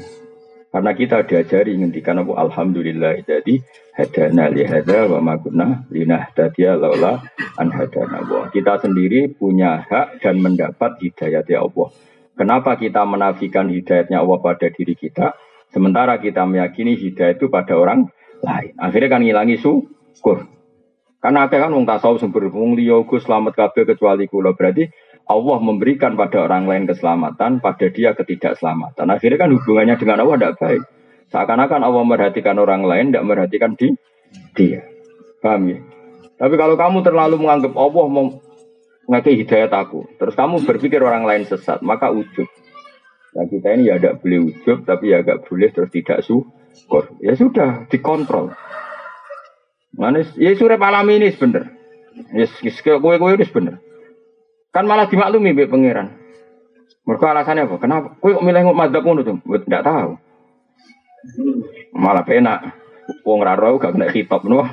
Karena 0.75 0.91
kita 0.91 1.23
diajari 1.23 1.79
ngendikan 1.79 2.19
aku 2.19 2.35
alhamdulillah 2.35 3.23
jadi 3.23 3.63
hadana 3.95 4.51
li 4.51 4.67
hada 4.67 5.07
wa 5.07 5.23
ma 5.23 5.39
kunna 5.39 5.87
linahtadiya 5.87 6.75
laula 6.75 7.23
an 7.63 7.71
hadana 7.71 8.27
Kita 8.51 8.83
sendiri 8.83 9.31
punya 9.31 9.87
hak 9.87 10.19
dan 10.19 10.43
mendapat 10.43 10.99
hidayah 10.99 11.47
dari 11.47 11.63
Allah. 11.63 11.95
Kenapa 12.35 12.75
kita 12.75 13.07
menafikan 13.07 13.71
hidayatnya 13.71 14.19
Allah 14.19 14.39
pada 14.43 14.67
diri 14.67 14.99
kita, 14.99 15.39
sementara 15.71 16.19
kita 16.19 16.43
meyakini 16.43 16.99
hidayat 16.99 17.39
itu 17.39 17.47
pada 17.47 17.79
orang 17.79 18.11
lain. 18.43 18.75
Akhirnya 18.75 19.15
kan 19.15 19.23
ngilangi 19.23 19.63
syukur. 19.63 20.54
Karena 21.25 21.49
akhirnya 21.49 21.65
kan 21.65 21.73
wong 21.73 21.89
tasawuf 21.89 22.21
sumber 22.21 22.53
wong 22.53 22.77
liya 22.77 23.01
selamat 23.01 23.57
kabeh 23.57 23.89
kecuali 23.89 24.29
kula. 24.29 24.53
Berarti 24.53 24.93
Allah 25.25 25.57
memberikan 25.57 26.21
pada 26.21 26.45
orang 26.45 26.69
lain 26.69 26.85
keselamatan, 26.85 27.65
pada 27.65 27.89
dia 27.89 28.13
ketidakselamatan. 28.13 29.09
Akhirnya 29.09 29.41
kan 29.41 29.49
hubungannya 29.57 29.97
dengan 29.97 30.21
Allah 30.21 30.37
tidak 30.37 30.57
baik. 30.61 30.83
Seakan-akan 31.33 31.81
Allah 31.81 32.05
merhatikan 32.05 32.61
orang 32.61 32.85
lain, 32.85 33.09
tidak 33.09 33.25
merhatikan 33.25 33.73
di 33.73 33.97
dia. 34.53 34.85
Paham 35.41 35.73
ya? 35.73 35.81
Tapi 36.37 36.55
kalau 36.61 36.77
kamu 36.77 37.01
terlalu 37.01 37.41
menganggap 37.41 37.73
Allah 37.73 38.05
ngakai 39.09 39.35
hidayat 39.41 39.73
aku. 39.73 40.05
Terus 40.21 40.37
kamu 40.37 40.61
berpikir 40.69 41.01
orang 41.01 41.25
lain 41.25 41.49
sesat, 41.49 41.81
maka 41.81 42.13
ujub. 42.13 42.49
Nah 43.33 43.49
kita 43.49 43.81
ini 43.81 43.89
ya 43.89 43.97
tidak 43.97 44.21
boleh 44.21 44.53
ujub, 44.53 44.85
tapi 44.85 45.17
ya 45.17 45.25
agak 45.25 45.49
boleh 45.49 45.73
terus 45.73 45.89
tidak 45.89 46.21
syukur. 46.21 47.17
Ya 47.25 47.33
sudah, 47.33 47.89
dikontrol. 47.89 48.53
Manis, 49.95 50.29
ya 50.35 50.51
surep 50.59 50.83
alam 50.83 51.07
ini 51.11 51.31
sebenar. 51.31 51.71
Ya 52.35 52.47
kue 52.99 53.17
kue 53.19 53.31
ini 53.35 53.45
sebenar. 53.47 53.75
Kan 54.75 54.91
malah 54.91 55.07
dimaklumi 55.07 55.55
be 55.55 55.71
pangeran. 55.71 56.19
Mereka 57.05 57.31
alasannya 57.31 57.69
apa? 57.69 57.77
Kenapa? 57.79 58.09
Kue 58.19 58.35
kok 58.35 58.43
milih 58.43 58.75
madzhab 58.75 59.05
ngono 59.05 59.21
tuh? 59.23 59.39
Tidak 59.45 59.83
tahu. 59.85 60.11
Malah 61.95 62.25
penak. 62.27 62.59
Wong 63.23 63.45
raro 63.45 63.77
gak 63.77 63.95
kena 63.95 64.09
hitop 64.09 64.49
nuh. 64.49 64.65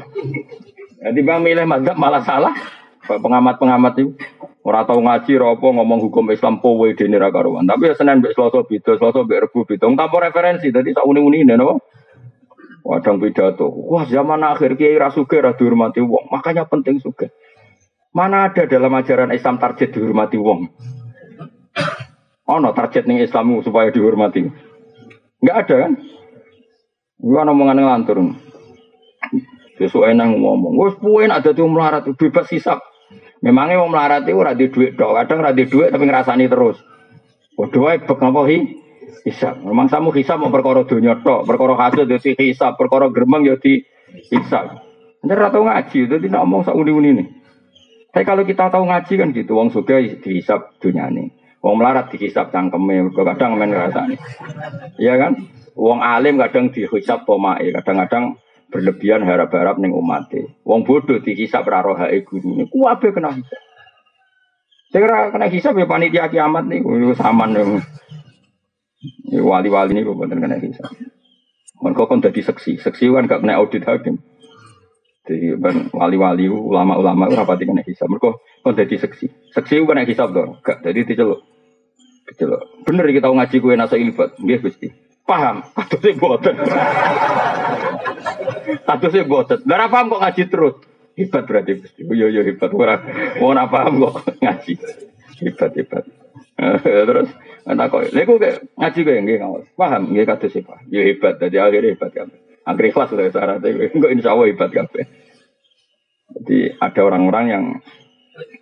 Nanti 1.04 1.20
bang 1.22 1.44
milih 1.44 1.66
madzhab 1.68 2.00
malah 2.00 2.24
salah. 2.24 2.56
pengamat-pengamat 3.02 3.94
itu 4.00 4.14
ora 4.64 4.86
tau 4.88 5.02
ngaji 5.02 5.36
apa 5.42 5.68
ngomong 5.68 6.00
hukum 6.08 6.32
Islam 6.32 6.64
powe 6.64 6.88
dene 6.96 7.20
ra. 7.20 7.34
Tapi 7.34 7.92
ya 7.92 7.94
Senin 7.98 8.24
mbek 8.24 8.38
Selasa 8.38 8.64
beda, 8.64 8.96
Selasa 8.96 9.26
mbek 9.26 9.50
Rebo 9.50 9.68
beda. 9.68 9.90
Referensi 9.92 10.72
dadi 10.72 10.96
sak 10.96 11.04
uni-unine 11.04 11.60
napa? 11.60 11.82
Wadang 12.82 13.22
pidato. 13.22 13.70
Wah, 13.70 14.10
zaman 14.10 14.42
akhir 14.42 14.74
kiai 14.74 14.98
ra 14.98 15.14
sugih 15.14 15.46
ra 15.46 15.54
dihormati 15.54 16.02
wong. 16.02 16.34
Makanya 16.34 16.66
penting 16.66 16.98
sugih. 16.98 17.30
Mana 18.12 18.52
ada 18.52 18.68
dalam 18.68 18.92
ajaran 18.92 19.32
Islam 19.32 19.62
target 19.62 19.94
dihormati 19.96 20.36
wong? 20.42 20.68
Ono 22.52 22.70
target 22.76 23.08
ning 23.08 23.22
Islammu 23.24 23.64
supaya 23.64 23.94
dihormati. 23.94 24.44
Enggak 25.40 25.58
ada 25.66 25.76
kan? 25.88 25.94
Gua 27.22 27.46
omongan 27.46 27.80
ngelantur. 27.80 28.18
Besok 29.78 30.06
enak 30.06 30.38
ngomong, 30.38 30.78
wes 30.78 30.94
puin 31.02 31.34
ada 31.34 31.58
tuh 31.58 31.66
melarat 31.66 32.06
bebas 32.06 32.46
hisap. 32.54 32.78
Memangnya 33.42 33.82
mau 33.82 33.90
melarat 33.90 34.30
itu 34.30 34.38
rada 34.38 34.62
duit 34.62 34.94
dong, 34.94 35.18
kadang 35.18 35.42
rada 35.42 35.64
duit 35.66 35.90
tapi 35.90 36.06
ngerasani 36.06 36.46
terus. 36.46 36.78
Waduh, 37.58 37.98
bek 38.06 38.06
ngapa? 38.06 38.42
Hisap. 39.28 39.62
Memang 39.62 39.92
kamu 39.92 40.10
hisap 40.18 40.38
mau 40.42 40.50
perkara 40.50 40.82
dunia 40.88 41.20
tok, 41.22 41.46
perkara 41.46 41.78
hasil 41.78 42.10
jadi 42.10 42.32
hisap, 42.40 42.80
perkara 42.80 43.12
geremeng 43.14 43.46
ya 43.46 43.56
di 43.60 43.86
hisap. 44.32 44.82
Anda 45.22 45.54
tahu 45.54 45.70
ngaji, 45.70 45.98
itu 46.10 46.16
tidak 46.18 46.42
ngomong 46.42 46.66
sak 46.66 46.74
uni 46.74 47.14
nih. 47.14 47.28
Tapi 48.12 48.24
kalau 48.26 48.44
kita 48.44 48.74
tahu 48.74 48.90
ngaji 48.90 49.14
kan 49.16 49.30
gitu, 49.32 49.56
wong 49.56 49.70
dihisap 50.20 50.76
dunia 50.82 51.08
nih. 51.14 51.30
Wong 51.62 51.78
melarat 51.78 52.10
dihisap 52.10 52.50
cangkeme, 52.50 53.14
kadang 53.14 53.56
main 53.56 53.70
nih. 53.70 54.20
Iya 54.98 55.14
kan? 55.22 55.32
Wong 55.78 56.02
alim 56.02 56.42
kadang 56.42 56.74
dihisap 56.74 57.24
pomai, 57.24 57.70
kadang-kadang 57.72 58.42
berlebihan 58.74 59.24
harap-harap 59.24 59.78
neng 59.78 59.94
umat 59.94 60.28
Wong 60.66 60.84
bodoh 60.84 61.22
dihisap 61.22 61.64
rarohai 61.64 62.26
guru 62.26 62.58
ini, 62.58 62.66
kuabe 62.68 63.14
kena 63.14 63.32
hisap. 63.32 63.62
Saya 64.92 65.08
kira 65.08 65.18
kena 65.32 65.48
hisap 65.48 65.74
ya 65.80 65.88
panitia 65.88 66.28
kiamat 66.28 66.68
nih, 66.68 66.84
saman 67.16 67.56
nih. 67.56 67.80
Wali-wali 69.32 69.98
ini 69.98 70.06
bukan 70.06 70.30
kena 70.30 70.62
hisap. 70.62 70.94
Mereka 71.82 72.06
kan 72.06 72.22
jadi 72.22 72.42
seksi, 72.46 72.78
seksi 72.78 73.10
kan 73.10 73.26
gak 73.26 73.42
kena 73.42 73.58
audit 73.58 73.82
hakim. 73.82 74.22
Jadi 75.26 75.58
wali-wali 75.94 76.46
ulama-ulama 76.46 77.34
rapati 77.34 77.66
kena 77.66 77.82
hisap. 77.82 78.06
Mereka 78.06 78.38
kan 78.62 78.74
jadi 78.78 78.96
seksi, 79.02 79.26
seksi 79.58 79.82
kena 79.82 80.06
hisap 80.06 80.30
dong. 80.30 80.62
Gak 80.62 80.86
jadi 80.86 81.02
diceluk. 81.02 81.42
Diceluk. 82.30 82.62
Bener 82.86 83.10
kita 83.10 83.34
ngaji 83.34 83.56
kue 83.58 83.74
nasa 83.74 83.98
ilfat, 83.98 84.38
dia 84.38 84.62
gusti. 84.62 84.94
Paham? 85.26 85.66
Atau 85.74 85.98
sih 85.98 86.14
boten. 86.14 86.56
Atau 88.86 89.10
sih 89.10 89.26
boten. 89.26 89.66
Gak 89.66 89.90
paham 89.90 90.14
kok 90.14 90.22
ngaji 90.22 90.44
terus. 90.46 90.76
Hebat 91.18 91.44
berarti 91.50 91.72
gusti. 91.82 92.02
Yo 92.06 92.30
yo 92.30 92.46
hebat. 92.46 92.70
Orang 92.70 93.02
mau 93.42 93.66
paham 93.66 93.94
kok 94.06 94.38
ngaji. 94.38 94.74
Hebat 95.42 95.74
hebat. 95.74 96.06
Terus 97.10 97.30
Nah 97.62 97.86
kok, 97.88 98.10
lha 98.10 98.24
kayak 98.26 98.58
ngaji 98.74 99.00
kayak 99.06 99.22
nggih 99.22 99.38
ngawas. 99.38 99.66
Paham 99.78 100.02
nggih 100.10 100.26
kata 100.26 100.50
siapa? 100.50 100.82
Ya 100.90 101.06
hebat 101.06 101.38
jadi 101.38 101.62
akhirnya 101.62 101.94
hebat 101.94 102.12
kan. 102.14 102.28
Akhirnya 102.66 102.90
ikhlas 102.90 103.10
lah 103.14 103.30
syaratnya. 103.30 103.70
Enggak 103.94 104.12
insya 104.18 104.30
Allah 104.34 104.48
hebat 104.50 104.70
kabeh. 104.74 105.06
Jadi 106.32 106.58
ada 106.82 107.02
orang-orang 107.06 107.46
yang 107.52 107.66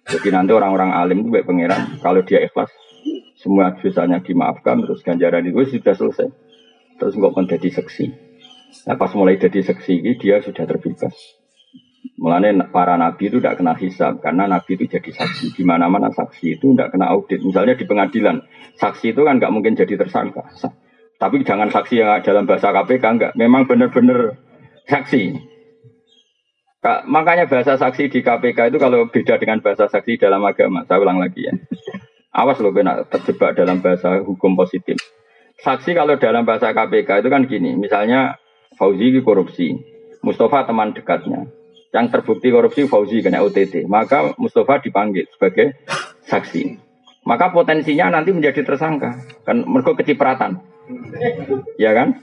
jadi 0.09 0.27
nanti 0.33 0.51
orang-orang 0.51 0.91
alim 0.91 1.23
itu 1.23 1.29
baik 1.31 1.45
pangeran 1.45 2.01
kalau 2.01 2.25
dia 2.25 2.41
ikhlas 2.43 2.73
semua 3.39 3.71
dosanya 3.77 4.19
dimaafkan 4.19 4.83
terus 4.83 4.99
ganjaran 5.05 5.47
itu 5.47 5.79
sudah 5.79 5.95
selesai. 5.95 6.27
Terus 6.99 7.13
nggak 7.15 7.33
menjadi 7.39 7.69
seksi. 7.79 8.05
Nah 8.89 8.99
pas 8.99 9.15
mulai 9.15 9.39
jadi 9.39 9.63
seksi 9.63 10.19
dia 10.19 10.43
sudah 10.43 10.67
terbebas. 10.67 11.38
Mulanya 12.19 12.67
para 12.67 12.99
nabi 12.99 13.31
itu 13.31 13.39
tidak 13.39 13.63
kena 13.63 13.79
hisab 13.79 14.19
karena 14.19 14.43
nabi 14.43 14.75
itu 14.75 14.91
jadi 14.91 15.07
saksi. 15.07 15.55
Di 15.55 15.63
mana-mana 15.63 16.11
saksi 16.11 16.59
itu 16.59 16.75
tidak 16.75 16.91
kena 16.91 17.07
audit. 17.15 17.39
Misalnya 17.39 17.79
di 17.79 17.87
pengadilan, 17.87 18.43
saksi 18.75 19.15
itu 19.15 19.23
kan 19.23 19.39
nggak 19.39 19.51
mungkin 19.55 19.79
jadi 19.79 19.95
tersangka. 19.95 20.43
Tapi 21.15 21.43
jangan 21.47 21.71
saksi 21.71 21.95
yang 21.99 22.19
dalam 22.19 22.43
bahasa 22.43 22.75
KPK 22.75 23.03
enggak. 23.07 23.31
Memang 23.39 23.67
benar-benar 23.67 24.35
saksi. 24.87 25.35
Makanya 27.07 27.47
bahasa 27.47 27.79
saksi 27.79 28.11
di 28.11 28.19
KPK 28.19 28.71
itu 28.71 28.77
kalau 28.79 29.07
beda 29.07 29.39
dengan 29.39 29.63
bahasa 29.63 29.87
saksi 29.87 30.19
dalam 30.19 30.43
agama. 30.43 30.83
Saya 30.87 30.99
ulang 30.99 31.23
lagi 31.23 31.47
ya. 31.47 31.55
Awas 32.35 32.59
loh 32.59 32.75
kena 32.75 33.03
terjebak 33.07 33.55
dalam 33.55 33.79
bahasa 33.79 34.19
hukum 34.19 34.59
positif. 34.59 34.99
Saksi 35.63 35.95
kalau 35.95 36.19
dalam 36.19 36.43
bahasa 36.43 36.75
KPK 36.75 37.23
itu 37.23 37.29
kan 37.31 37.47
gini. 37.47 37.79
Misalnya 37.79 38.35
Fauzi 38.75 39.11
korupsi. 39.23 39.75
Mustafa 40.19 40.67
teman 40.67 40.91
dekatnya 40.91 41.47
yang 41.89 42.07
terbukti 42.13 42.53
korupsi 42.53 42.85
Fauzi 42.85 43.25
kena 43.25 43.41
OTT, 43.41 43.89
maka 43.89 44.37
Mustafa 44.37 44.81
dipanggil 44.81 45.25
sebagai 45.33 45.81
saksi. 46.29 46.77
Maka 47.25 47.51
potensinya 47.53 48.13
nanti 48.13 48.33
menjadi 48.33 48.61
tersangka, 48.65 49.21
kan 49.45 49.65
mereka 49.65 49.97
kecipratan. 49.97 50.61
Ya 51.77 51.93
kan? 51.93 52.21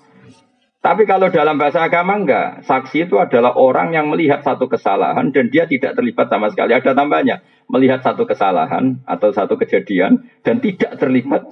Tapi 0.83 1.03
kalau 1.03 1.35
dalam 1.35 1.59
bahasa 1.59 1.83
agama 1.83 2.15
enggak, 2.15 2.63
saksi 2.63 3.11
itu 3.11 3.19
adalah 3.19 3.59
orang 3.59 3.91
yang 3.91 4.07
melihat 4.07 4.47
satu 4.47 4.71
kesalahan 4.71 5.35
dan 5.35 5.51
dia 5.51 5.67
tidak 5.67 5.99
terlibat 5.99 6.31
sama 6.31 6.47
sekali. 6.47 6.79
Ada 6.79 6.95
tambahnya, 6.95 7.43
melihat 7.67 8.07
satu 8.07 8.23
kesalahan 8.23 9.03
atau 9.03 9.35
satu 9.35 9.59
kejadian 9.59 10.31
dan 10.47 10.63
tidak 10.63 10.95
terlibat 10.95 11.43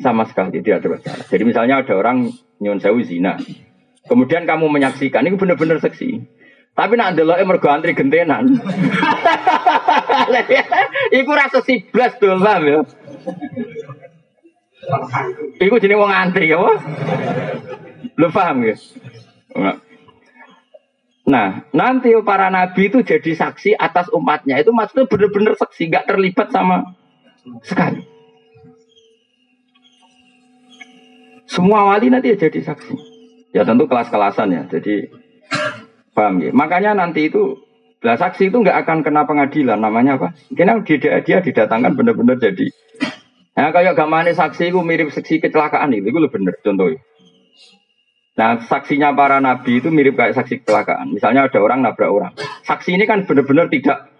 sama 0.00 0.24
sekali 0.24 0.64
tidak 0.64 0.80
masalah. 0.88 1.28
Jadi 1.28 1.44
misalnya 1.44 1.84
ada 1.84 1.94
orang 1.94 2.32
nyun 2.58 2.80
sewu 2.80 3.04
zina, 3.04 3.36
kemudian 4.08 4.48
kamu 4.48 4.66
menyaksikan, 4.66 5.28
ini 5.28 5.36
benar-benar 5.36 5.78
saksi. 5.78 6.33
Tapi 6.74 6.98
nak 6.98 7.14
ndelok 7.14 7.38
mergo 7.46 7.70
antri 7.70 7.94
gentenan. 7.94 8.50
Iku 11.18 11.30
rasa 11.30 11.62
siblas 11.62 12.18
tuh, 12.18 12.34
paham 12.34 12.62
ya? 12.66 12.78
Iku 15.62 15.78
jenenge 15.78 16.02
wong 16.02 16.10
antri 16.10 16.50
ya, 16.50 16.58
Lu 18.18 18.26
paham 18.34 18.66
ya? 18.66 18.74
Nah, 21.24 21.64
nanti 21.72 22.12
para 22.20 22.50
nabi 22.52 22.92
itu 22.92 23.00
jadi 23.06 23.32
saksi 23.32 23.78
atas 23.78 24.10
umatnya. 24.10 24.58
Itu 24.58 24.74
maksudnya 24.74 25.06
benar-benar 25.06 25.54
saksi, 25.56 25.88
nggak 25.88 26.10
terlibat 26.10 26.50
sama 26.50 26.98
sekali. 27.62 28.02
Semua 31.48 31.86
wali 31.86 32.10
nanti 32.10 32.34
ya 32.34 32.36
jadi 32.36 32.60
saksi. 32.66 32.94
Ya 33.54 33.62
tentu 33.62 33.86
kelas-kelasan 33.86 34.52
ya. 34.52 34.62
Jadi 34.66 35.06
Paham 36.14 36.40
ya? 36.40 36.54
Makanya 36.54 36.94
nanti 36.94 37.28
itu 37.28 37.58
lah 38.04 38.20
saksi 38.20 38.52
itu 38.52 38.56
nggak 38.60 38.84
akan 38.84 38.98
kena 39.00 39.24
pengadilan 39.24 39.80
namanya 39.80 40.20
apa? 40.20 40.28
Karena 40.52 40.78
dia, 40.84 41.24
dia 41.24 41.38
didatangkan 41.40 41.96
benar-benar 41.96 42.36
jadi. 42.36 42.68
Nah 43.56 43.72
kayak 43.72 43.96
gamane 43.96 44.36
saksi 44.36 44.70
itu 44.70 44.78
mirip 44.84 45.08
saksi 45.08 45.40
kecelakaan 45.40 45.90
itu, 45.96 46.12
itu 46.12 46.18
lebih 46.20 46.36
benar 46.36 46.54
contohnya. 46.60 47.00
Nah 48.34 48.60
saksinya 48.60 49.14
para 49.16 49.40
nabi 49.40 49.80
itu 49.80 49.88
mirip 49.88 50.20
kayak 50.20 50.36
saksi 50.36 50.62
kecelakaan. 50.62 51.16
Misalnya 51.16 51.48
ada 51.48 51.58
orang 51.64 51.80
nabrak 51.80 52.10
orang. 52.12 52.32
Saksi 52.68 52.92
ini 52.92 53.08
kan 53.08 53.24
benar-benar 53.24 53.72
tidak 53.72 54.12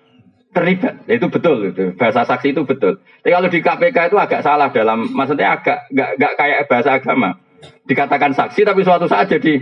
terlibat. 0.56 1.04
Ya, 1.04 1.20
itu 1.20 1.28
betul 1.28 1.68
itu. 1.68 1.92
Bahasa 2.00 2.24
saksi 2.24 2.56
itu 2.56 2.64
betul. 2.64 3.04
Tapi 3.20 3.30
kalau 3.36 3.52
di 3.52 3.60
KPK 3.60 3.98
itu 4.08 4.16
agak 4.16 4.40
salah 4.40 4.72
dalam 4.72 5.12
maksudnya 5.12 5.60
agak 5.60 5.92
nggak 5.92 6.32
kayak 6.40 6.58
bahasa 6.72 6.96
agama 6.96 7.36
dikatakan 7.84 8.32
saksi 8.32 8.64
tapi 8.64 8.80
suatu 8.82 9.04
saat 9.04 9.28
jadi 9.28 9.60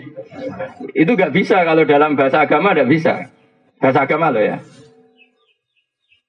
itu 0.94 1.10
nggak 1.10 1.34
bisa 1.34 1.62
kalau 1.66 1.82
dalam 1.82 2.14
bahasa 2.14 2.46
agama 2.46 2.72
tidak 2.72 2.88
bisa. 2.88 3.14
Bahasa 3.82 4.06
agama 4.06 4.30
loh 4.30 4.42
ya. 4.42 4.62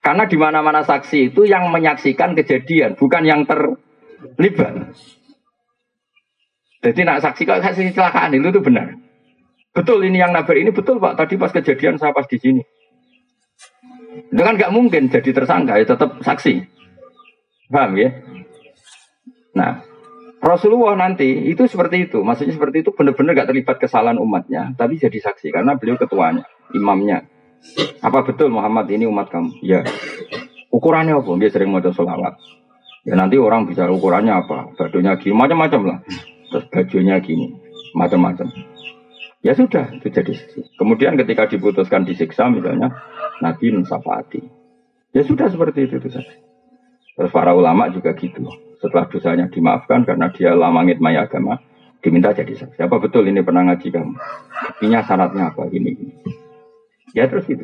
Karena 0.04 0.28
di 0.28 0.36
mana-mana 0.36 0.84
saksi 0.84 1.32
itu 1.32 1.48
yang 1.48 1.72
menyaksikan 1.72 2.36
kejadian 2.36 3.00
bukan 3.00 3.24
yang 3.24 3.48
terlibat. 3.48 4.92
Jadi 6.84 7.00
nak 7.08 7.24
saksi 7.24 7.48
kalau 7.48 7.64
saksi 7.64 7.94
kecelakaan 7.94 8.36
itu 8.36 8.52
tuh 8.52 8.60
benar. 8.60 9.00
Betul 9.72 10.04
ini 10.04 10.20
yang 10.20 10.36
nabrak 10.36 10.60
ini 10.60 10.76
betul 10.76 11.00
pak. 11.00 11.16
Tadi 11.16 11.40
pas 11.40 11.56
kejadian 11.56 11.96
saya 11.96 12.12
pas 12.12 12.28
di 12.28 12.36
sini. 12.36 12.62
Itu 14.34 14.42
kan 14.44 14.60
nggak 14.60 14.74
mungkin 14.76 15.08
jadi 15.08 15.32
tersangka 15.32 15.80
ya 15.80 15.86
tetap 15.88 16.20
saksi. 16.20 16.68
Paham 17.72 17.96
ya? 17.96 18.12
Nah 19.56 19.93
Rasulullah 20.44 21.00
nanti 21.00 21.48
itu 21.48 21.64
seperti 21.72 22.12
itu, 22.12 22.20
maksudnya 22.20 22.52
seperti 22.52 22.84
itu 22.84 22.92
benar-benar 22.92 23.32
gak 23.32 23.48
terlibat 23.48 23.80
kesalahan 23.80 24.20
umatnya, 24.20 24.76
tapi 24.76 25.00
jadi 25.00 25.16
saksi 25.16 25.56
karena 25.56 25.80
beliau 25.80 25.96
ketuanya, 25.96 26.44
imamnya. 26.76 27.24
Apa 28.04 28.28
betul 28.28 28.52
Muhammad 28.52 28.92
ini 28.92 29.08
umat 29.08 29.32
kamu? 29.32 29.64
Ya. 29.64 29.88
Ukurannya 30.68 31.16
apa? 31.16 31.32
Dia 31.40 31.48
sering 31.48 31.72
mau 31.72 31.80
sholawat. 31.80 32.36
Ya 33.08 33.16
nanti 33.16 33.40
orang 33.40 33.72
bisa 33.72 33.88
ukurannya 33.88 34.36
apa? 34.36 34.76
Bajunya 34.76 35.16
gini, 35.16 35.32
macam-macam 35.32 35.82
lah. 35.88 35.98
Terus 36.52 36.66
bajunya 36.68 37.16
gini, 37.24 37.48
macam-macam. 37.96 38.52
Ya 39.48 39.56
sudah, 39.56 39.96
itu 39.96 40.12
jadi 40.12 40.32
saksi. 40.36 40.76
Kemudian 40.76 41.16
ketika 41.16 41.48
diputuskan 41.48 42.04
disiksa 42.04 42.52
misalnya, 42.52 42.92
Nabi 43.40 43.72
mensafati. 43.72 44.44
Ya 45.16 45.24
sudah 45.24 45.48
seperti 45.48 45.88
itu, 45.88 46.04
itu 46.04 46.12
saksi. 46.12 46.36
Terus 47.16 47.32
para 47.32 47.56
ulama 47.56 47.88
juga 47.92 48.12
gitu. 48.16 48.44
Setelah 48.84 49.08
dosanya 49.08 49.48
dimaafkan 49.48 50.04
karena 50.04 50.28
dia 50.36 50.52
lama 50.52 50.84
maya 50.84 51.24
agama, 51.24 51.56
diminta 52.04 52.36
jadi 52.36 52.52
saksi. 52.52 52.84
Apa 52.84 53.00
betul 53.00 53.24
ini 53.32 53.40
pernah 53.40 53.64
ngaji 53.72 53.88
kamu? 53.96 54.14
Buktinya 54.76 55.00
syaratnya 55.08 55.56
apa? 55.56 55.72
Ini, 55.72 55.90
ini. 55.96 56.14
Ya 57.16 57.32
terus 57.32 57.48
itu. 57.48 57.64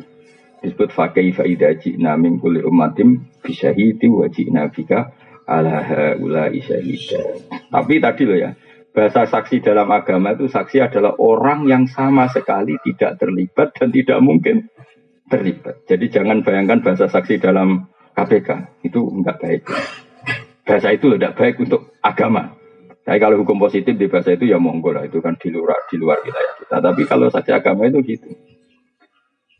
Disebut 0.64 0.96
fakih 0.96 1.36
faida 1.36 1.76
jina 1.76 2.16
min 2.16 2.40
kulli 2.40 2.64
ummatim 2.64 3.28
bisyahidi 3.44 4.08
wa 4.08 4.32
jina 4.32 4.72
bika 4.72 5.12
ala 5.44 5.84
haula 5.84 6.48
isyahida. 6.48 7.36
Tapi 7.68 8.00
tadi 8.00 8.22
loh 8.24 8.38
ya, 8.40 8.50
bahasa 8.96 9.28
saksi 9.28 9.60
dalam 9.60 9.92
agama 9.92 10.32
itu 10.32 10.48
saksi 10.48 10.80
adalah 10.80 11.20
orang 11.20 11.68
yang 11.68 11.84
sama 11.84 12.32
sekali 12.32 12.80
tidak 12.80 13.20
terlibat 13.20 13.76
dan 13.76 13.92
tidak 13.92 14.24
mungkin 14.24 14.72
terlibat. 15.28 15.84
Jadi 15.84 16.08
jangan 16.08 16.40
bayangkan 16.40 16.80
bahasa 16.80 17.12
saksi 17.12 17.36
dalam 17.44 17.92
KPK 18.16 18.48
itu 18.88 19.00
enggak 19.04 19.36
baik 19.36 19.62
bahasa 20.70 20.94
itu 20.94 21.18
tidak 21.18 21.34
baik 21.34 21.58
untuk 21.58 21.98
agama. 21.98 22.54
Tapi 23.02 23.18
kalau 23.18 23.42
hukum 23.42 23.58
positif 23.58 23.98
di 23.98 24.06
bahasa 24.06 24.38
itu 24.38 24.46
ya 24.46 24.62
monggo 24.62 24.94
lah, 24.94 25.02
itu 25.02 25.18
kan 25.18 25.34
di 25.34 25.50
luar 25.50 25.82
di 25.90 25.98
luar 25.98 26.22
wilayah 26.22 26.54
kita. 26.62 26.76
Tapi 26.78 27.02
kalau 27.10 27.26
saja 27.26 27.58
agama 27.58 27.90
itu 27.90 27.98
gitu. 28.06 28.30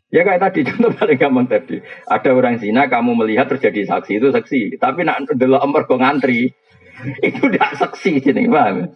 Ya 0.07 0.23
kayak 0.23 0.39
tadi 0.39 0.63
contoh 0.71 0.95
paling 0.95 1.19
gampang 1.19 1.47
tadi. 1.51 1.83
Ada 2.07 2.31
orang 2.31 2.63
zina 2.63 2.87
kamu 2.87 3.11
melihat 3.19 3.51
terjadi 3.51 3.91
saksi 3.91 4.23
itu 4.23 4.31
saksi. 4.31 4.79
Tapi 4.79 5.03
nak 5.03 5.27
dulu 5.35 5.59
ember 5.59 5.83
ngantri 5.83 6.55
itu 7.27 7.43
tidak 7.51 7.75
saksi 7.75 8.23
sini 8.23 8.47
paham? 8.47 8.95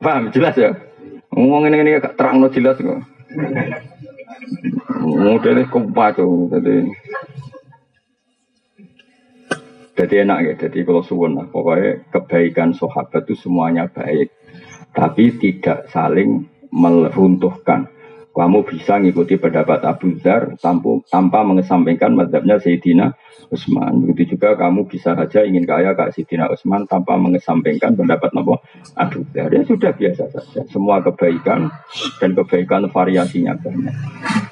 Paham 0.00 0.32
jelas 0.32 0.56
ya? 0.56 0.72
Ngomong 1.36 1.68
ini 1.68 1.76
ini 1.84 1.92
terang 2.16 2.40
no 2.40 2.48
jelas 2.48 2.80
kok. 2.80 2.96
Modelnya 5.06 5.68
kumpaco, 5.72 6.50
jadi 6.52 6.84
jadi 9.96 10.28
enak 10.28 10.38
ya, 10.44 10.52
jadi 10.68 10.84
kalau 10.84 11.00
suwun 11.00 11.40
lah, 11.40 11.48
pokoknya 11.48 12.12
kebaikan 12.12 12.76
sahabat 12.76 13.24
itu 13.24 13.48
semuanya 13.48 13.88
baik, 13.88 14.28
tapi 14.92 15.32
tidak 15.40 15.88
saling 15.88 16.44
meruntuhkan. 16.68 17.88
Kamu 18.36 18.68
bisa 18.68 19.00
ngikuti 19.00 19.40
pendapat 19.40 19.80
Abu 19.88 20.12
Dhar 20.20 20.60
tanpa, 20.60 21.00
tanpa 21.08 21.40
mengesampingkan 21.40 22.12
madhabnya 22.12 22.60
Sayyidina 22.60 23.16
Utsman. 23.48 24.04
Begitu 24.04 24.36
juga 24.36 24.52
kamu 24.60 24.84
bisa 24.84 25.16
saja 25.16 25.40
ingin 25.40 25.64
kaya 25.64 25.96
kayak 25.96 26.12
Sayyidina 26.12 26.52
Utsman 26.52 26.84
tanpa 26.84 27.16
mengesampingkan 27.16 27.96
pendapat 27.96 28.36
Nabi 28.36 28.60
Abu 28.92 29.24
Dhar. 29.32 29.48
Ya 29.48 29.64
sudah 29.64 29.96
biasa 29.96 30.28
saja. 30.28 30.68
Semua 30.68 31.00
kebaikan 31.00 31.72
dan 32.20 32.36
kebaikan 32.36 32.92
variasinya 32.92 33.56
banyak. 33.56 33.96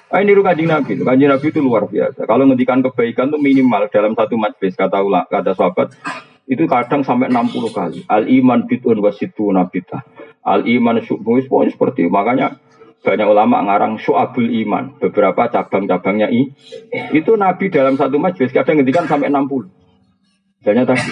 Ah, 0.08 0.24
ini 0.24 0.32
kanjeng 0.32 0.72
Nabi. 0.72 1.04
Kanjeng 1.04 1.28
Nabi 1.28 1.46
itu 1.52 1.60
luar 1.60 1.84
biasa. 1.84 2.24
Kalau 2.24 2.48
ngendikan 2.48 2.80
kebaikan 2.80 3.28
itu 3.28 3.36
minimal 3.36 3.92
dalam 3.92 4.16
satu 4.16 4.40
majlis 4.40 4.80
kata 4.80 5.04
ulah 5.04 5.28
kata 5.28 5.52
sahabat 5.52 5.92
itu 6.48 6.64
kadang 6.64 7.04
sampai 7.04 7.28
60 7.28 7.68
kali. 7.68 8.00
Al 8.08 8.32
iman 8.32 8.64
bid'un 8.64 8.96
wasitu 9.04 9.52
nabita. 9.52 10.04
Al 10.40 10.64
iman 10.64 11.00
syubuh 11.04 11.36
seperti. 11.40 12.08
Makanya 12.08 12.63
banyak 13.04 13.28
ulama 13.28 13.60
ngarang 13.68 14.00
syu'abul 14.00 14.48
iman, 14.64 14.96
beberapa 14.96 15.52
cabang-cabangnya 15.52 16.32
i. 16.32 16.48
Itu 17.12 17.36
Nabi 17.36 17.68
dalam 17.68 18.00
satu 18.00 18.16
majlis 18.16 18.48
kadang 18.48 18.80
ngendikan 18.80 19.04
sampai 19.04 19.28
60. 19.28 19.68
Misalnya 20.64 20.88
tadi 20.88 21.04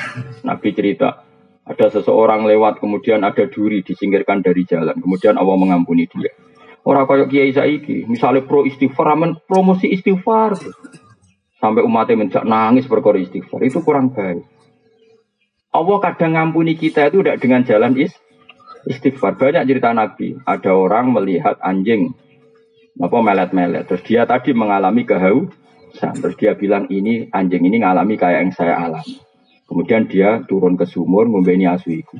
Nabi 0.48 0.68
cerita 0.72 1.28
ada 1.62 1.86
seseorang 1.92 2.48
lewat 2.48 2.80
kemudian 2.80 3.20
ada 3.20 3.44
duri 3.44 3.84
disingkirkan 3.84 4.40
dari 4.40 4.64
jalan, 4.64 4.96
kemudian 4.96 5.36
Allah 5.36 5.56
mengampuni 5.60 6.08
dia. 6.08 6.32
Orang 6.82 7.06
kayak 7.06 7.30
Kiai 7.30 7.52
Saiki, 7.54 8.08
misalnya 8.10 8.42
pro 8.42 8.66
istighfar, 8.66 9.14
aman 9.14 9.38
promosi 9.46 9.86
istighfar. 9.86 10.58
Sampai 11.62 11.86
umatnya 11.86 12.18
menjak 12.18 12.42
nangis 12.42 12.90
perkara 12.90 13.22
istighfar, 13.22 13.62
itu 13.62 13.78
kurang 13.86 14.10
baik. 14.10 14.42
Allah 15.70 15.98
kadang 16.02 16.34
ngampuni 16.34 16.74
kita 16.74 17.06
itu 17.06 17.22
tidak 17.22 17.38
dengan 17.38 17.62
jalan 17.62 17.94
is, 17.94 18.10
istighfar. 18.86 19.38
Banyak 19.38 19.66
cerita 19.68 19.90
Nabi. 19.94 20.38
Ada 20.42 20.72
orang 20.72 21.14
melihat 21.14 21.58
anjing 21.62 22.14
apa 22.98 23.18
melet-melet. 23.18 23.88
Terus 23.88 24.02
dia 24.04 24.22
tadi 24.24 24.52
mengalami 24.52 25.02
kehausan. 25.04 26.14
Terus 26.18 26.36
dia 26.38 26.52
bilang 26.54 26.88
ini 26.88 27.28
anjing 27.30 27.62
ini 27.64 27.82
ngalami 27.82 28.14
kayak 28.18 28.48
yang 28.48 28.52
saya 28.54 28.78
alami. 28.78 29.18
Kemudian 29.66 30.04
dia 30.10 30.44
turun 30.44 30.76
ke 30.76 30.84
sumur 30.84 31.24
membeni 31.24 31.64
asu 31.64 32.02
itu. 32.02 32.16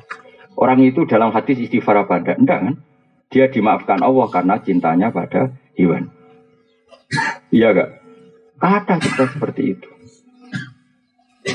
Orang 0.57 0.81
itu 0.81 1.05
dalam 1.05 1.33
hati 1.33 1.57
istighfar 1.57 2.05
apa 2.05 2.21
enggak? 2.21 2.37
Enggak 2.41 2.59
kan? 2.61 2.75
Dia 3.33 3.45
dimaafkan 3.49 3.99
Allah 4.05 4.27
karena 4.29 4.55
cintanya 4.61 5.09
pada 5.09 5.53
hewan. 5.73 6.13
Iya 7.49 7.73
gak? 7.73 7.89
Ada 8.61 8.95
kita 9.01 9.25
seperti 9.33 9.63
itu 9.77 9.89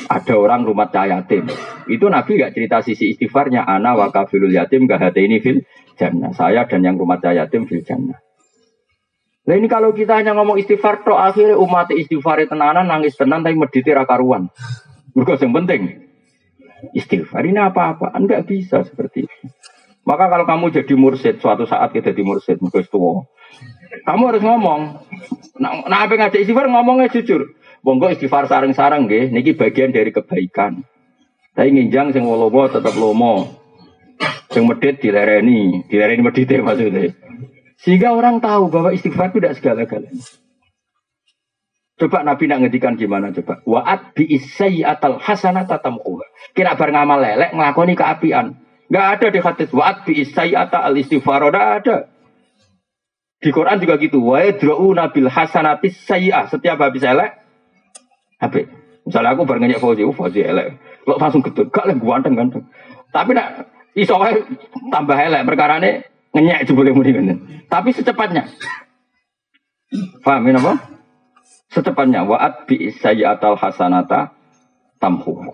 ada 0.08 0.34
orang 0.36 0.64
rumah 0.64 0.88
yatim. 0.92 1.48
Itu 1.88 2.06
Nabi 2.12 2.38
gak 2.38 2.52
cerita 2.54 2.84
sisi 2.84 3.16
istighfarnya. 3.16 3.64
Ana 3.64 3.96
wa 3.96 4.12
kafilul 4.12 4.52
yatim 4.52 4.84
hati 4.86 5.24
ini 5.24 5.40
fil 5.40 5.64
jannah. 5.96 6.30
Saya 6.36 6.68
dan 6.68 6.84
yang 6.84 7.00
rumah 7.00 7.18
yatim 7.20 7.64
fil 7.64 7.82
jannah. 7.82 8.20
Nah 9.48 9.56
ini 9.56 9.64
kalau 9.64 9.96
kita 9.96 10.20
hanya 10.20 10.36
ngomong 10.36 10.60
istighfar, 10.60 11.08
to 11.08 11.16
akhirnya 11.16 11.56
umat 11.56 11.88
istighfar 11.88 12.44
tenanan 12.44 12.84
nangis 12.84 13.16
tenan 13.16 13.40
tapi 13.40 13.56
mediti 13.56 13.88
rakaruan. 13.96 14.52
Mereka 15.16 15.40
yang 15.40 15.56
penting 15.56 15.82
istighfar 16.92 17.48
ini 17.48 17.56
apa-apa, 17.56 18.12
enggak 18.12 18.44
bisa 18.44 18.84
seperti 18.84 19.24
itu. 19.24 19.46
Maka 20.04 20.28
kalau 20.28 20.44
kamu 20.44 20.64
jadi 20.72 20.94
mursid, 20.96 21.40
suatu 21.40 21.64
saat 21.64 21.92
kita 21.92 22.12
jadi 22.12 22.24
mursid, 22.24 22.60
mursid 22.60 22.92
tua, 22.92 23.24
kamu 24.04 24.22
harus 24.28 24.42
ngomong. 24.44 24.80
Nah, 25.60 25.84
nah 25.88 25.98
apa 26.04 26.16
ngajak 26.16 26.44
istighfar 26.44 26.68
ngomongnya 26.68 27.08
jujur. 27.08 27.56
Monggo 27.80 28.12
istighfar 28.12 28.52
sarang-sarang 28.52 29.08
nggih, 29.08 29.32
niki 29.32 29.56
bagian 29.56 29.96
dari 29.96 30.12
kebaikan. 30.12 30.84
Tapi 31.58 31.74
nginjang 31.74 32.14
sing 32.14 32.22
lomo 32.22 32.70
tetap 32.70 32.94
lomo. 32.94 33.50
Sing 34.54 34.62
medit 34.62 35.02
dilereni, 35.02 35.82
dilereni 35.90 36.22
medite 36.22 36.62
maksudnya. 36.62 37.10
Sehingga 37.82 38.14
orang 38.14 38.38
tahu 38.38 38.70
bahwa 38.70 38.94
istighfar 38.94 39.34
itu 39.34 39.42
tidak 39.42 39.54
segala-galanya. 39.58 40.22
Coba 41.98 42.22
Nabi 42.22 42.46
nak 42.46 42.62
ngedikan 42.62 42.94
gimana 42.94 43.34
coba? 43.34 43.58
Wa'at 43.66 44.14
bi 44.14 44.38
atal 44.86 45.18
hasanata 45.18 45.82
tamquha. 45.82 46.30
Kira 46.54 46.78
bar 46.78 46.94
ngamal 46.94 47.26
lelek 47.26 47.50
nglakoni 47.50 47.98
keapian. 47.98 48.54
Enggak 48.86 49.06
ada 49.18 49.26
di 49.34 49.38
hadis 49.42 49.68
wa'at 49.74 50.06
bi 50.06 50.22
atal 50.54 50.94
istighfar, 50.94 51.42
enggak 51.42 51.68
ada. 51.82 51.96
Di 53.42 53.50
Quran 53.50 53.82
juga 53.82 53.98
gitu. 53.98 54.22
Wa 54.22 54.46
yadra'una 54.46 55.10
bil 55.10 55.26
hasanati 55.26 55.90
sayyi'ah. 55.90 56.46
Setiap 56.54 56.78
habis 56.78 57.02
elek 57.02 57.34
Habis. 58.38 58.70
Misalnya 59.02 59.34
aku 59.34 59.42
bareng 59.42 59.66
nyanyi 59.66 59.82
Fauzi, 59.82 60.06
oh 60.06 60.14
Fauzi 60.14 60.46
elek. 60.46 60.78
Lo 61.08 61.16
langsung 61.16 61.40
gedut, 61.40 61.72
gak 61.72 61.88
lagi 61.88 62.04
ganteng 62.04 62.36
ganteng. 62.36 62.64
Tapi 63.08 63.32
nak 63.32 63.72
iso 63.96 64.20
tambah 64.92 65.16
elek 65.16 65.48
perkara 65.48 65.80
ini 65.80 66.04
ngenyek 66.36 66.68
jebule 66.68 66.92
muni 66.92 67.16
Tapi 67.64 67.96
secepatnya. 67.96 68.44
Paham 70.20 70.44
ini 70.44 70.60
apa? 70.60 70.72
Secepatnya 71.72 72.28
waat 72.28 72.68
bi 72.68 72.92
sayyatal 72.92 73.56
hasanata 73.56 74.36
tamhu. 75.00 75.48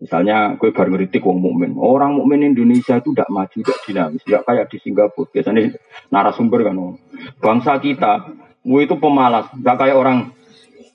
Misalnya 0.00 0.56
gue 0.56 0.72
baru 0.72 0.96
ngeritik 0.96 1.20
wong 1.20 1.44
mukmin. 1.44 1.76
Orang 1.76 2.16
mukmin 2.16 2.40
Indonesia 2.40 2.96
itu 2.96 3.12
tidak 3.12 3.28
maju, 3.28 3.58
tidak 3.60 3.78
dinamis, 3.84 4.24
tidak 4.24 4.48
kayak 4.48 4.66
di 4.72 4.78
Singapura. 4.80 5.28
Biasanya 5.28 5.76
narasumber 6.08 6.64
kan. 6.64 6.96
Bangsa 7.36 7.76
kita, 7.76 8.32
gue 8.64 8.80
itu 8.80 8.96
pemalas, 8.96 9.52
gak 9.60 9.76
kayak 9.76 10.00
orang 10.00 10.32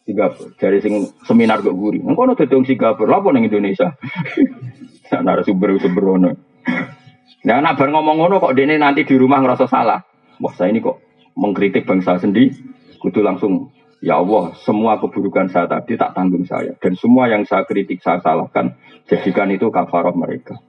Singapura. 0.05 0.53
Dari 0.55 0.77
sing 0.79 1.09
seminar 1.25 1.65
kok 1.65 1.73
guri. 1.73 1.99
Engko 1.99 2.29
ono 2.29 2.37
dadi 2.37 2.53
Singapura, 2.61 3.17
lha 3.17 3.29
ning 3.33 3.49
Indonesia. 3.49 3.89
Narasumber 5.25 5.73
sembrono. 5.81 6.29
Nah, 7.45 7.57
nak 7.61 7.77
bar 7.77 7.89
ngomong 7.93 8.17
ngono 8.21 8.41
kok 8.41 8.53
dene 8.57 8.77
nanti 8.77 9.05
di 9.05 9.17
rumah 9.17 9.41
ngerasa 9.41 9.65
salah. 9.69 10.01
Wah, 10.41 10.53
saya 10.53 10.73
ini 10.73 10.81
kok 10.81 11.01
mengkritik 11.37 11.85
bangsa 11.85 12.17
sendiri. 12.17 12.53
Kudu 13.01 13.21
langsung 13.21 13.69
Ya 14.05 14.21
Allah, 14.21 14.53
semua 14.61 15.01
keburukan 15.01 15.49
saya 15.49 15.65
tadi 15.65 15.97
tak 15.97 16.13
tanggung 16.13 16.45
saya. 16.45 16.77
Dan 16.77 16.93
semua 16.93 17.25
yang 17.25 17.41
saya 17.41 17.65
kritik, 17.65 18.05
saya 18.05 18.21
salahkan. 18.21 18.77
Jadikan 19.09 19.49
itu 19.49 19.73
kafaroh 19.73 20.13
mereka. 20.13 20.61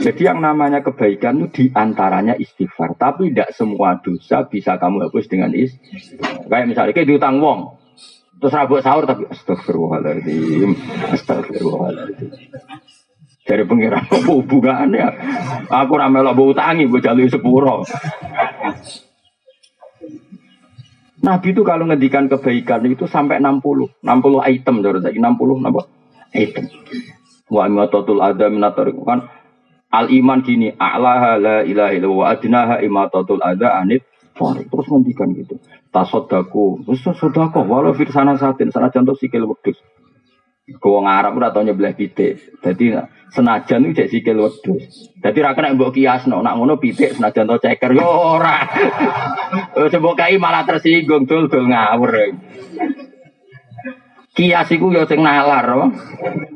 Jadi 0.00 0.22
yang 0.24 0.40
namanya 0.40 0.80
kebaikan 0.80 1.44
itu 1.44 1.48
di 1.52 1.64
antaranya 1.76 2.32
istighfar. 2.38 2.96
Tapi 2.96 3.28
tidak 3.32 3.52
semua 3.52 4.00
dosa 4.00 4.48
bisa 4.48 4.80
kamu 4.80 5.08
hapus 5.08 5.26
dengan 5.28 5.52
istighfar. 5.52 6.48
Kayak 6.48 6.66
misalnya 6.68 6.92
kayak 6.96 7.08
diutang 7.08 7.36
wong. 7.42 7.82
Terus 8.42 8.58
rabuk 8.58 8.82
sahur 8.82 9.06
tapi 9.06 9.28
astagfirullahaladzim. 9.30 10.74
Astagfirullahaladzim. 11.14 12.30
Dari 13.42 13.62
pengiran 13.66 14.06
apa 14.06 14.18
hubungannya? 14.18 15.06
Aku 15.70 15.92
ramelok 15.98 16.34
bau 16.34 16.50
tangi, 16.54 16.86
gue 16.86 17.02
jalur 17.02 17.26
sepuro. 17.30 17.86
Nabi 21.22 21.54
itu 21.54 21.62
kalau 21.62 21.86
ngedikan 21.86 22.26
kebaikan 22.26 22.82
itu 22.90 23.06
sampai 23.06 23.38
60, 23.38 24.02
60 24.02 24.50
item, 24.50 24.74
60 24.82 25.70
apa? 25.70 25.82
Item. 26.34 26.64
Wa 27.46 27.70
imatatul 27.70 28.18
adam 28.18 28.58
kan 29.06 29.30
Al 29.92 30.08
iman 30.08 30.40
gini, 30.40 30.72
a'laha 30.72 31.36
la 31.36 31.56
ilaha 31.68 31.92
illallah 31.92 32.20
wa 32.24 32.26
adnaha 32.32 32.74
imatatul 32.80 33.44
adha 33.44 33.76
anit 33.76 34.08
fari. 34.32 34.64
Terus 34.64 34.88
ngendikan 34.88 35.36
gitu. 35.36 35.60
Tasodaku, 35.92 36.80
terus 36.88 37.04
sodako, 37.20 37.68
walau 37.68 37.92
fir 37.92 38.08
sana 38.08 38.40
satin, 38.40 38.72
sana 38.72 38.88
contoh 38.88 39.12
sikil 39.12 39.44
wedus. 39.44 39.76
Kau 40.80 41.02
Arab 41.04 41.36
udah 41.36 41.52
tau 41.52 41.66
nyebelah 41.66 41.92
pitik. 41.92 42.56
Jadi 42.64 42.96
senajan 43.34 43.92
itu 43.92 44.08
sikil. 44.08 44.40
Jadi 45.20 45.38
rakyat 45.42 45.74
mbok 45.74 45.92
kias 45.92 46.24
no, 46.30 46.40
nak 46.40 46.56
ngono 46.56 46.78
pitik 46.78 47.18
senajan 47.18 47.50
to 47.50 47.58
ceker 47.60 47.92
yo 47.92 48.06
ora. 48.06 48.62
Coba 49.92 50.10
kai 50.16 50.38
malah 50.38 50.64
tersinggung 50.64 51.26
dul 51.26 51.50
dul 51.50 51.66
ngawur. 51.66 52.38
Kias 54.32 54.70
yo 54.72 55.02
sing 55.04 55.20
nalar, 55.20 55.66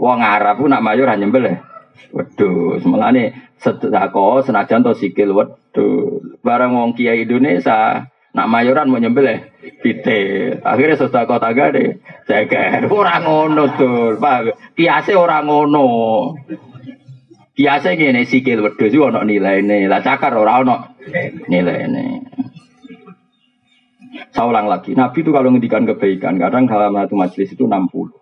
wong 0.01 0.18
Arab 0.24 0.62
ku 0.62 0.70
nak 0.70 0.87
hanya 0.87 1.18
nyembelih. 1.18 1.76
Wedus, 2.12 2.82
nih 2.86 3.34
sedako 3.61 4.44
senajan 4.44 4.84
to 4.84 4.92
sikil 4.97 5.32
wedus. 5.36 6.22
Barang 6.40 6.76
wong 6.76 6.90
kiai 6.97 7.24
Indonesia 7.24 8.09
nak 8.36 8.51
mayoran 8.53 8.92
mau 8.92 9.01
nyembelih 9.01 9.49
pite. 9.80 10.57
Akhirnya 10.61 11.01
sedako 11.01 11.40
taga 11.40 11.72
deh. 11.72 12.01
Ceker 12.28 12.88
orang 12.88 13.24
ngono 13.24 13.64
tuh. 13.76 14.20
Pak, 14.20 14.74
kiase 14.76 15.16
orang 15.16 15.49
ngono. 15.49 15.86
Kiase 17.57 17.97
gini 17.97 18.28
sikil 18.28 18.61
wedus 18.61 18.92
ono 18.97 19.24
nilai 19.24 19.64
ini. 19.64 19.88
Lah 19.88 20.05
cakar 20.05 20.36
ono 20.36 21.01
nilai 21.49 21.78
ini. 21.88 22.07
Saya 24.32 24.49
ulang 24.49 24.68
lagi, 24.68 24.92
Nabi 24.97 25.24
itu 25.24 25.32
kalau 25.32 25.49
ngendikan 25.53 25.84
kebaikan, 25.84 26.40
kadang 26.40 26.68
dalam 26.68 26.92
satu 26.92 27.16
majelis 27.16 27.53
itu 27.53 27.64
60. 27.68 28.12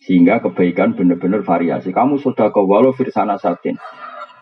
Sehingga 0.00 0.40
kebaikan 0.40 0.96
benar-benar 0.96 1.44
variasi. 1.44 1.92
Kamu 1.92 2.16
sudah 2.18 2.48
ke 2.48 2.60
walau 2.64 2.96
firsana 2.96 3.36
satin. 3.36 3.76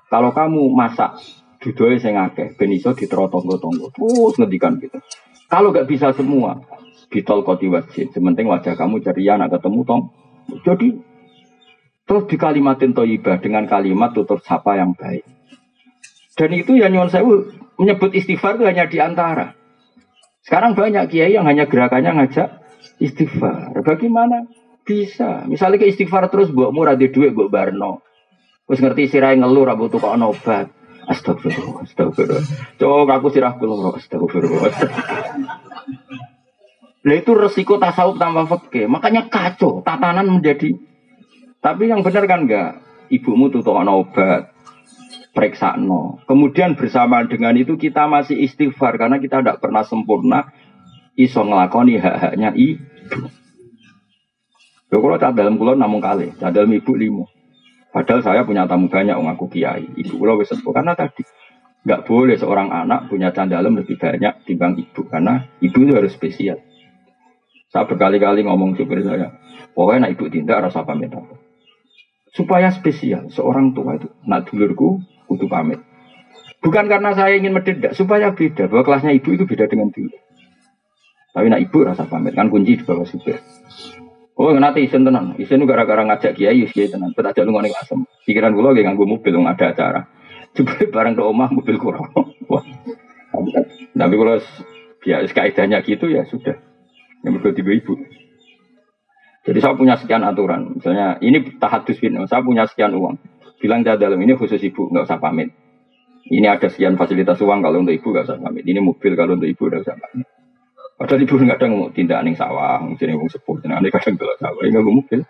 Kalau 0.08 0.30
kamu 0.30 0.70
masak 0.72 1.18
dudoe 1.58 1.98
sing 1.98 2.14
akeh 2.14 2.54
ben 2.54 2.70
iso 2.70 2.94
ditero 2.94 3.26
tonggo-tonggo. 3.26 3.90
Terus 3.90 4.34
ngendikan 4.38 4.78
gitu. 4.78 5.02
Kalau 5.50 5.74
gak 5.74 5.90
bisa 5.90 6.14
semua, 6.14 6.62
bitol 7.10 7.42
koti 7.42 7.66
wajib. 7.66 8.14
Sementing 8.14 8.46
wajah 8.46 8.78
kamu 8.78 9.02
ceria 9.02 9.34
nak 9.34 9.58
ketemu 9.58 9.80
tong. 9.82 10.02
Jadi 10.64 10.94
terus 12.08 12.24
di 12.24 12.36
kalimatin 12.40 12.96
toyibah 12.96 13.36
dengan 13.42 13.68
kalimat 13.68 14.16
tutur 14.16 14.40
sapa 14.40 14.78
yang 14.80 14.96
baik. 14.96 15.26
Dan 16.38 16.54
itu 16.54 16.78
ya 16.78 16.86
nyuwun 16.86 17.10
sewu 17.10 17.50
menyebut 17.76 18.14
istighfar 18.14 18.56
itu 18.56 18.64
hanya 18.64 18.86
di 18.86 19.02
antara. 19.02 19.58
Sekarang 20.46 20.78
banyak 20.78 21.10
kiai 21.10 21.34
yang 21.34 21.44
hanya 21.44 21.66
gerakannya 21.66 22.14
ngajak 22.14 22.62
istighfar. 23.02 23.74
Bagaimana 23.82 24.46
bisa? 24.88 25.44
Misalnya 25.44 25.76
ke 25.76 25.92
istighfar 25.92 26.32
terus 26.32 26.48
buat 26.48 26.72
murah 26.72 26.96
di 26.96 27.12
duit 27.12 27.36
buat 27.36 27.52
barno. 27.52 28.00
Terus 28.64 28.80
ngerti 28.80 29.12
sirai 29.12 29.36
ngeluh 29.36 29.68
rabu 29.68 29.92
tuh 29.92 30.00
kok 30.00 30.16
obat. 30.16 30.72
Astagfirullah, 31.08 31.88
astagfirullah. 31.88 32.44
Coba 32.76 33.16
aku 33.16 33.32
sirah 33.32 33.56
kulo, 33.56 33.96
astagfirullah. 33.96 34.72
Nah 37.00 37.14
itu 37.16 37.32
resiko 37.32 37.80
tasawuf 37.80 38.20
tanpa 38.20 38.44
fakih. 38.44 38.84
Makanya 38.92 39.32
kacau, 39.32 39.80
tatanan 39.80 40.28
menjadi. 40.28 40.76
Tapi 41.64 41.88
yang 41.88 42.04
benar 42.04 42.28
kan 42.28 42.44
enggak. 42.44 42.84
Ibumu 43.08 43.48
tuh 43.48 43.64
obat, 43.64 44.52
periksa 45.32 45.80
no. 45.80 46.20
Kemudian 46.28 46.76
bersama 46.76 47.24
dengan 47.24 47.56
itu 47.56 47.80
kita 47.80 48.04
masih 48.04 48.36
istighfar 48.36 49.00
karena 49.00 49.16
kita 49.16 49.40
tidak 49.40 49.64
pernah 49.64 49.88
sempurna 49.88 50.52
iso 51.16 51.40
ngelakoni 51.40 51.96
hak-haknya 51.96 52.52
ibu. 52.52 53.32
Lho 54.88 54.98
kalau 55.04 55.20
tak 55.20 55.36
dalam 55.36 55.60
kulon 55.60 55.76
namun 55.76 56.00
kali, 56.00 56.32
tak 56.40 56.56
dalam 56.56 56.72
ibu 56.72 56.96
limo. 56.96 57.28
Padahal 57.92 58.20
saya 58.24 58.40
punya 58.44 58.64
tamu 58.64 58.88
banyak 58.88 59.16
ngaku 59.16 59.46
kiai. 59.52 59.84
Ibu 59.84 60.16
kulo 60.16 60.40
wis 60.40 60.52
karena 60.52 60.96
tadi 60.96 61.24
nggak 61.84 62.04
boleh 62.04 62.36
seorang 62.36 62.68
anak 62.68 63.08
punya 63.08 63.32
candalem 63.32 63.80
lebih 63.80 63.96
banyak 63.96 64.44
timbang 64.44 64.76
ibu 64.76 65.08
karena 65.08 65.48
ibu 65.60 65.76
itu 65.76 65.92
harus 65.96 66.12
spesial. 66.12 66.60
Saya 67.68 67.84
berkali-kali 67.84 68.48
ngomong 68.48 68.80
supir 68.80 69.04
saya, 69.04 69.36
pokoknya 69.76 70.08
nak 70.08 70.12
ibu 70.16 70.24
tindak 70.32 70.64
rasa 70.64 70.88
pamit 70.88 71.12
apa. 71.12 71.36
Supaya 72.32 72.72
spesial, 72.72 73.28
seorang 73.28 73.76
tua 73.76 74.00
itu, 74.00 74.08
nak 74.24 74.48
dulurku, 74.48 75.04
kudu 75.28 75.52
pamit. 75.52 75.76
Bukan 76.64 76.88
karena 76.88 77.12
saya 77.12 77.36
ingin 77.36 77.52
mendedak, 77.52 77.92
supaya 77.92 78.32
beda, 78.32 78.72
bahwa 78.72 78.88
kelasnya 78.88 79.12
ibu 79.12 79.36
itu 79.36 79.44
beda 79.44 79.68
dengan 79.68 79.92
dulur. 79.92 80.16
Tapi 81.36 81.46
nak 81.52 81.60
ibu 81.60 81.78
rasa 81.84 82.08
pamit, 82.08 82.32
kan 82.32 82.48
kunci 82.48 82.80
di 82.80 82.84
bawah 82.88 83.04
supir. 83.04 83.36
Oh, 84.38 84.54
nanti 84.54 84.86
isen 84.86 85.02
tenan. 85.02 85.34
Isen 85.34 85.66
gara-gara 85.66 86.06
ngajak 86.06 86.38
kiai, 86.38 86.62
kiai 86.70 86.86
tenan. 86.86 87.10
Ajak 87.10 87.42
lu 87.42 87.50
ngonek 87.50 87.74
asem. 87.74 88.06
Pikiran 88.22 88.54
gue 88.54 88.62
lagi 88.62 88.86
nganggu 88.86 89.02
mobil, 89.02 89.34
nggak 89.34 89.58
ada 89.58 89.66
acara. 89.74 90.00
Coba 90.54 90.72
barang 90.94 91.14
ke 91.18 91.22
omah 91.26 91.50
mobil 91.50 91.76
kurang. 91.82 92.06
Wah. 92.46 92.62
Tapi 93.98 94.14
kalau 94.14 94.38
biasa 95.02 95.34
kaidahnya 95.34 95.82
gitu 95.82 96.06
ya 96.06 96.22
sudah. 96.22 96.54
Yang 97.26 97.32
berdua 97.42 97.52
tiga 97.58 97.72
ibu. 97.74 97.98
Jadi 99.42 99.58
saya 99.58 99.74
punya 99.74 99.98
sekian 99.98 100.22
aturan. 100.22 100.78
Misalnya 100.78 101.18
ini 101.18 101.58
tahadus 101.58 101.98
bin, 101.98 102.14
saya 102.30 102.38
punya 102.46 102.70
sekian 102.70 102.94
uang. 102.94 103.18
Bilang 103.58 103.82
dia 103.82 103.98
dalam 103.98 104.22
ini 104.22 104.38
khusus 104.38 104.62
ibu, 104.62 104.86
nggak 104.86 105.10
usah 105.10 105.18
pamit. 105.18 105.50
Ini 106.30 106.46
ada 106.46 106.70
sekian 106.70 106.94
fasilitas 106.94 107.42
uang 107.42 107.58
kalau 107.58 107.82
untuk 107.82 107.96
ibu 107.96 108.14
nggak 108.14 108.22
usah 108.22 108.38
pamit. 108.38 108.62
Ini 108.62 108.78
mobil 108.78 109.18
kalau 109.18 109.34
untuk 109.34 109.50
ibu 109.50 109.66
nggak 109.66 109.82
usah 109.82 109.98
pamit. 109.98 110.30
Padahal 110.98 111.22
ibu 111.22 111.38
ada 111.38 111.64
ngomong 111.70 111.94
tindak 111.94 112.26
ning 112.26 112.34
sawah, 112.34 112.82
mungkin 112.82 113.14
ngomong 113.14 113.30
sepuh, 113.30 113.62
ini 113.62 113.88
kadang 113.94 114.18
gelap 114.18 114.36
sawah, 114.42 114.62
nggak 114.66 114.82
mungkin. 114.82 115.22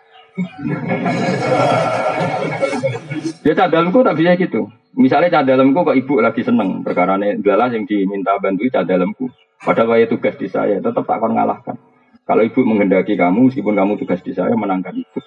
Ya 3.45 3.53
cadalku 3.53 4.01
tak 4.01 4.17
bisa 4.17 4.33
gitu. 4.33 4.73
Misalnya 4.97 5.29
cadalku 5.29 5.85
kok 5.85 5.93
ibu 5.93 6.25
lagi 6.25 6.41
seneng 6.41 6.81
perkara 6.81 7.21
ini 7.21 7.37
adalah 7.37 7.69
yang 7.69 7.85
diminta 7.85 8.33
bantu 8.41 8.65
cadalku. 8.65 9.29
Padahal 9.61 10.01
saya 10.01 10.05
tugas 10.09 10.35
di 10.41 10.47
saya 10.49 10.81
tetap 10.81 11.05
tak 11.05 11.21
akan 11.21 11.37
ngalahkan. 11.37 11.77
Kalau 12.25 12.41
ibu 12.45 12.61
menghendaki 12.65 13.17
kamu, 13.17 13.49
meskipun 13.49 13.73
kamu 13.73 13.93
tugas 14.01 14.21
di 14.25 14.33
saya 14.33 14.53
menangkan 14.53 14.93
ibu. 14.97 15.19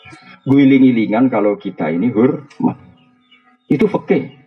Guling-gilingan 0.47 1.30
kalau 1.30 1.55
kita 1.59 1.90
ini 1.90 2.11
hormat. 2.11 2.78
Itu 3.70 3.86
fakih. 3.86 4.41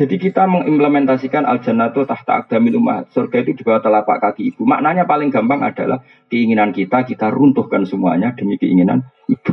Jadi 0.00 0.16
kita 0.16 0.48
mengimplementasikan 0.48 1.44
al 1.44 1.60
jannatu 1.60 2.08
tahta 2.08 2.40
akdamil 2.40 2.80
umat. 2.80 3.12
Surga 3.12 3.44
itu 3.44 3.52
di 3.52 3.60
bawah 3.60 3.84
telapak 3.84 4.16
kaki 4.16 4.48
ibu. 4.48 4.64
Maknanya 4.64 5.04
paling 5.04 5.28
gampang 5.28 5.60
adalah 5.60 6.00
keinginan 6.32 6.72
kita, 6.72 7.04
kita 7.04 7.28
runtuhkan 7.28 7.84
semuanya 7.84 8.32
demi 8.32 8.56
keinginan 8.56 9.04
ibu. 9.28 9.52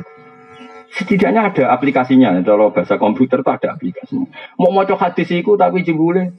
Setidaknya 0.95 1.51
ada 1.51 1.75
aplikasinya. 1.75 2.31
Kalau 2.47 2.71
bahasa 2.71 2.95
komputer 2.95 3.43
itu 3.43 3.51
ada 3.51 3.75
aplikasinya. 3.75 4.31
Mau 4.55 4.71
mau 4.71 4.87
hadis 4.87 5.27
itu 5.35 5.51
tapi 5.59 5.83
jebule. 5.83 6.31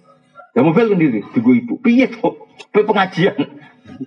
Ya 0.57 0.65
mobil 0.65 0.89
sendiri, 0.89 1.21
tunggu 1.37 1.61
ibu. 1.61 1.77
Piye 1.77 2.09
tuh? 2.09 2.49
pengajian. 2.73 3.37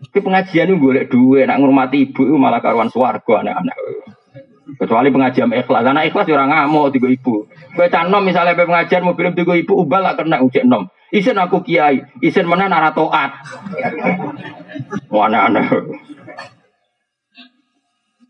Ke 0.10 0.18
pengajian 0.18 0.66
itu 0.66 0.82
boleh 0.82 1.06
dua, 1.06 1.46
nak 1.46 1.62
ngurmati 1.62 2.10
ibu 2.10 2.26
itu 2.26 2.36
malah 2.42 2.58
karuan 2.58 2.90
swargo 2.90 3.38
anak-anak. 3.38 3.78
Kecuali 4.80 5.10
pengajian 5.12 5.52
ikhlas. 5.52 5.84
Karena 5.84 6.06
ikhlas 6.06 6.28
ya 6.30 6.36
orang 6.40 6.52
ngamuk 6.52 6.96
tiga 6.96 7.08
ibu. 7.12 7.48
Kue 7.76 7.88
canom 7.92 8.24
misalnya 8.24 8.56
pe 8.56 8.64
pengajian 8.64 9.04
film 9.04 9.34
tiga 9.36 9.54
ibu 9.58 9.74
ubah 9.84 10.00
lah 10.00 10.14
kena 10.16 10.40
ujian 10.40 10.68
nom. 10.70 10.88
Isen 11.12 11.36
aku 11.36 11.60
kiai, 11.68 12.08
isen 12.24 12.48
mana 12.48 12.72
nara 12.72 12.96
toat. 12.96 13.36
Mana 15.12 15.52
aneh. 15.52 15.68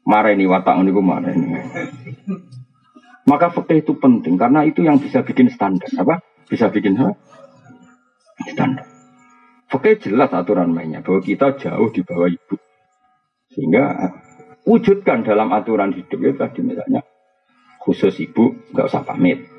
Marah 0.02 0.34
ini 0.34 0.50
watak 0.50 0.82
ini 0.82 0.90
marah 0.90 1.30
ini. 1.30 1.62
Maka 3.30 3.54
fakta 3.54 3.78
itu 3.78 3.94
penting 4.02 4.34
karena 4.34 4.66
itu 4.66 4.82
yang 4.82 4.98
bisa 4.98 5.22
bikin 5.22 5.54
standar 5.54 5.88
apa? 5.94 6.26
Bisa 6.50 6.74
bikin 6.74 6.98
apa? 6.98 7.14
Standar. 8.50 8.86
Fakta 9.70 10.02
jelas 10.02 10.34
aturan 10.34 10.74
mainnya 10.74 11.06
bahwa 11.06 11.22
kita 11.22 11.54
jauh 11.62 11.94
di 11.94 12.02
bawah 12.02 12.28
ibu. 12.28 12.58
Sehingga 13.54 14.10
wujudkan 14.66 15.26
dalam 15.26 15.50
aturan 15.54 15.94
hidup 15.94 16.20
itu 16.22 16.38
tadi 16.38 16.60
misalnya 16.62 17.02
khusus 17.82 18.14
ibu 18.22 18.54
nggak 18.74 18.88
usah 18.88 19.02
pamit. 19.02 19.50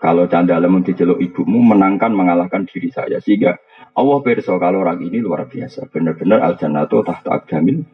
Kalau 0.00 0.24
canda 0.32 0.56
dalam 0.56 0.80
dijeluk 0.80 1.20
ibumu 1.20 1.60
menangkan 1.60 2.08
mengalahkan 2.16 2.64
diri 2.64 2.88
saya 2.88 3.20
sehingga 3.20 3.60
Allah 3.92 4.18
perso 4.24 4.56
kalau 4.56 4.80
orang 4.80 5.04
ini 5.04 5.20
luar 5.20 5.44
biasa 5.44 5.92
benar-benar 5.92 6.40
al 6.40 6.56
jannatu 6.56 7.04
tahta 7.04 7.36
akdamil 7.36 7.84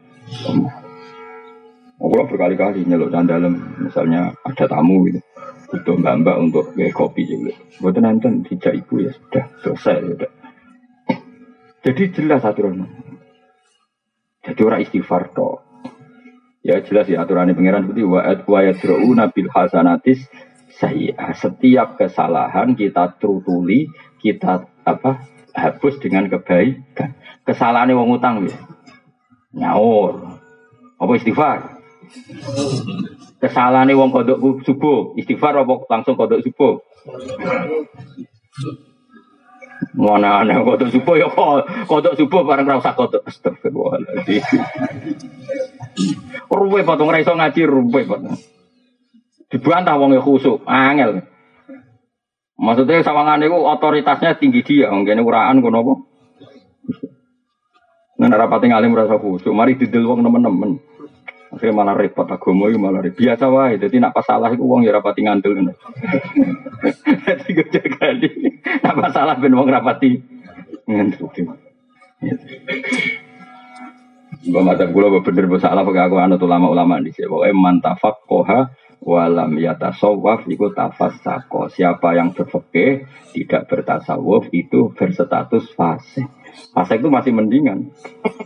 Allah 1.99 2.23
berkali-kali 2.23 2.87
nyeluk 2.87 3.11
canda 3.11 3.35
dalam 3.35 3.59
misalnya 3.83 4.31
ada 4.47 4.65
tamu 4.71 5.03
gitu 5.11 5.19
butuh 5.67 5.99
mbak-mbak 5.99 6.35
untuk 6.39 6.65
kayak 6.79 6.95
kopi 6.95 7.27
juga. 7.27 7.51
Buat 7.83 7.99
nonton 7.99 8.47
tidak 8.47 8.87
ibu 8.87 9.03
ya 9.03 9.11
sudah 9.11 9.45
selesai 9.59 9.95
sudah. 9.99 10.31
Jadi 11.83 12.03
jelas 12.15 12.43
aturan. 12.47 12.87
Jadi 14.47 14.61
orang 14.63 14.79
istighfar 14.79 15.35
toh 15.35 15.66
Ya 16.67 16.83
jelas 16.83 17.07
ya 17.07 17.23
aturannya 17.23 17.55
pangeran 17.55 17.87
seperti 17.87 18.03
wa'ad 18.03 18.43
wa 18.43 18.59
yadra'una 18.59 19.31
bil 19.31 19.47
hasanatis 19.47 20.19
saya 20.75 21.15
setiap 21.31 21.95
kesalahan 21.95 22.75
kita 22.75 23.15
trutuli 23.23 23.87
kita 24.19 24.67
apa 24.83 25.23
hapus 25.55 25.95
dengan 26.03 26.27
kebaikan. 26.27 27.15
Kesalahan 27.47 27.95
wong 27.95 28.19
utang 28.19 28.43
ya. 28.43 28.59
Nyaur. 29.55 30.43
Apa 30.99 31.11
istighfar? 31.15 31.79
Kesalahan 33.39 33.87
wong 33.95 34.11
kodok 34.11 34.67
subuh. 34.67 35.15
Istighfar 35.15 35.63
apa 35.63 35.87
langsung 35.87 36.19
kodok 36.19 36.43
subuh 36.43 36.83
Mana 39.97 40.41
aneh 40.41 40.57
kodok 40.61 40.89
subuh 40.89 41.15
ya 41.17 41.27
kodok 41.85 42.17
subuh 42.17 42.41
bareng 42.45 42.65
rasa 42.65 42.97
kodok 42.97 43.25
astagfirullahaladzim 43.29 44.41
Ruwe 46.47 46.81
potong 46.85 47.09
raiso 47.09 47.33
ngaji 47.33 47.61
ruwe 47.65 48.01
potong. 48.05 48.37
Dibantah 49.47 49.95
wong 49.95 50.11
e 50.17 50.19
khusuk, 50.19 50.67
angel. 50.67 51.23
Maksudnya 52.57 53.05
sawangan 53.05 53.45
itu 53.45 53.53
otoritasnya 53.53 54.35
tinggi 54.41 54.65
dia, 54.65 54.91
mungkin 54.91 55.23
uraan 55.23 55.63
kono 55.63 55.77
apa? 55.85 55.93
Nah, 58.17 58.33
rapati 58.33 58.67
ngalim 58.67 58.97
rasa 58.97 59.21
khusuk, 59.21 59.53
mari 59.53 59.77
didel 59.77 60.09
wong 60.09 60.25
temen-temen. 60.25 60.81
Akhirnya 61.57 61.73
malah 61.73 61.97
repot 61.97 62.29
agama 62.29 62.69
itu 62.69 62.77
malah 62.77 63.01
repot. 63.01 63.17
Biasa 63.17 63.49
wae, 63.49 63.81
jadi 63.81 63.97
nak 63.97 64.13
salah 64.21 64.53
itu 64.53 64.61
wong 64.61 64.85
ya 64.85 64.93
rapati 64.93 65.25
ngandel 65.25 65.57
ngono. 65.57 65.73
Jadi 67.25 67.47
gue 67.49 67.67
jaga 67.73 68.13
di, 68.13 68.29
nak 68.85 69.09
salah 69.09 69.33
ben 69.41 69.57
wong 69.57 69.65
rapati 69.65 70.21
ngandel. 70.85 71.25
Mbak 74.47 74.63
macam 74.63 74.87
kula 74.93 75.19
bener 75.25 75.49
salah 75.57 75.81
pakai 75.81 76.03
aku 76.07 76.15
anut 76.21 76.39
ulama-ulama 76.39 77.01
di 77.01 77.09
sini. 77.09 77.25
Pokoknya 77.25 77.57
mantafak 77.57 78.21
koha 78.29 78.69
walam 79.01 79.57
yatasawwaf 79.57 80.45
iku 80.45 80.71
tafassako. 80.71 81.73
Siapa 81.73 82.15
yang 82.15 82.37
berfikih 82.37 83.09
tidak 83.33 83.65
bertasawuf 83.65 84.47
itu 84.53 84.93
berstatus 84.93 85.73
fase. 85.73 86.23
Fase 86.73 87.01
itu 87.01 87.09
masih 87.09 87.33
mendingan. 87.33 87.89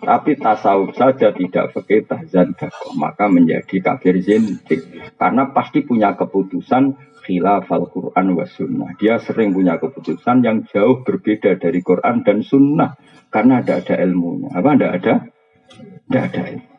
Tapi 0.02 0.40
tasawuf 0.40 0.96
saja 0.96 1.36
tidak 1.36 1.76
fikih 1.76 2.08
tahzan 2.08 2.56
maka 2.96 3.28
menjadi 3.28 3.84
kafir 3.84 4.20
zindik. 4.24 4.88
Karena 5.20 5.52
pasti 5.52 5.84
punya 5.84 6.16
keputusan 6.16 6.96
khilafal 7.28 7.92
Quran 7.92 8.34
wa 8.34 8.46
sunnah. 8.48 8.92
Dia 8.98 9.20
sering 9.20 9.52
punya 9.52 9.78
keputusan 9.78 10.42
yang 10.42 10.64
jauh 10.72 11.04
berbeda 11.04 11.60
dari 11.60 11.84
Quran 11.84 12.24
dan 12.24 12.40
sunnah. 12.42 12.96
Karena 13.32 13.60
ada 13.64 13.80
ada 13.80 13.96
ilmunya. 14.00 14.52
Apa 14.52 14.80
ada 14.80 14.88
ada? 14.96 15.14
Tidak 16.08 16.24
ada 16.32 16.42
ilmu. 16.56 16.72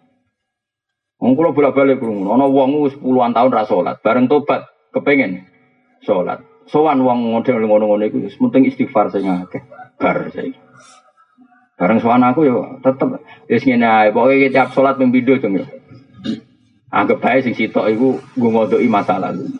Wong 1.22 1.38
bolak-balik 1.38 2.02
krungu, 2.02 2.34
ana 2.34 2.50
wong 2.50 2.82
wis 2.82 2.98
puluhan 2.98 3.30
tahun 3.30 3.54
ra 3.54 3.62
salat, 3.62 4.02
bareng 4.02 4.26
tobat 4.26 4.66
kepengen 4.90 5.46
salat. 6.02 6.42
Sowan 6.66 6.98
wong 6.98 7.38
model 7.38 7.62
ngono-ngono 7.62 8.10
wis 8.26 8.34
penting 8.34 8.66
istighfar 8.66 9.14
sing 9.14 9.30
akeh. 9.30 9.62
Bar 10.02 10.34
saiki. 10.34 10.71
Bareng 11.82 11.98
sowan 11.98 12.22
aku 12.22 12.46
yo 12.46 12.78
tetep 12.78 13.18
wis 13.50 13.66
ngene 13.66 13.82
ae, 13.82 14.14
pokoke 14.14 14.54
tiap 14.54 14.70
salat 14.70 14.94
ping 15.02 15.10
pindho 15.10 15.34
jeng 15.42 15.58
yo. 15.58 15.66
Anggap 16.94 17.18
bae 17.18 17.42
sing 17.42 17.58
sitok 17.58 17.90
iku 17.90 18.22
nggo 18.38 18.48
ngodoki 18.54 18.86
masa 18.86 19.18
lalu. 19.18 19.50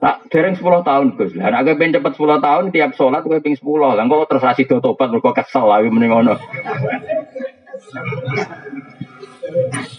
Tak 0.00 0.32
dereng 0.32 0.56
10 0.56 0.64
tahun 0.64 1.06
Gus. 1.20 1.36
Lah 1.36 1.52
nek 1.52 1.76
pengen 1.76 2.00
cepet 2.00 2.12
10 2.16 2.40
tahun 2.40 2.64
tiap 2.72 2.96
salat 2.96 3.20
kowe 3.20 3.36
ping 3.36 3.52
10. 3.52 3.60
Lah 3.84 4.00
kok 4.00 4.28
terus 4.32 4.48
asido 4.48 4.80
tobat 4.80 5.12
mergo 5.12 5.36
kesel 5.36 5.68
lagi 5.68 5.92
mending 5.92 6.08
ngono. 6.08 6.40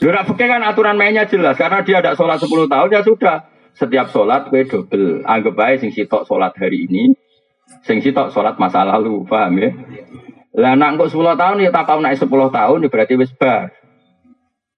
Lu 0.02 0.10
pakai 0.10 0.48
kan 0.50 0.66
aturan 0.66 0.98
mainnya 0.98 1.30
jelas 1.30 1.54
karena 1.54 1.86
dia 1.86 2.02
ada 2.02 2.18
sholat 2.18 2.42
10 2.42 2.66
tahun 2.66 2.90
ya 2.90 3.02
sudah. 3.06 3.38
Setiap 3.78 4.10
sholat 4.10 4.50
gue 4.50 4.66
double. 4.66 5.22
Anggap 5.22 5.54
aja 5.62 5.86
sing 5.86 5.92
sitok 5.92 6.26
sholat 6.26 6.56
hari 6.56 6.88
ini, 6.88 7.12
sing 7.84 8.00
sitok 8.00 8.32
sholat 8.32 8.56
masa 8.56 8.88
lalu, 8.88 9.28
paham 9.28 9.60
ya? 9.60 9.70
Lah 10.56 10.72
nak 10.80 10.96
kok 10.96 11.12
10 11.12 11.36
tahun 11.36 11.68
ya 11.68 11.72
tak 11.76 11.86
tahu 11.92 12.00
naik 12.00 12.16
10 12.16 12.32
tahun 12.32 12.78
ya 12.80 12.90
berarti 12.90 13.14
wis 13.20 13.32
bar. 13.36 13.76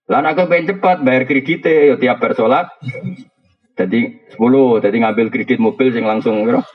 Lah 0.10 0.20
nak 0.26 0.42
pengen 0.50 0.74
cepat 0.74 1.06
bayar 1.06 1.30
kreditnya 1.30 1.94
ya 1.94 1.96
tiap 2.02 2.18
bar 2.18 2.34
sholat. 2.34 2.66
Jadi 3.78 4.26
10, 4.34 4.82
jadi 4.82 4.96
ngambil 5.06 5.30
kredit 5.30 5.62
mobil 5.62 5.94
sing 5.94 6.02
langsung 6.02 6.50
bro. 6.50 6.66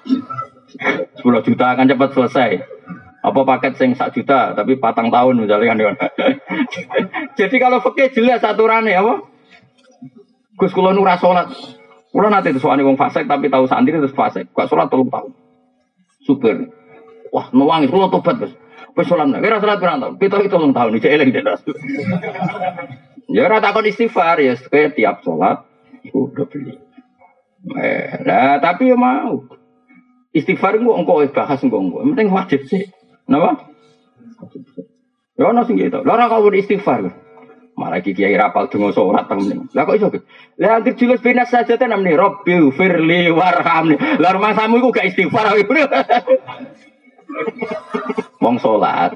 10 1.19 1.19
juta 1.43 1.75
akan 1.75 1.91
cepat 1.91 2.11
selesai. 2.15 2.51
Apa 3.23 3.43
paket 3.43 3.75
sing 3.75 3.99
sak 3.99 4.15
juta 4.15 4.55
tapi 4.55 4.79
patang 4.79 5.11
tahun 5.11 5.47
misalnya 5.47 5.71
kan 5.71 5.79
jadi 7.39 7.55
kalau 7.63 7.79
fakir 7.79 8.11
jelas 8.11 8.43
aturannya 8.43 8.99
apa? 8.99 9.15
Gus 10.59 10.75
kula 10.75 10.91
nu 10.91 11.07
salat 11.07 11.51
kula 12.11 12.29
nanti 12.31 12.51
soalnya 12.59 12.83
wong 12.83 12.99
fasik 12.99 13.31
tapi 13.31 13.47
tahu 13.47 13.71
santri 13.71 13.95
terus 13.95 14.15
fasik. 14.15 14.51
Kok 14.51 14.67
salat 14.67 14.91
tolong 14.91 15.07
tahun? 15.07 15.31
Super 16.27 16.67
wah 17.31 17.47
nuwangi 17.55 17.87
kula 17.89 18.11
tobat 18.11 18.43
Gus 18.43 18.53
wis 18.93 19.09
salat 19.09 19.27
nek 19.29 19.41
ora 19.41 19.61
salat 19.61 19.79
pirang 19.81 19.99
tahun 20.01 20.15
pito 20.21 20.37
itu 20.43 20.53
tahun 20.53 20.97
iki 20.99 21.09
eling 21.09 21.31
den 21.33 21.45
ya 23.35 23.43
ora 23.49 23.65
takon 23.65 23.89
istighfar 23.89 24.37
ya 24.41 24.55
tiap 24.93 25.25
salat 25.25 25.65
iku 26.05 26.29
udah 26.29 26.47
beli 26.49 26.77
eh 27.81 28.21
nah 28.27 28.61
tapi 28.61 28.93
ya 28.93 28.97
mau 28.99 29.49
istighfar 30.37 30.77
engko 30.77 31.01
engko 31.01 31.25
bahas 31.33 31.65
engko 31.65 31.81
engko 31.81 32.05
penting 32.05 32.29
wajib 32.29 32.69
sih 32.69 32.85
Napa? 33.31 33.55
Ya 35.39 35.49
ono 35.49 35.65
sing 35.65 35.79
gitu. 35.79 36.03
Lah 36.03 36.29
ora 36.29 36.59
istighfar. 36.59 37.07
Malah 37.73 38.05
iki 38.05 38.13
kiai 38.13 38.37
rapal 38.37 38.69
donga 38.69 38.93
salat 38.93 39.33
temen. 39.33 39.65
Lah 39.73 39.89
kok 39.89 39.97
iso? 39.97 40.13
Lah 40.61 40.77
anggere 40.77 40.99
julus 40.99 41.25
binas 41.25 41.49
saja 41.49 41.81
ten 41.81 41.89
namne 41.89 42.13
Rabbil 42.13 42.69
firli 42.77 43.33
warhamni. 43.33 43.97
Lah 44.21 44.37
rumah 44.37 44.53
samu 44.53 44.77
iku 44.77 44.93
gak 44.93 45.09
istighfar. 45.09 45.57
Wong 48.43 48.59
salat. 48.59 49.15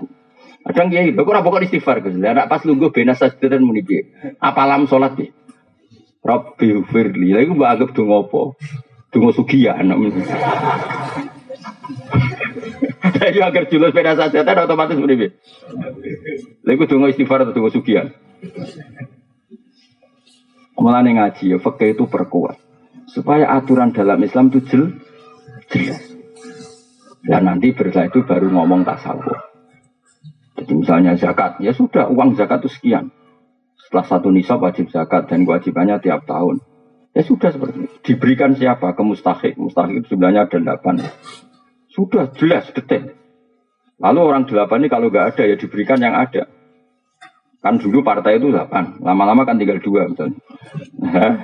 Kadang 0.66 0.91
kiai, 0.91 1.14
kok 1.14 1.27
ora 1.27 1.43
pokok 1.43 1.66
istighfar 1.66 2.03
Gus. 2.03 2.14
Lah 2.18 2.47
pas 2.47 2.62
lungguh 2.62 2.91
saja 3.14 3.35
ten 3.35 3.62
muni 3.62 3.83
piye? 3.83 4.14
Apalam 4.39 4.87
salat 4.87 5.18
piye? 5.18 5.35
Rabbil 6.22 6.87
firli. 6.87 7.35
Lah 7.35 7.43
iku 7.43 7.59
mbak 7.59 7.70
anggap 7.74 7.91
donga 7.95 8.27
apa? 8.27 8.43
Donga 9.11 9.31
sugihan. 9.35 9.87
Jadi 13.14 13.39
agar 13.47 13.64
julus 13.70 13.95
sepeda 13.95 14.18
saja, 14.18 14.43
kan 14.43 14.66
otomatis 14.66 14.99
beribu. 14.99 15.35
Lalu 16.66 16.85
tunggu 16.87 17.07
istighfar 17.14 17.47
atau 17.47 17.55
tunggu 17.55 17.70
sugian. 17.70 18.11
Mulane 20.77 21.14
ngaji 21.14 21.57
ya 21.57 21.59
fakih 21.62 21.97
itu 21.97 22.05
perkuat 22.05 22.61
supaya 23.09 23.49
aturan 23.55 23.97
dalam 23.97 24.20
Islam 24.20 24.53
itu 24.53 24.61
jel, 24.66 24.83
jelas. 25.72 26.16
Dan 27.27 27.51
nanti 27.51 27.74
bersetelah 27.74 28.07
itu 28.07 28.22
baru 28.22 28.55
ngomong 28.55 28.87
tasawuf. 28.87 29.35
Jadi 30.57 30.72
misalnya 30.79 31.18
zakat, 31.18 31.59
ya 31.59 31.74
sudah 31.74 32.07
uang 32.07 32.39
zakat 32.39 32.62
itu 32.64 32.70
sekian. 32.70 33.11
Setelah 33.83 34.07
satu 34.07 34.31
nisab 34.31 34.62
wajib 34.62 34.89
zakat 34.95 35.27
dan 35.27 35.43
kewajibannya 35.43 35.99
tiap 35.99 36.22
tahun. 36.24 36.62
Ya 37.12 37.27
sudah 37.27 37.51
seperti 37.51 37.91
itu. 37.91 37.97
Diberikan 38.12 38.55
siapa? 38.55 38.95
Ke 38.95 39.03
mustahik. 39.03 39.59
Mustahik 39.59 40.07
itu 40.07 40.14
sebenarnya 40.14 40.47
ada 40.47 40.59
delapan. 40.62 41.03
Sudah 41.91 42.31
jelas 42.39 42.70
detail. 42.70 43.18
Lalu 43.99 44.20
orang 44.22 44.45
delapan 44.47 44.87
ini 44.87 44.89
kalau 44.93 45.09
nggak 45.11 45.27
ada 45.35 45.43
ya 45.49 45.57
diberikan 45.59 45.99
yang 45.99 46.14
ada. 46.14 46.47
Kan 47.64 47.83
dulu 47.83 48.05
partai 48.07 48.39
itu 48.39 48.53
delapan, 48.53 49.01
lama-lama 49.01 49.43
kan 49.43 49.59
tinggal 49.59 49.81
dua 49.83 50.07
misalnya. 50.07 50.39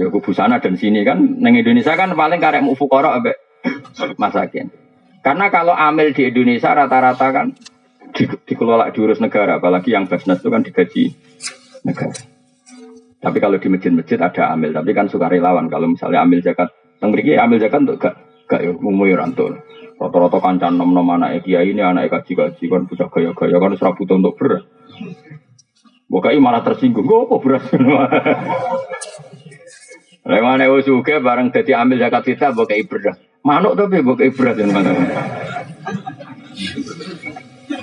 ya 0.00 0.06
kubu 0.08 0.32
sana 0.32 0.62
dan 0.62 0.78
sini 0.78 1.02
kan, 1.02 1.18
neng 1.20 1.58
Indonesia 1.58 1.92
kan 1.98 2.14
paling 2.14 2.40
karek 2.40 2.64
mufukoro 2.64 3.10
abe 3.10 3.43
masakin. 4.20 4.70
Karena 5.24 5.48
kalau 5.48 5.72
amil 5.72 6.12
di 6.12 6.28
Indonesia 6.28 6.76
rata-rata 6.76 7.32
kan 7.32 7.46
di, 8.12 8.24
dikelola 8.44 8.92
diurus 8.92 9.18
negara, 9.24 9.56
apalagi 9.56 9.96
yang 9.96 10.04
basnas 10.04 10.40
itu 10.44 10.52
kan 10.52 10.60
digaji 10.60 11.16
negara. 11.82 12.14
Tapi 13.24 13.40
kalau 13.40 13.56
di 13.56 13.68
masjid-masjid 13.72 14.20
ada 14.20 14.52
amil, 14.52 14.76
tapi 14.76 14.92
kan 14.92 15.08
suka 15.08 15.32
relawan. 15.32 15.72
Kalau 15.72 15.88
misalnya 15.88 16.20
amil 16.20 16.44
zakat, 16.44 16.68
yang 17.00 17.16
amil 17.48 17.56
zakat 17.56 17.80
untuk 17.88 17.96
gak 17.96 18.14
gak 18.44 18.60
ya 18.60 18.76
umum 18.76 19.08
ya 19.08 19.16
rantul. 19.16 19.56
Rata-rata 19.96 20.38
kancan 20.44 20.76
nom-nom 20.76 21.08
anak 21.16 21.48
kiai 21.48 21.72
ini 21.72 21.80
anak 21.80 22.12
kaji-kaji 22.12 22.64
kan 22.68 22.84
punya 22.84 23.06
gaya-gaya 23.08 23.56
kan 23.56 23.72
serap 23.80 23.96
butuh 23.96 24.20
untuk 24.20 24.36
beras. 24.36 24.68
Bukai 26.04 26.36
malah 26.36 26.60
tersinggung, 26.60 27.08
gue 27.08 27.24
apa 27.24 27.36
beras? 27.40 27.64
Lewat 30.24 30.56
nego 30.56 30.80
juga 30.84 31.20
bareng 31.20 31.48
jadi 31.48 31.80
ambil 31.80 32.00
zakat 32.04 32.22
kita 32.28 32.52
bukai 32.52 32.84
beras. 32.84 33.16
Manuk 33.44 33.76
tapi 33.76 34.00
bukai 34.00 34.32
beras 34.32 34.56
yang 34.56 34.72
mana? 34.72 34.96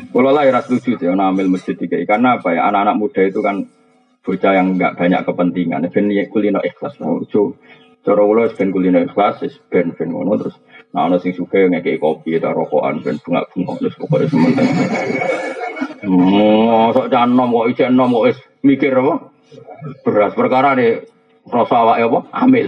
Kalau 0.09 0.34
lah 0.34 0.43
ya 0.49 0.57
setuju 0.57 0.97
ya 0.97 1.14
ambil 1.14 1.53
masjid 1.53 1.78
tiga 1.78 2.01
karena 2.01 2.41
apa 2.41 2.57
ya 2.57 2.66
anak-anak 2.66 2.97
muda 2.97 3.22
itu 3.30 3.45
kan 3.45 3.70
bocah 4.26 4.57
yang 4.57 4.74
nggak 4.74 4.97
banyak 4.97 5.22
kepentingan. 5.22 5.86
Ben 5.93 6.09
kulino 6.34 6.66
ikhlas, 6.66 6.97
Cara 8.01 8.22
kula 8.26 8.49
ben 8.57 8.74
kulino 8.74 9.05
ikhlas, 9.05 9.45
ben 9.70 9.93
ben 9.93 10.09
ngono 10.09 10.34
terus 10.41 10.57
nah 10.91 11.05
ana 11.07 11.22
sing 11.22 11.38
suka 11.38 11.70
ngekeki 11.70 12.01
kopi 12.01 12.41
ta 12.41 12.51
rokokan 12.51 13.05
ben 13.05 13.22
bunga-bunga 13.22 13.74
terus 13.80 13.95
pokoke 14.01 14.26
sementing. 14.34 14.70
Oh, 16.09 16.89
sok 16.89 17.14
canom 17.14 17.53
kok 17.53 17.70
ijek 17.70 17.93
enom 17.93 18.18
kok 18.18 18.34
mikir 18.66 18.97
apa? 18.97 19.30
Beras 20.01 20.34
perkara 20.34 20.74
nih 20.74 21.05
rasa 21.45 21.86
awake 21.86 22.01
apa? 22.09 22.20
Amil. 22.34 22.68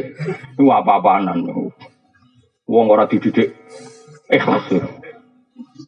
Iku 0.54 0.70
apa-apanan. 0.70 1.42
Wong 2.64 2.86
ora 2.88 3.06
dididik 3.08 3.54
ikhlas. 4.32 4.72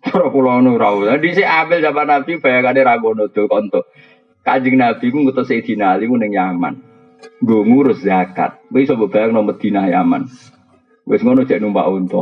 Cara 0.03 0.27
kula 0.29 0.59
ngono 0.59 0.75
ra. 0.75 0.91
Dadi 1.15 1.35
sik 1.35 1.47
amil 1.47 1.79
zaman 1.81 2.07
Nabi 2.07 2.31
bayangane 2.37 2.81
ra 2.83 2.99
ngono 2.99 3.31
do 3.31 3.47
konto. 3.47 3.87
Kanjeng 4.45 4.77
Nabi 4.77 5.09
ku 5.09 5.23
ngutus 5.23 5.49
Sayyidina 5.49 5.97
Ali 5.97 6.05
ku 6.05 6.19
ning 6.19 6.35
Yaman. 6.35 6.75
Gue 7.41 7.65
ngurus 7.65 8.05
zakat. 8.05 8.61
Gue 8.69 8.85
bisa 8.85 8.93
bayang 8.93 9.33
nomor 9.33 9.57
Medina 9.57 9.89
Yaman. 9.89 10.29
Gue 11.07 11.17
ngono 11.17 11.47
cek 11.47 11.61
numpak 11.63 11.89
unta. 11.89 12.21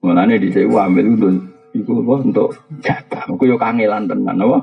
Mulane 0.00 0.40
di 0.40 0.48
saya 0.52 0.68
ambil 0.88 1.06
itu 1.12 1.28
itu 1.70 1.92
apa 2.02 2.14
untuk 2.24 2.48
jatah. 2.82 3.24
Gue 3.30 3.46
yo 3.48 3.56
kangelan 3.56 4.10
tenan 4.10 4.42
apa. 4.42 4.58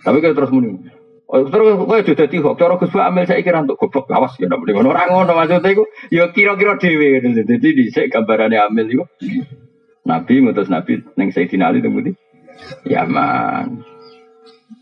Tapi 0.00 0.16
kayak 0.22 0.36
terus 0.38 0.52
muni. 0.54 0.99
Oh, 1.30 1.46
terus 1.46 1.78
kowe 1.78 1.94
sudah 2.02 2.26
dadi 2.26 2.42
hok 2.42 2.58
cara 2.58 2.74
Gus 2.74 2.90
ambil 2.90 3.22
saya 3.22 3.46
kira 3.46 3.62
untuk 3.62 3.78
goblok 3.78 4.10
awas 4.10 4.34
ya 4.34 4.50
ndak 4.50 4.66
ngono 4.66 4.90
ora 4.90 5.06
ngono 5.06 5.30
maksudnya 5.38 5.70
iku 5.70 5.86
ya 6.10 6.34
kira-kira 6.34 6.74
dhewe 6.74 7.22
dadi 7.22 7.70
dhisik 7.70 8.10
gambarane 8.10 8.58
ambil 8.58 8.90
iku 8.90 9.04
Nabi 10.10 10.42
ngutus 10.42 10.66
Nabi 10.66 10.98
ning 11.14 11.30
Sayyidina 11.30 11.70
Ali 11.70 11.86
temu 11.86 12.02
di 12.02 12.10
Yaman. 12.82 13.86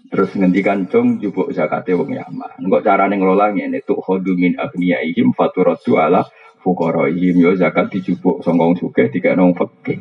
Terus 0.08 0.32
ngendikan 0.32 0.88
cung 0.88 1.20
jubuk 1.20 1.52
zakate 1.52 1.92
wong 1.92 2.16
Yaman. 2.16 2.64
Engko 2.64 2.80
carane 2.80 3.20
ngelola 3.20 3.52
ngene 3.52 3.84
tuh 3.84 4.00
khodu 4.00 4.32
min 4.32 4.56
agniyaihim 4.56 5.36
faturatu 5.36 6.00
ala 6.00 6.24
fuqaraihim 6.64 7.44
yo 7.44 7.52
zakat 7.60 7.92
dijubuk 7.92 8.40
sangka 8.40 8.64
wong 8.64 8.76
sugih 8.80 9.12
dikene 9.12 9.44
wong 9.44 9.52
fakir. 9.52 10.00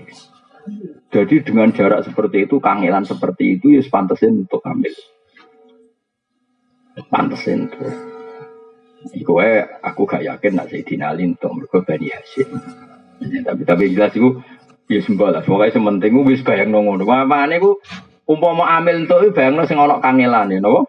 Jadi 1.11 1.43
dengan 1.43 1.71
jarak 1.71 2.03
seperti 2.07 2.47
itu, 2.47 2.59
kangelan 2.59 3.07
seperti 3.07 3.59
itu 3.59 3.75
ya 3.75 3.83
pantesin 3.87 4.47
untuk 4.47 4.59
ambil. 4.67 4.91
Pantesin 7.05 7.69
tuh. 7.69 7.93
Iku 9.13 9.39
aku 9.85 10.01
gak 10.09 10.25
yakin 10.25 10.57
nak 10.57 10.73
saya 10.73 10.81
dinalin 10.81 11.37
untuk 11.37 11.53
mereka 11.53 11.77
Bani 11.85 12.07
Hashim. 12.09 12.49
Tapi 13.17 13.61
tapi 13.63 13.93
jelas 13.93 14.13
itu 14.17 14.41
ya 14.89 14.99
sembah 15.05 15.29
lah. 15.37 15.41
Pokoknya 15.45 15.77
sementing 15.77 16.17
wis 16.25 16.41
bayang 16.41 16.73
nongono. 16.73 17.05
Mana 17.05 17.55
itu 17.55 17.77
umpama 18.27 18.67
amil 18.75 19.05
itu 19.05 19.31
bayangno 19.31 19.63
sing 19.69 19.79
ana 19.79 20.03
kangelane 20.03 20.59
napa 20.59 20.83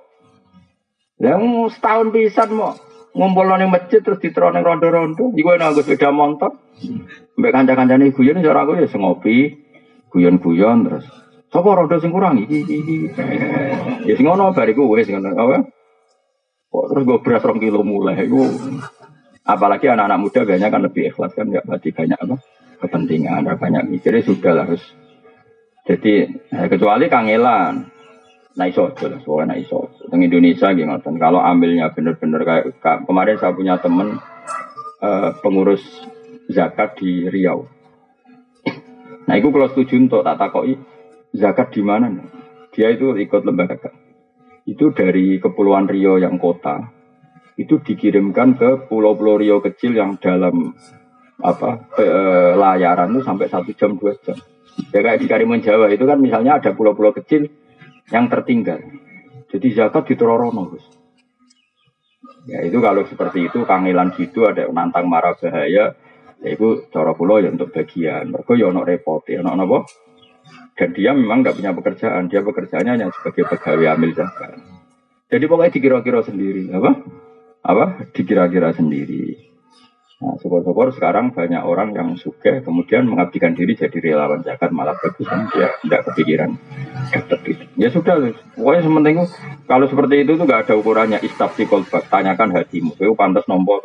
yang 1.18 1.66
setahun 1.66 2.14
pisan 2.14 2.54
mau 2.54 2.78
ngumpul 3.10 3.50
ning 3.58 3.74
masjid 3.74 3.98
terus 3.98 4.22
diterone 4.22 4.62
rondo-rondo. 4.62 5.34
Iku 5.34 5.48
enak 5.58 5.74
nggo 5.74 5.82
sepeda 5.82 6.14
motor. 6.14 6.54
Mbek 7.38 7.50
kanca-kancane 7.54 8.14
guyon 8.14 8.42
cara 8.42 8.62
aku 8.62 8.78
ya 8.78 8.86
ngopi, 8.86 9.58
guyon-guyon 10.14 10.86
terus. 10.86 11.06
Sapa 11.50 11.74
rondo 11.74 11.98
sing 11.98 12.14
kurang 12.14 12.38
iki 12.38 12.62
iki. 12.62 12.96
Ya 14.06 14.14
sing 14.14 14.26
ngono 14.26 14.54
bariku 14.54 14.86
wis 14.94 15.10
ngono 15.10 15.34
apa? 15.34 15.56
Kok 16.68 16.86
terus 16.92 17.02
gue 17.08 17.18
beras 17.24 17.44
rong 17.44 17.60
kilo 17.60 17.80
mulai 17.80 18.28
iku. 18.28 18.44
Apalagi 19.48 19.88
anak-anak 19.88 20.20
muda 20.20 20.40
biasanya 20.44 20.68
kan 20.68 20.82
lebih 20.84 21.02
ikhlas 21.08 21.32
kan 21.32 21.48
nggak 21.48 21.64
berarti 21.64 21.88
banyak 21.96 22.18
apa 22.20 22.36
kepentingan, 22.84 23.48
banyak 23.56 23.82
mikirnya 23.88 24.22
sudah 24.22 24.52
lah 24.52 24.64
harus. 24.68 24.84
Jadi 25.88 26.28
eh, 26.28 26.66
kecuali 26.68 27.08
kangelan, 27.08 27.88
iso 28.66 28.92
aja 28.92 29.06
lah, 29.08 29.20
soalnya 29.24 29.54
nah 29.54 29.56
iso. 29.56 29.88
Teng 30.10 30.20
Indonesia 30.20 30.68
gimana? 30.76 31.00
Kalau 31.00 31.40
ambilnya 31.40 31.88
bener-bener 31.94 32.44
kayak 32.44 32.64
kemarin 33.08 33.40
saya 33.40 33.56
punya 33.56 33.80
temen 33.80 34.20
uh, 35.00 35.30
pengurus 35.40 35.80
zakat 36.50 36.98
di 36.98 37.30
Riau. 37.30 37.64
Nah 39.28 39.34
itu 39.36 39.48
kalau 39.52 39.68
setuju 39.70 39.94
untuk 40.00 40.20
tak 40.24 40.40
takoi 40.40 40.74
zakat 41.36 41.70
di 41.70 41.82
mana? 41.84 42.10
Dia 42.74 42.90
itu 42.90 43.14
ikut 43.14 43.42
lembaga. 43.46 43.92
Itu 44.68 44.92
dari 44.92 45.40
Kepulauan 45.40 45.88
Riau 45.88 46.20
yang 46.20 46.36
kota, 46.36 46.92
itu 47.56 47.80
dikirimkan 47.80 48.60
ke 48.60 48.70
pulau-pulau 48.84 49.40
Riau 49.40 49.64
kecil 49.64 49.96
yang 49.96 50.20
dalam 50.20 50.76
apa 51.40 51.88
ke, 51.88 52.04
eh, 52.04 52.52
layaran 52.52 53.16
itu 53.16 53.24
sampai 53.24 53.48
satu 53.48 53.72
jam 53.72 53.96
dua 53.96 54.12
jam. 54.20 54.36
Ya 54.92 55.00
kayak 55.00 55.24
di 55.24 55.26
Karimun 55.26 55.64
Jawa 55.64 55.88
itu 55.90 56.04
kan 56.04 56.20
misalnya 56.20 56.60
ada 56.60 56.76
pulau-pulau 56.76 57.16
kecil 57.16 57.48
yang 58.12 58.28
tertinggal. 58.28 58.78
Jadi 59.48 59.66
zakat 59.72 60.04
ditororono, 60.12 60.68
Gus. 60.68 60.84
Ya 62.48 62.64
itu 62.64 62.78
kalau 62.80 63.04
seperti 63.08 63.48
itu 63.48 63.64
kangelan 63.64 64.12
gitu 64.16 64.44
ada 64.44 64.68
nantang 64.68 65.08
marah 65.08 65.36
bahaya, 65.36 65.96
ya 66.40 66.48
itu 66.48 66.88
cara 66.92 67.16
pulau 67.16 67.40
ya 67.40 67.48
untuk 67.48 67.72
bagian. 67.72 68.28
Mereka 68.32 68.52
ya 68.54 68.68
ono 68.68 68.84
repot, 68.84 69.24
ya 69.28 69.40
ono 69.40 69.64
apa? 69.64 69.78
Dan 70.78 70.94
dia 70.94 71.10
memang 71.10 71.42
nggak 71.42 71.58
punya 71.58 71.74
pekerjaan, 71.74 72.30
dia 72.30 72.40
pekerjaannya 72.42 72.92
hanya 72.94 73.06
sebagai 73.10 73.50
pegawai 73.50 73.98
amil 73.98 74.14
zakat. 74.14 74.54
Jadi 75.28 75.44
pokoknya 75.44 75.74
dikira-kira 75.74 76.20
sendiri, 76.22 76.70
apa? 76.70 76.90
Apa? 77.66 77.84
Dikira-kira 78.14 78.72
sendiri. 78.72 79.48
Nah, 80.18 80.34
syukur-syukur 80.42 80.90
sekarang 80.98 81.30
banyak 81.30 81.62
orang 81.62 81.94
yang 81.94 82.18
suka 82.18 82.58
kemudian 82.66 83.06
mengabdikan 83.06 83.54
diri 83.54 83.78
jadi 83.78 84.02
relawan 84.02 84.42
zakat 84.42 84.74
malah 84.74 84.98
bagus 84.98 85.30
kan 85.30 85.46
dia 85.54 85.70
tidak 85.78 86.10
kepikiran 86.10 86.58
dapat 87.14 87.40
itu. 87.46 87.64
Ya 87.78 87.86
sudah, 87.94 88.34
pokoknya 88.58 88.82
sementing 88.82 89.16
kalau 89.70 89.86
seperti 89.86 90.26
itu 90.26 90.34
tuh 90.34 90.42
gak 90.42 90.66
ada 90.66 90.74
ukurannya 90.74 91.22
istafsi 91.22 91.70
kolbak, 91.70 92.10
tanyakan 92.10 92.50
hatimu, 92.50 92.98
itu 92.98 93.14
pantas 93.14 93.46
nompo 93.46 93.78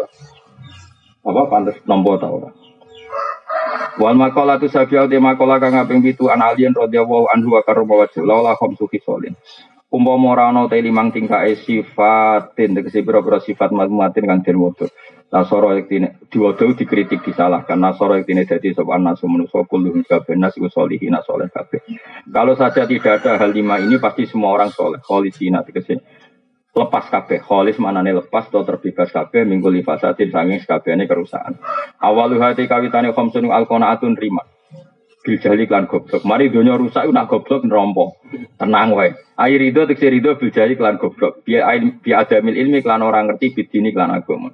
apa 1.23 1.41
pantas 1.53 1.77
nompo 1.85 2.17
tau 2.17 2.41
orang. 2.41 2.55
Wal 4.01 4.17
makola 4.17 4.57
tu 4.57 4.65
sabiau 4.65 5.05
te 5.05 5.21
makola 5.21 5.61
kang 5.61 5.77
kaping 5.77 6.01
pitu 6.01 6.25
an 6.29 6.41
alien 6.41 6.73
radhiyallahu 6.73 7.29
anhu 7.29 7.53
wa 7.53 7.61
karrama 7.61 8.01
wajhu 8.01 8.25
laula 8.25 8.57
khamsu 8.57 8.89
khisalin. 8.89 9.37
Umpama 9.93 10.33
ora 10.33 10.49
ana 10.49 10.65
te 10.65 10.81
limang 10.81 11.13
tingkake 11.13 11.53
sifatin 11.61 12.73
tegese 12.73 13.05
pira-pira 13.05 13.37
sifat 13.37 13.69
madmuatin 13.69 14.25
kang 14.25 14.41
den 14.41 14.57
wudu. 14.57 14.89
Nasoro 15.29 15.73
yektine 15.77 16.17
diwodo 16.29 16.73
dikritik 16.73 17.21
disalahkan. 17.21 17.77
Nasoro 17.77 18.17
yektine 18.17 18.45
dadi 18.49 18.73
sapa 18.73 18.97
nasu 18.97 19.29
manusa 19.29 19.61
kulluhum 19.69 20.01
kabeh 20.05 20.33
nas 20.33 20.57
iku 20.57 20.69
solihin 20.69 21.13
soleh 21.21 21.49
kabeh. 21.49 21.81
Kalau 22.29 22.57
saja 22.57 22.89
tidak 22.89 23.21
ada 23.21 23.37
hal 23.37 23.53
lima 23.53 23.77
ini 23.77 24.01
pasti 24.01 24.25
semua 24.25 24.53
orang 24.57 24.73
soleh. 24.73 25.01
Kholisina 25.01 25.61
tegese 25.61 26.01
lepas 26.73 27.05
kabeh. 27.07 27.39
Kholis 27.45 27.77
manane 27.77 28.11
lepas 28.17 28.49
atau 28.49 28.65
terbebas 28.65 29.13
kabeh 29.13 29.45
minggu 29.45 29.69
lifasatin 29.69 30.33
sanging 30.33 30.59
kabehane 30.65 31.05
kerusakan. 31.05 31.61
Awalu 32.01 32.41
hati 32.41 32.65
kawitane 32.65 33.13
khamsun 33.13 33.47
alqanaatun 33.47 34.17
rima. 34.17 34.43
Bil 35.23 35.39
jali 35.39 35.63
klan 35.69 35.87
goblok. 35.87 36.27
Mari 36.27 36.51
dunia 36.51 36.75
rusak 36.75 37.07
nak 37.07 37.31
goblok 37.31 37.63
nerompo. 37.63 38.19
Tenang 38.59 38.91
wae. 38.91 39.15
Air 39.39 39.61
itu 39.63 39.87
tegese 39.87 40.11
rido 40.11 40.35
bil 40.35 40.51
jali 40.51 40.75
klan 40.75 40.99
goblok. 40.99 41.47
Biar 41.47 41.79
bi 42.03 42.11
adamil 42.11 42.59
ilmi 42.59 42.83
klan 42.83 42.99
orang 42.99 43.31
ngerti 43.31 43.55
bidini 43.55 43.95
klan 43.95 44.11
agama. 44.11 44.51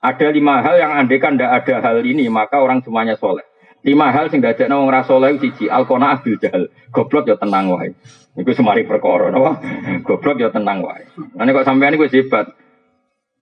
Ada 0.00 0.32
lima 0.32 0.64
hal 0.64 0.80
yang 0.80 0.92
andekan 0.96 1.36
tidak 1.36 1.60
ada 1.60 1.84
hal 1.84 2.00
ini, 2.00 2.32
maka 2.32 2.56
orang 2.56 2.80
semuanya 2.80 3.20
soleh. 3.20 3.44
Lima 3.80 4.12
hal 4.12 4.28
sing 4.28 4.44
dadi 4.44 4.68
wong 4.68 4.92
ora 4.92 5.00
saleh 5.04 5.40
siji 5.40 5.72
alqona 5.72 6.20
abil 6.20 6.36
jahal. 6.36 6.68
Goblok 6.92 7.28
ya 7.32 7.36
tenang 7.40 7.72
wae. 7.72 7.96
Iku 8.36 8.52
semari 8.52 8.84
perkara 8.84 9.32
napa? 9.32 9.60
Goblok 10.06 10.36
ya 10.36 10.52
tenang 10.52 10.84
wae. 10.84 11.08
Nah 11.16 11.48
kok 11.48 11.64
sampean 11.64 11.96
iku 11.96 12.04
hebat. 12.08 12.52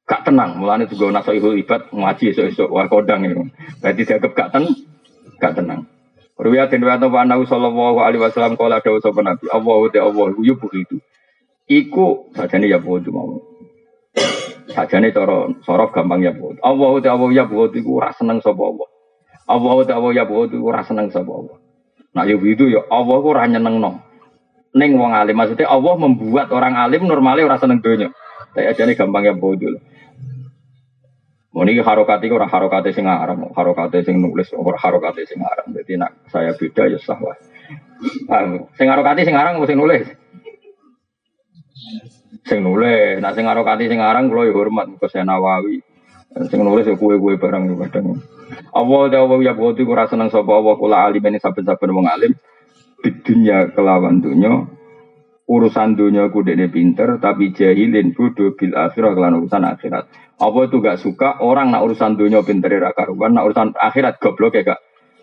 Gak 0.08 0.24
tenang, 0.24 0.56
mulane 0.56 0.88
juga 0.88 1.12
naso 1.12 1.36
ibu 1.36 1.52
ibat 1.52 1.92
ngaji 1.92 2.32
esuk-esuk 2.32 2.72
wah 2.72 2.88
kodang 2.88 3.28
itu. 3.28 3.44
Berarti 3.84 4.08
dianggap 4.08 4.32
gak 4.32 4.50
tenang, 4.56 4.72
gak 5.36 5.52
tenang. 5.52 5.84
Ruwiyat 6.40 6.72
den 6.72 6.86
wa 6.86 6.96
ana 6.96 7.36
sallallahu 7.36 8.00
alaihi 8.00 8.24
wasallam 8.24 8.56
kala 8.56 8.80
dawuh 8.80 9.04
sapa 9.04 9.20
nabi, 9.20 9.52
Allahu 9.52 9.92
ta 9.92 10.06
Allah 10.06 10.32
yu 10.40 10.56
begitu. 10.56 10.96
Iku 11.68 12.32
sajane 12.32 12.72
ya 12.72 12.80
bodoh 12.80 13.12
mau. 13.12 13.36
Sajane 14.72 15.12
cara 15.12 15.52
sorok 15.60 15.92
gampang 15.92 16.24
ya 16.24 16.32
buat. 16.32 16.56
Allah 16.64 17.04
te 17.04 17.12
Allah 17.12 17.28
ya 17.28 17.44
buat 17.44 17.76
iku 17.76 18.00
ora 18.00 18.08
seneng 18.16 18.40
sapa 18.40 18.64
Allah. 18.64 18.88
Allah 19.48 19.74
te 19.88 19.92
Allah 19.96 20.12
ya 20.12 20.24
buat 20.28 20.52
iku 20.52 20.68
ora 20.68 20.84
seneng 20.84 21.08
sapa 21.08 21.32
Allah. 21.32 21.56
Nah 22.12 22.24
ya 22.28 22.36
itu 22.36 22.68
ya 22.68 22.84
Allah 22.92 23.18
ora 23.24 23.48
nyenengno. 23.48 24.04
Ning 24.76 25.00
wong 25.00 25.16
alim 25.16 25.32
maksudnya 25.32 25.72
Allah 25.72 25.96
membuat 25.96 26.52
orang 26.52 26.76
alim 26.76 27.08
normalnya 27.08 27.48
ora 27.48 27.56
seneng. 27.56 27.80
Tapi 27.80 28.64
ajane 28.68 28.92
gampang 28.92 29.24
ya. 29.24 29.34
Mau 31.48 31.64
ini 31.64 31.80
harokati 31.80 32.28
ora 32.28 32.44
harokati 32.44 32.92
sing 32.92 33.08
aran, 33.08 33.48
harokati 33.56 34.04
sing 34.04 34.20
nulis 34.20 34.52
ora 34.52 34.76
harokati 34.76 35.24
sing. 35.24 35.40
Jadi 35.72 35.96
nak 35.96 36.28
saya 36.28 36.52
beda 36.52 36.92
ya 36.92 37.00
sah 37.00 37.16
wae. 37.16 37.40
Sing 38.76 38.86
harokati 38.92 39.24
sing 39.24 39.34
sing 39.64 39.78
nulis 39.80 40.04
sing 42.48 42.64
nulis, 42.64 43.20
nah 43.20 43.36
sing 43.36 43.44
arokati 43.44 43.88
sing 43.92 44.00
aran 44.00 44.32
kula 44.32 44.48
ya 44.48 44.56
hormat 44.56 44.88
ke 44.96 45.20
Nawawi. 45.20 45.84
Sing 46.28 46.60
nulis 46.60 46.84
ya 46.84 46.94
kue-kue 46.94 47.40
barang 47.40 47.72
yo 47.72 47.74
kadang. 47.80 48.20
Allah 48.76 49.00
ta 49.08 49.16
Allah 49.24 49.38
ya 49.40 49.52
boti 49.56 49.82
ora 49.84 50.04
seneng 50.04 50.28
sapa 50.28 50.52
Allah 50.52 50.76
kula 50.76 51.08
alim 51.08 51.24
ini 51.24 51.40
saben-saben 51.40 51.92
wong 51.92 52.08
alim 52.08 52.32
di 53.00 53.10
dunia 53.24 53.72
kelawan 53.72 54.20
dunia 54.20 54.66
urusan 55.48 55.96
dunia 55.96 56.28
ku 56.28 56.44
dene 56.44 56.68
pinter 56.68 57.16
tapi 57.16 57.56
jahilin 57.56 58.12
bodoh 58.12 58.52
bil 58.52 58.76
akhirah 58.76 59.16
kelan 59.16 59.40
urusan 59.40 59.64
akhirat. 59.64 60.04
Apa 60.38 60.58
itu 60.68 60.78
gak 60.84 61.00
suka 61.00 61.40
orang 61.40 61.72
nak 61.72 61.82
urusan 61.88 62.14
dunia 62.14 62.44
pinter 62.44 62.78
ra 62.78 62.92
karuan, 62.92 63.34
nak 63.34 63.48
urusan 63.48 63.74
akhirat 63.74 64.20
goblok 64.20 64.54
ya 64.60 64.62
gak 64.76 64.80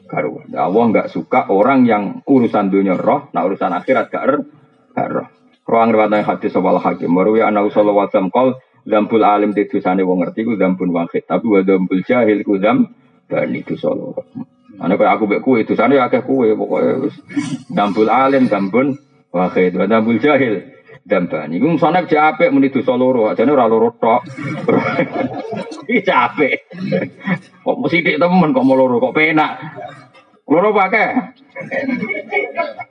karuan. 0.09 0.49
Allah 0.57 0.83
gak 0.91 1.07
suka 1.13 1.47
orang 1.53 1.85
yang 1.85 2.25
urusan 2.25 2.73
dunia 2.73 2.97
roh, 2.97 3.29
nak 3.31 3.45
urusan 3.47 3.71
akhirat 3.71 4.09
gak 4.09 4.25
roh. 4.25 5.27
Ruang 5.65 5.89
riwayat 5.93 6.25
hadis 6.25 6.53
sawal 6.53 6.77
hakim. 6.77 7.09
Baru 7.09 7.37
ya 7.41 7.49
anak 7.49 7.73
alaihi 7.73 7.89
wasallam 7.89 8.29
kal 8.29 8.61
Zambul 8.85 9.25
alim 9.25 9.51
di 9.51 9.65
dosane 9.65 10.05
wong 10.05 10.21
ngerti 10.21 10.45
ku 10.45 10.53
zambul 10.61 10.93
wahid. 10.93 11.25
Tapi 11.25 11.45
wa 11.49 11.61
zambul 11.65 11.99
jahil 12.05 12.45
ku 12.45 12.61
zam 12.61 12.85
bani 13.25 13.65
dosa 13.65 13.89
loro. 13.89 14.21
Ana 14.77 14.93
kaya 14.93 15.17
aku 15.17 15.25
mek 15.25 15.41
kuwe 15.41 15.65
dosane 15.65 15.97
akeh 15.97 16.21
kuwe 16.21 16.53
pokoke 16.53 17.09
wis 17.09 17.15
zambul 17.73 18.07
alim 18.13 18.45
zambul 18.45 18.93
wahid 19.33 19.73
wa 19.73 19.85
zambul 19.89 20.21
jahil 20.21 20.75
dambani. 21.05 21.57
Iku 21.57 21.77
musane 21.77 22.05
jek 22.09 22.21
apik 22.21 22.53
muni 22.53 22.69
dosa 22.73 22.93
loro, 22.97 23.29
ajane 23.29 23.53
ora 23.53 23.65
loro 23.69 23.93
tok. 23.97 24.21
Iki 25.89 26.11
apik. 26.13 26.57
Kok 27.61 27.77
mesti 27.81 28.05
dik 28.05 28.17
temen 28.21 28.53
kok 28.53 28.65
mau 28.65 28.77
loro 28.77 28.97
kok 29.01 29.13
penak. 29.13 29.51
Loro 30.45 30.69
pakai. 30.73 31.09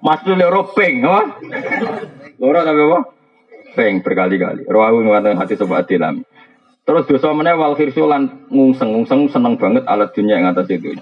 Mas 0.02 0.20
loro 0.26 0.74
ping, 0.74 1.06
apa? 1.06 1.22
Loro 2.42 2.58
tapi 2.66 2.82
apa? 2.82 2.98
Peng 3.74 4.00
berkali-kali. 4.00 4.64
Rawahu 4.70 5.02
ngatakan 5.02 5.36
hati 5.36 5.58
sobat 5.58 5.90
dilam. 5.90 6.22
Terus 6.84 7.08
dosa 7.10 7.34
meneh 7.34 7.58
wal 7.58 7.74
khirsulan 7.74 8.46
ngungseng 8.52 8.94
ngungseng 8.94 9.26
seneng 9.32 9.58
banget 9.58 9.82
alat 9.88 10.14
dunia 10.14 10.38
yang 10.38 10.54
atas 10.54 10.70
itu. 10.70 10.94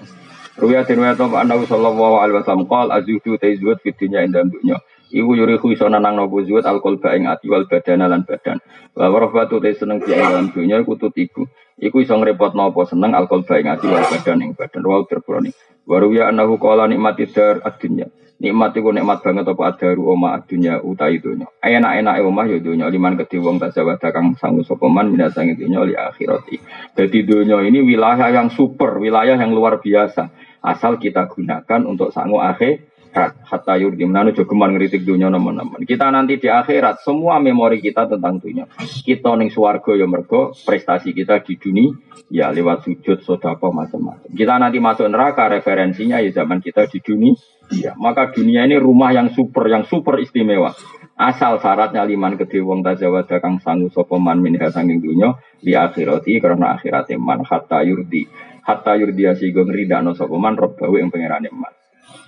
Ruya 0.57 0.85
din 0.85 1.01
wa 1.01 1.13
ta 1.17 1.25
anna 1.27 1.57
sallallahu 1.59 2.21
alaihi 2.21 2.37
wasallam 2.39 2.69
qol 2.69 2.93
azudu 2.93 3.35
taizuat 3.41 3.81
fi 3.81 3.93
dunya 3.93 4.21
inda 4.25 4.45
dunya. 4.45 4.77
Iku 5.13 5.37
yuri 5.37 5.61
khu 5.61 5.73
iso 5.73 5.85
nanang 5.89 6.17
nopo 6.17 6.41
zuat 6.41 6.65
alkohol 6.65 6.97
ing 7.13 7.29
ati 7.29 7.45
wal 7.45 7.69
badan 7.69 8.01
lan 8.01 8.25
badan. 8.25 8.57
Wa 8.97 9.13
warafatu 9.13 9.61
te 9.61 9.77
seneng 9.77 10.01
di 10.01 10.09
dalam 10.13 10.49
dunya 10.49 10.81
iku 10.81 10.97
tut 10.97 11.13
iku. 11.13 11.45
Iku 11.77 12.01
iso 12.01 12.17
ngrepot 12.17 12.57
nopo 12.57 12.85
seneng 12.89 13.13
alkohol 13.13 13.45
ing 13.45 13.69
ati 13.69 13.85
wal 13.85 14.01
badan 14.01 14.41
ing 14.41 14.51
badan. 14.57 14.81
Wa 14.81 15.05
terbroni. 15.05 15.53
Waru 15.85 16.15
ya 16.15 16.31
anahu 16.31 16.57
qala 16.57 16.89
nikmati 16.89 17.29
dar 17.29 17.59
ad-dunya. 17.61 18.07
Nikmat 18.43 18.75
iku 18.75 18.91
nikmat 18.91 19.23
banget 19.23 19.47
apa 19.47 19.63
adaru 19.71 20.19
oma 20.19 20.35
dunya 20.43 20.75
utai 20.83 21.15
dunya. 21.23 21.47
Enak-enak 21.63 22.27
omah 22.27 22.45
ya 22.51 22.59
dunya 22.59 22.91
liman 22.91 23.15
kedhe 23.15 23.39
wong 23.39 23.55
tasawuf 23.55 24.03
kang 24.03 24.35
sangu 24.35 24.67
sapa 24.67 24.83
man 24.91 25.15
minasangi 25.15 25.55
dunya 25.55 25.79
li 25.87 25.95
akhirati. 25.95 26.59
Jadi 26.91 27.23
dunya 27.23 27.63
ini 27.63 27.79
wilayah 27.79 28.27
yang 28.35 28.51
super, 28.51 28.99
wilayah 28.99 29.39
yang 29.39 29.55
luar 29.55 29.79
biasa. 29.79 30.27
Asal 30.59 30.99
kita 30.99 31.31
gunakan 31.31 31.87
untuk 31.87 32.11
sangu 32.11 32.43
akhir 32.43 32.92
hatta 33.13 33.77
yurdi 33.77 34.09
menanu 34.09 34.33
jogeman 34.33 34.73
ngeritik 34.73 35.05
dunia 35.05 35.29
teman-teman. 35.29 35.85
Kita 35.85 36.09
nanti 36.09 36.41
di 36.41 36.49
akhirat 36.49 37.05
semua 37.05 37.37
memori 37.37 37.77
kita 37.79 38.09
tentang 38.09 38.41
dunia. 38.41 38.65
Kita 38.81 39.37
ning 39.37 39.53
swarga 39.53 39.93
ya 39.93 40.09
mergo 40.09 40.51
prestasi 40.65 41.13
kita 41.13 41.45
di 41.45 41.53
dunia 41.61 41.93
ya 42.33 42.49
lewat 42.49 42.89
sujud 42.89 43.21
sodapa 43.21 43.69
macam-macam. 43.69 44.33
Kita 44.33 44.57
nanti 44.57 44.81
masuk 44.81 45.05
neraka 45.05 45.45
referensinya 45.45 46.17
ya 46.17 46.33
zaman 46.33 46.59
kita 46.59 46.89
di 46.89 46.99
dunia. 46.99 47.37
Ya, 47.71 47.95
maka 47.95 48.29
dunia 48.29 48.67
ini 48.67 48.75
rumah 48.75 49.15
yang 49.15 49.31
super, 49.31 49.65
yang 49.71 49.87
super 49.87 50.19
istimewa. 50.19 50.75
Asal 51.13 51.61
syaratnya 51.61 52.03
liman 52.03 52.35
gede 52.35 52.59
wong 52.59 52.81
tajawada 52.81 53.37
kang 53.37 53.61
sangu 53.61 53.87
sapa 53.93 54.17
man 54.17 54.41
minha 54.41 54.67
sanging 54.73 54.97
dunya 54.97 55.37
di 55.61 55.77
akhirati 55.77 56.41
karena 56.41 56.73
akhirat 56.73 57.13
man 57.21 57.45
hatta 57.45 57.85
yurdi 57.85 58.25
hatta 58.65 58.97
yurdi 58.97 59.29
asigo 59.29 59.61
ngridakno 59.61 60.17
sapa 60.17 60.35
man 60.41 60.57
robbahu 60.57 60.97
ing 60.97 61.13
pangerane 61.13 61.53
man. 61.53 61.82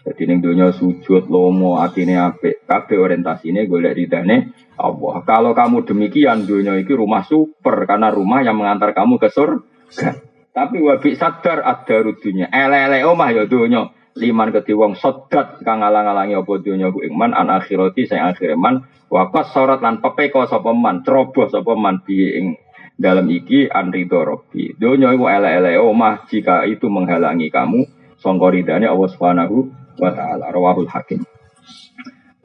Jadi 0.05 0.21
ning 0.29 0.39
dunia 0.39 0.69
sujud 0.69 1.25
lomo 1.33 1.81
atine 1.81 2.21
apik 2.21 2.69
kabeh 2.69 2.97
orientasine 3.01 3.65
golek 3.65 3.97
ridane 3.97 4.53
Allah. 4.77 5.25
Kalau 5.25 5.57
kamu 5.57 5.81
demikian 5.89 6.45
dunia 6.45 6.77
itu 6.77 6.93
rumah 6.93 7.25
super 7.25 7.89
karena 7.89 8.13
rumah 8.13 8.45
yang 8.45 8.53
mengantar 8.53 8.93
kamu 8.93 9.17
ke 9.17 9.33
surga. 9.33 10.21
Tapi 10.53 10.77
wabi 10.77 11.17
sadar 11.17 11.65
ada 11.65 11.95
rudunya. 12.05 12.45
Ele-ele 12.53 13.01
omah 13.01 13.33
ya 13.33 13.49
dunia 13.49 13.89
liman 14.15 14.55
kedhi 14.55 14.71
wong 14.71 14.95
sodat 14.95 15.59
kang 15.67 15.83
ngalang-alangi 15.83 16.39
apa 16.39 16.53
donya 16.63 16.87
ku 16.87 17.03
iman 17.03 17.35
an 17.35 17.51
akhirati 17.51 18.07
sing 18.07 18.23
akhir 18.23 18.55
man 18.55 18.87
wa 19.11 19.27
sorot 19.43 19.83
lan 19.83 19.99
pepeko 19.99 20.47
sapa 20.47 20.71
man 20.71 21.03
ceroboh 21.03 21.51
sapa 21.51 21.75
man 21.75 21.99
ing 22.07 22.55
dalam 22.95 23.27
iki 23.27 23.67
an 23.67 23.91
ridho 23.91 24.23
rabbi 24.23 24.71
donya 24.79 25.11
iku 25.11 25.27
ele-ele 25.27 25.75
omah 25.83 26.23
jika 26.31 26.63
itu 26.63 26.87
menghalangi 26.87 27.51
kamu 27.51 27.83
sangka 28.15 28.55
ridane 28.55 28.87
Allah 28.87 29.09
Subhanahu 29.11 29.67
wa 29.99 30.11
taala 30.11 30.51
rawahul 30.51 30.89
hakim 30.89 31.23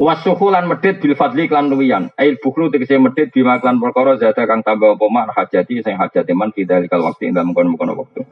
Wasuhulan 0.01 0.65
medit 0.65 0.97
bil 0.97 1.13
fadli 1.13 1.45
klan 1.45 1.69
luwian. 1.69 2.09
Ail 2.17 2.41
bukhlu 2.41 2.73
tegese 2.73 2.97
medit 2.97 3.29
bima 3.37 3.61
klan 3.61 3.77
perkara 3.77 4.17
zada 4.17 4.49
kang 4.49 4.65
tambah 4.65 4.97
apa 4.97 5.07
mak 5.13 5.37
hajati 5.37 5.85
sing 5.85 5.93
hajati 6.01 6.33
man 6.33 6.57
fidalikal 6.57 7.05
waktu 7.05 7.29
ing 7.29 7.37
dalem 7.37 7.53
kono-kono 7.53 7.93
waktu. 8.01 8.25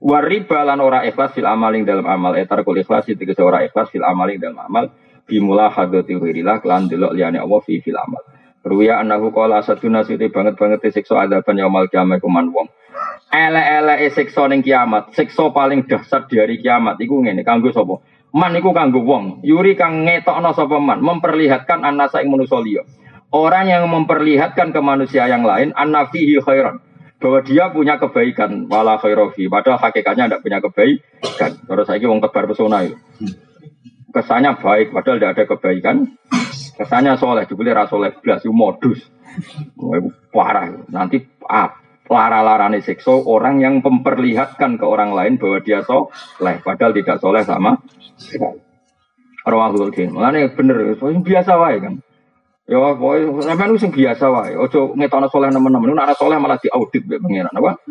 Wariba 0.00 0.64
lan 0.64 0.80
ora 0.80 1.04
ikhlas 1.04 1.36
fil 1.36 1.44
amaling 1.44 1.84
dalam 1.84 2.08
amal 2.08 2.32
etar 2.32 2.64
kul 2.64 2.80
ikhlas 2.80 3.04
ke 3.04 3.36
ora 3.44 3.60
ikhlas 3.60 3.92
fil 3.92 4.08
amaling 4.08 4.40
dalam 4.40 4.56
amal 4.64 4.88
bimula 5.28 5.68
hadati 5.68 6.16
wirilah 6.16 6.64
kelan 6.64 6.88
delok 6.88 7.12
liyane 7.12 7.36
Allah 7.44 7.60
fi 7.60 7.76
fil 7.84 8.00
amal. 8.00 8.24
Ruya 8.64 8.96
anahu 9.04 9.36
qala 9.36 9.60
satuna 9.60 10.08
siti 10.08 10.32
banget 10.32 10.56
banget 10.56 10.96
siksa 10.96 11.28
adaban 11.28 11.60
yaumul 11.60 11.92
kiamat 11.92 12.24
kuman 12.24 12.48
wong. 12.48 12.72
Ele-ele 13.28 14.08
siksa 14.16 14.48
ning 14.48 14.64
kiamat, 14.64 15.12
siksa 15.12 15.52
paling 15.52 15.84
dahsyat 15.84 16.24
di 16.24 16.40
hari 16.40 16.56
kiamat 16.56 16.96
iku 17.04 17.20
ngene 17.20 17.44
kanggo 17.44 17.68
sapa? 17.68 18.00
Man 18.32 18.56
iku 18.56 18.72
kanggo 18.72 19.04
wong, 19.04 19.44
yuri 19.44 19.76
kang 19.76 20.08
ngetokno 20.08 20.56
sapa 20.56 20.80
man, 20.80 21.04
memperlihatkan 21.04 21.84
anasa 21.84 22.24
ing 22.24 22.32
manusa 22.32 22.56
liya. 22.64 22.80
Orang 23.32 23.68
yang 23.68 23.84
memperlihatkan 23.88 24.72
ke 24.72 24.80
manusia 24.80 25.28
yang 25.28 25.44
lain 25.44 25.76
annafihi 25.76 26.40
khairan. 26.40 26.80
Bahwa 27.22 27.38
dia 27.44 27.70
punya 27.70 28.02
kebaikan 28.02 28.66
wala 28.66 28.98
khairofi 28.98 29.46
padahal 29.46 29.78
hakikatnya 29.78 30.26
tidak 30.26 30.42
punya 30.42 30.58
kebaikan. 30.58 31.50
Terus 31.54 31.86
saya 31.86 32.02
wong 32.10 32.18
tebar 32.18 32.50
pesona 32.50 32.82
itu 32.82 32.98
kesannya 34.12 34.60
baik 34.60 34.92
padahal 34.92 35.16
tidak 35.18 35.32
ada 35.34 35.44
kebaikan. 35.48 35.96
Kesannya 36.76 37.16
soleh 37.16 37.44
dibeli 37.48 37.72
rasoleh 37.72 38.12
belas 38.20 38.44
modus. 38.48 39.00
Parah. 40.28 40.68
Nanti 40.92 41.24
ah, 41.48 41.72
lara-larane 42.10 42.82
sekso 42.82 43.22
orang 43.26 43.62
yang 43.62 43.78
memperlihatkan 43.82 44.78
ke 44.78 44.84
orang 44.84 45.14
lain 45.14 45.38
bahwa 45.38 45.58
dia 45.62 45.86
soleh 45.86 46.58
padahal 46.60 46.92
tidak 46.92 47.22
soleh 47.22 47.42
sama 47.46 47.78
sekali 48.18 48.72
Rawahul 49.42 49.90
Din. 49.90 50.14
Makanya 50.14 50.54
bener, 50.54 50.94
biasa 50.98 51.58
wae 51.58 51.82
kan. 51.82 51.98
Ya 52.70 52.78
pokoke 52.78 53.42
sampean 53.42 53.74
sing 53.74 53.90
biasa 53.90 54.30
wae. 54.30 54.54
Ojo 54.54 54.94
ngetokno 54.94 55.26
soleh 55.26 55.50
nemen-nemen. 55.50 55.98
Nek 55.98 56.06
ana 56.06 56.14
soleh 56.14 56.38
malah 56.38 56.62
diaudit 56.62 57.02
mbek 57.10 57.18
pangeran 57.18 57.58
apa? 57.58 57.82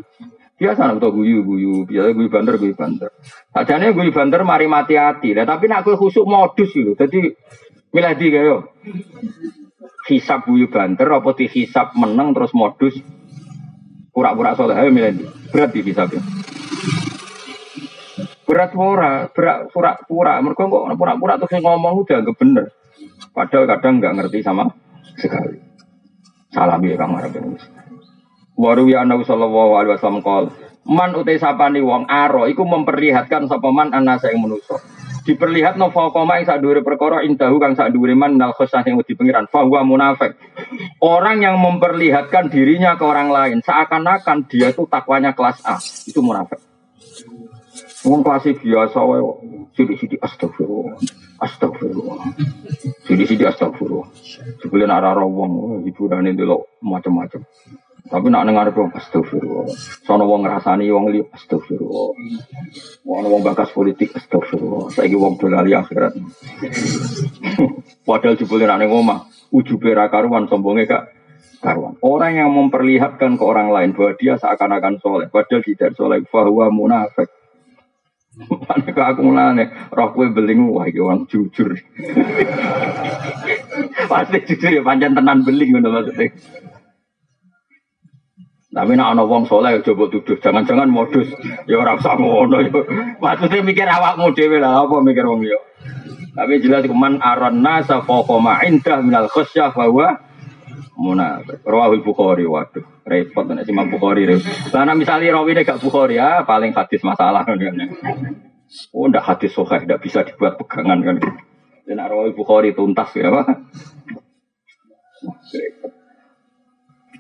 Biasa 0.55 0.88
nek 0.88 1.03
guyu-guyu, 1.03 1.84
biasa 1.84 2.16
guyu 2.16 2.30
banter 2.32 2.55
guyu 2.55 2.74
banter. 2.78 3.12
Sajane 3.51 3.91
guyu 3.91 4.16
banter 4.16 4.47
mari 4.47 4.72
mati 4.72 4.95
hati. 4.95 5.36
Lah 5.36 5.43
tapi 5.43 5.68
nek 5.68 5.84
kowe 5.84 5.99
khusuk 5.99 6.24
modus 6.24 6.72
lho. 6.72 6.95
Dadi 6.95 7.20
milih 7.91 8.14
di 8.16 8.28
kaya. 8.32 8.57
Hisap 10.07 10.47
guyu 10.47 10.72
banter 10.72 11.07
apa 11.12 11.30
dihisap 11.36 11.93
meneng 11.99 12.32
terus 12.32 12.55
modus 12.55 12.95
pura-pura 14.12 14.55
soleh 14.55 14.76
ayo 14.78 14.91
milih. 14.91 15.28
Berat 15.51 15.72
di 15.76 15.82
hisapnya. 15.84 16.22
Berat 18.47 18.72
ora, 18.76 19.32
berat 19.32 19.72
pura-pura. 19.72 20.39
Mergo 20.43 20.64
kok 20.68 20.86
pura-pura 20.99 21.39
terus 21.39 21.59
ngomong 21.59 22.03
udah 22.03 22.16
anggap 22.20 22.36
bener. 22.36 22.66
Padahal 23.32 23.66
kadang 23.68 24.03
nggak 24.03 24.16
ngerti 24.20 24.39
sama 24.43 24.68
sekali. 25.16 25.59
Salam 26.51 26.84
ya 26.84 26.99
Kang 26.99 27.16
Waru 28.59 28.91
ya 28.91 29.07
Nabi 29.07 29.24
Sallallahu 29.24 29.72
Alaihi 29.80 29.91
Wasallam 29.95 30.22
kal 30.22 30.51
man 30.86 31.16
utai 31.16 31.39
sapani 31.39 31.80
wong 31.80 32.09
aro 32.12 32.45
iku 32.45 32.68
memperlihatkan 32.68 33.47
sapa 33.47 33.72
man 33.72 33.95
anasa 33.95 34.30
yang 34.34 34.43
menuso 34.43 34.78
diperlihat 35.26 35.78
no 35.78 35.93
koma 35.93 36.41
yang 36.41 36.49
sadure 36.49 36.82
perkara 36.82 37.22
indahu 37.22 37.61
kang 37.61 37.78
sadure 37.78 38.13
man 38.17 38.38
nal 38.38 38.53
khosah 38.57 38.82
yang 38.86 39.01
di 39.01 39.13
pengiran. 39.13 39.45
Fahuwa 39.45 39.86
munafik. 39.86 40.38
Orang 41.01 41.45
yang 41.45 41.61
memperlihatkan 41.61 42.49
dirinya 42.49 42.97
ke 42.97 43.03
orang 43.05 43.30
lain 43.30 43.57
seakan-akan 43.61 44.49
dia 44.49 44.74
itu 44.74 44.88
takwanya 44.89 45.34
kelas 45.38 45.61
A. 45.65 45.78
Itu 46.09 46.26
munafik. 46.26 46.59
Wong 48.01 48.26
kelas 48.26 48.49
biasa 48.57 48.99
wae 49.05 49.22
sidi-sidi 49.78 50.17
astagfirullah. 50.17 50.97
Astagfirullah. 51.38 52.17
Sidi-sidi 53.05 53.45
astagfirullah. 53.45 54.09
Sebelum 54.61 54.89
arah 54.89 55.22
wong 55.22 55.86
hiburan 55.86 56.26
itu 56.30 56.45
lo 56.45 56.69
macam-macam. 56.82 57.45
Tapi 58.10 58.28
nak 58.34 58.49
dengar 58.49 58.74
dong 58.74 58.89
astagfirullah. 58.95 59.70
Sono 60.02 60.26
wong 60.26 60.47
ngrasani 60.47 60.89
wong 60.89 61.06
li 61.14 61.22
astagfirullah. 61.22 62.10
Wong 63.06 63.20
wong 63.30 63.41
bakas 63.45 63.70
politik 63.76 64.18
astagfirullah. 64.18 64.89
Saiki 64.89 65.14
wong 65.14 65.38
dolali 65.38 65.78
akhirat. 65.78 66.18
Padahal 68.08 68.34
jebule 68.34 68.66
nak 68.66 68.82
ning 68.82 68.89
omah, 68.89 69.30
ujube 69.54 69.93
ra 69.93 70.10
karuan 70.10 70.49
sombonge 70.49 70.89
kak 70.89 71.14
karuan. 71.62 71.93
Orang 72.02 72.34
yang 72.34 72.49
memperlihatkan 72.49 73.38
ke 73.38 73.43
orang 73.45 73.70
lain 73.70 73.93
bahwa 73.93 74.18
dia 74.18 74.34
seakan-akan 74.41 74.97
soleh, 74.97 75.30
padahal 75.30 75.62
tidak 75.62 75.93
soleh, 75.93 76.26
bahwa 76.26 76.74
munafik. 76.74 77.30
Ane 78.72 78.95
kok 78.95 79.06
aku 79.06 79.22
mulane 79.28 79.91
roh 79.91 80.16
kowe 80.16 80.24
beling 80.32 80.72
wah 80.72 80.88
iki 80.88 81.04
wong 81.04 81.28
jujur. 81.28 81.76
Pasti 84.12 84.38
jujur 84.47 84.72
ya 84.72 84.82
pancen 84.82 85.14
tenan 85.14 85.43
beling 85.43 85.76
ngono 85.76 85.91
maksudnya. 85.91 86.32
Tapi 88.72 88.95
nak 88.95 89.19
ana 89.19 89.28
wong 89.28 89.43
soleh 89.51 89.84
coba 89.84 90.07
tuduh, 90.07 90.39
jangan-jangan 90.39 90.88
modus. 90.88 91.28
Ya 91.67 91.76
ora 91.76 91.99
usah 91.99 92.15
ngono 92.15 92.63
ya. 92.63 92.72
Maksudnya 93.19 93.59
mikir 93.67 93.84
awakmu 93.84 94.32
dhewe 94.32 94.63
lah 94.63 94.88
apa 94.88 94.95
mikir 95.03 95.28
wong 95.28 95.43
liya. 95.43 95.59
Tapi 96.32 96.63
jelas 96.63 96.88
kuman 96.88 97.19
aron 97.19 97.59
nasa 97.59 97.99
fawqa 97.99 98.39
ma 98.39 98.63
indah 98.63 99.03
minal 99.03 99.28
khasyah 99.28 99.76
bahwa 99.76 100.24
munafik. 100.95 101.59
Rawahul 101.67 101.99
Bukhari 101.99 102.47
waduh 102.47 103.03
repot 103.03 103.43
nek 103.43 103.67
Imam 103.67 103.91
Bukhari 103.91 104.24
repot. 104.24 104.72
Lah 104.72 104.95
misalnya 104.95 105.36
rawine 105.36 105.67
gak 105.67 105.84
Bukhari 105.84 106.15
ya 106.15 106.47
paling 106.47 106.72
hadis 106.72 107.03
masalah 107.03 107.43
kan. 107.43 107.59
Oh 108.95 109.11
ndak 109.11 109.28
hadis 109.28 109.51
sahih 109.51 109.84
ndak 109.84 109.99
bisa 109.99 110.24
dibuat 110.24 110.55
pegangan 110.55 111.03
kan. 111.03 111.19
Dan 111.84 111.99
rawahul 111.99 112.32
Bukhari 112.32 112.72
tuntas 112.72 113.11
ya 113.19 113.27
Pak. 113.35 113.48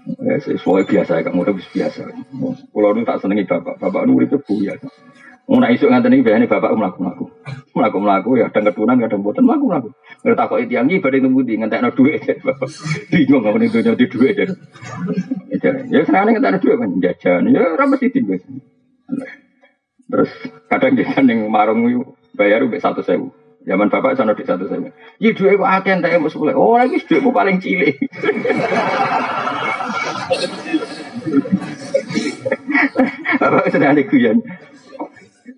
Ya, 0.01 0.35
sesuai 0.41 0.89
biasa 0.89 1.21
ya, 1.21 1.29
kamu 1.29 1.45
udah 1.45 1.53
biasa. 1.53 2.01
Kalau 2.73 2.89
nu 2.97 3.05
tak 3.05 3.21
senengi 3.21 3.45
bapak, 3.45 3.77
bapak 3.77 4.09
nu 4.09 4.17
itu. 4.17 4.41
Mau 5.51 5.59
nak 5.59 5.75
isuk 5.75 5.91
nganten 5.91 6.15
iki 6.15 6.23
bayane 6.23 6.47
bapak 6.47 6.71
mlaku 6.73 6.97
mlaku. 7.03 7.25
Mlaku 7.75 7.97
mlaku 7.99 8.29
ya 8.39 8.47
kadang 8.47 8.71
ketunan 8.71 8.97
kadang 9.03 9.19
boten 9.19 9.43
mlaku 9.43 9.67
mlaku. 9.67 9.89
Nek 10.23 10.37
takoki 10.39 10.69
tiyang 10.71 10.87
iki 10.87 11.03
badhe 11.03 11.19
nemu 11.19 11.43
ndi 11.43 11.59
ngentekno 11.59 11.91
dhuwit. 11.91 12.23
Bingung 13.11 13.43
ngene 13.43 13.67
donya 13.67 13.91
di 13.99 14.05
dhuwit. 14.07 14.37
Ya 15.91 15.99
senengane 16.07 16.39
ngentekno 16.39 16.57
dhuwit 16.61 16.77
kan 16.79 16.89
jajan. 17.03 17.51
Ya 17.51 17.67
ora 17.67 17.83
mesti 17.83 18.15
tinggal. 18.15 18.39
Terus 20.07 20.31
kadang 20.71 20.95
dia 20.95 21.19
ning 21.19 21.51
marung 21.51 21.83
bayar 22.37 22.63
mbek 22.63 22.79
100.000. 22.79 23.41
Zaman 23.61 23.93
bapak 23.93 24.17
sana 24.17 24.33
di 24.33 24.41
satu 24.41 24.65
saya. 24.65 24.89
Iya 25.21 25.37
duit 25.37 25.61
kok 25.61 25.69
akeh 25.69 25.93
entek 25.93 26.17
mau 26.17 26.33
sepuluh. 26.33 26.57
Oh 26.57 26.73
lagi 26.73 26.97
duitku 26.97 27.29
paling 27.29 27.61
cilik. 27.61 27.93
Bapak 33.41 33.65
sedang 33.71 33.91
ada 33.95 34.03
guyon. 34.05 34.37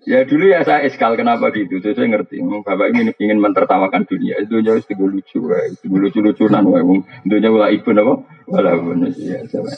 Ya 0.04 0.20
dulu 0.28 0.52
ya 0.52 0.60
saya 0.68 0.84
eskal 0.84 1.16
kenapa 1.16 1.48
gitu. 1.56 1.80
Saya, 1.80 1.96
saya 1.96 2.12
ngerti. 2.12 2.44
Bapak 2.44 2.92
ingin 2.92 3.16
ingin 3.16 3.38
mentertawakan 3.40 4.04
dunia. 4.04 4.36
Itu 4.42 4.60
jauh 4.60 4.76
itu 4.76 4.92
lucu, 5.00 5.40
itu 5.48 5.86
lucu 5.88 6.20
lucunan. 6.20 6.64
Dunia 7.24 7.48
wala 7.48 7.72
ibu 7.72 7.88
apa? 7.96 8.14
Wala 8.52 8.76
ya 9.16 9.40
saya. 9.48 9.72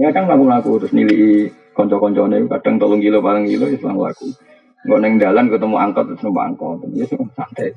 Ya 0.00 0.08
kan 0.08 0.24
laku 0.24 0.44
laku 0.48 0.70
terus 0.80 0.96
nilai 0.96 1.52
konco-koncone 1.76 2.48
kadang 2.48 2.80
tolong 2.80 3.04
kilo 3.04 3.20
paling 3.20 3.44
kilo 3.44 3.68
Islam 3.68 4.00
ya 4.00 4.08
laku. 4.08 4.28
Nggak 4.82 4.98
neng 4.98 5.14
dalan 5.20 5.46
ketemu 5.52 5.76
angkot 5.76 6.04
terus 6.08 6.22
numpak 6.24 6.44
angkot. 6.48 6.80
Ya 6.96 7.04
santai. 7.36 7.76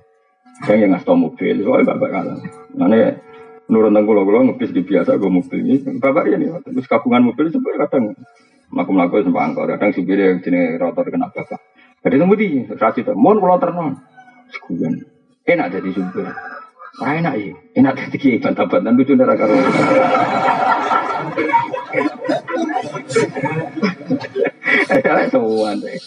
Saya 0.64 0.88
yang 0.88 0.96
ngasih 0.96 1.20
mobil, 1.20 1.56
soalnya 1.68 1.92
bapak 1.92 2.10
kalah. 2.16 2.40
Mana 2.80 3.20
nurun 3.66 3.94
tengku 3.94 4.12
lo 4.14 4.24
ngebis 4.26 4.72
di 4.72 4.82
biasa 4.86 5.18
gue 5.18 5.32
mobil 5.32 5.60
ini. 5.66 5.76
Bapak 5.98 6.30
ini, 6.30 6.50
terus 6.62 6.86
kabungan 6.86 7.34
mobil 7.34 7.50
sebenarnya 7.50 7.90
kadang 7.90 8.04
melaku 8.70 8.92
melaku 8.94 9.16
sama 9.26 9.40
angkot. 9.50 9.70
Kadang 9.74 9.92
supir 9.94 10.20
yang 10.22 10.40
jenis 10.42 10.78
rotor 10.78 11.06
kena 11.10 11.30
bapak. 11.34 11.60
Jadi 12.06 12.16
tunggu 12.22 12.38
di 12.38 12.48
rasi 12.78 13.02
itu, 13.02 13.14
mohon 13.18 13.42
kalau 13.42 13.58
ternon. 13.58 13.98
Sekuan, 14.54 14.94
enak 15.50 15.68
jadi 15.74 15.90
supir. 15.90 16.30
Wah 16.96 17.12
enak 17.12 17.34
ya, 17.36 17.54
enak 17.76 17.94
jadi 17.98 18.18
kiai 18.22 18.40
bantah-bantah 18.40 18.94
lucu 18.94 19.18
darah 19.18 19.36
karo. 19.36 19.54
Eh, 24.86 25.28
semua 25.28 25.76
deh. 25.76 25.98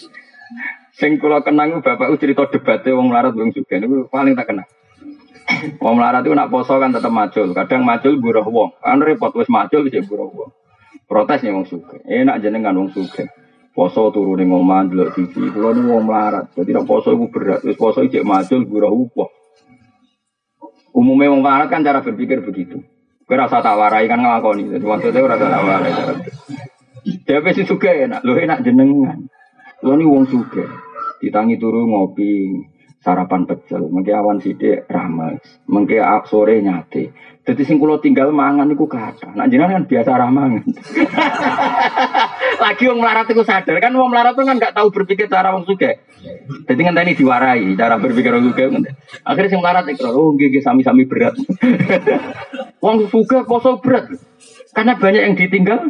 Sing 0.97 1.21
kula 1.21 1.45
kenang 1.45 1.79
bapak 1.85 2.11
cerita 2.19 2.49
debatnya 2.49 2.97
wong 2.97 3.13
melarat 3.13 3.35
wong 3.37 3.53
juga 3.53 3.79
niku 3.79 4.09
paling 4.11 4.35
tak 4.35 4.51
kenal. 4.51 4.67
Wong 5.81 5.95
melarat 5.97 6.23
itu 6.23 6.37
nak 6.37 6.53
poso 6.53 6.77
kan 6.77 6.93
tetap 6.93 7.09
macul, 7.09 7.57
kadang 7.57 7.81
macul 7.81 8.21
buruh 8.21 8.45
wong. 8.45 8.77
Kan 8.85 9.01
repot 9.01 9.33
wis 9.33 9.49
macul 9.49 9.89
wis 9.89 10.05
buruh 10.05 10.29
wong. 10.29 10.51
Protes 11.09 11.41
nih 11.41 11.57
wong 11.57 11.65
suge. 11.65 12.05
Enak 12.05 12.45
jenengan 12.45 12.77
wong 12.77 12.93
suge. 12.93 13.33
Poso 13.73 14.13
turun 14.13 14.37
ning 14.37 14.53
omah 14.53 14.85
delok 14.85 15.17
TV. 15.17 15.49
Kula 15.49 15.73
niku 15.73 15.97
wong 15.97 16.05
melarat. 16.05 16.53
Jadi 16.53 16.77
nak 16.77 16.85
poso 16.85 17.17
iku 17.17 17.33
berat. 17.33 17.65
Wis 17.65 17.81
poso 17.81 18.05
ijek 18.05 18.29
macul 18.29 18.69
buruh 18.69 18.93
wong. 18.93 19.31
Umumnya 20.93 21.33
wong 21.33 21.41
melarat 21.41 21.73
kan 21.73 21.81
cara 21.81 22.05
berpikir 22.05 22.45
begitu. 22.45 22.85
Kowe 23.25 23.37
rasa 23.37 23.65
tak 23.65 23.77
warai 23.77 24.05
kan 24.05 24.21
ngelakoni. 24.21 24.69
Jadi 24.69 24.85
maksudnya 24.85 25.21
ora 25.25 25.37
tak 25.41 25.65
warai. 25.65 25.93
Dia 27.25 27.41
pasti 27.41 27.65
suka 27.65 27.89
enak, 27.89 28.21
lu 28.25 28.37
enak 28.37 28.61
jenengan. 28.65 29.29
Lu 29.81 29.97
ini 29.97 30.05
wong 30.05 30.29
suka. 30.29 30.65
Ditangi 31.21 31.57
turu 31.57 31.89
ngopi, 31.89 32.57
sarapan 32.99 33.47
pecel, 33.47 33.87
mengke 33.89 34.11
awan 34.11 34.43
sidik 34.43 34.85
rames, 34.91 35.39
mengke 35.71 36.03
sore 36.27 36.59
nyate. 36.59 37.15
Jadi 37.49 37.65
sing 37.65 37.81
kula 37.81 37.97
tinggal 38.05 38.29
mangan 38.29 38.69
iku 38.69 38.85
kata. 38.85 39.33
Nak 39.33 39.49
jenengan 39.49 39.81
kan 39.81 39.85
biasa 39.89 40.11
ramangan. 40.21 40.69
Lagi 42.69 42.85
wong 42.93 43.01
melarat 43.01 43.25
iku 43.33 43.41
sadar 43.41 43.81
kan 43.81 43.97
wong 43.97 44.13
melarat 44.13 44.37
kan 44.37 44.53
nggak 44.53 44.77
tahu 44.77 44.93
berpikir 44.93 45.33
cara 45.33 45.57
wong 45.57 45.65
suge. 45.65 45.97
Jadi 46.69 46.81
kan 46.85 46.93
tadi 46.93 47.17
diwarai 47.17 47.73
cara 47.73 47.97
berpikir 47.97 48.37
wong 48.37 48.53
suge. 48.53 48.69
Akhirnya 49.25 49.49
sing 49.49 49.65
melarat 49.65 49.89
iku 49.89 50.13
oh 50.13 50.37
nggih 50.37 50.61
sami-sami 50.61 51.09
berat. 51.09 51.41
wong 52.85 53.09
suge 53.09 53.41
poso 53.49 53.81
berat. 53.81 54.13
Karena 54.77 55.01
banyak 55.01 55.23
yang 55.25 55.35
ditinggal. 55.39 55.81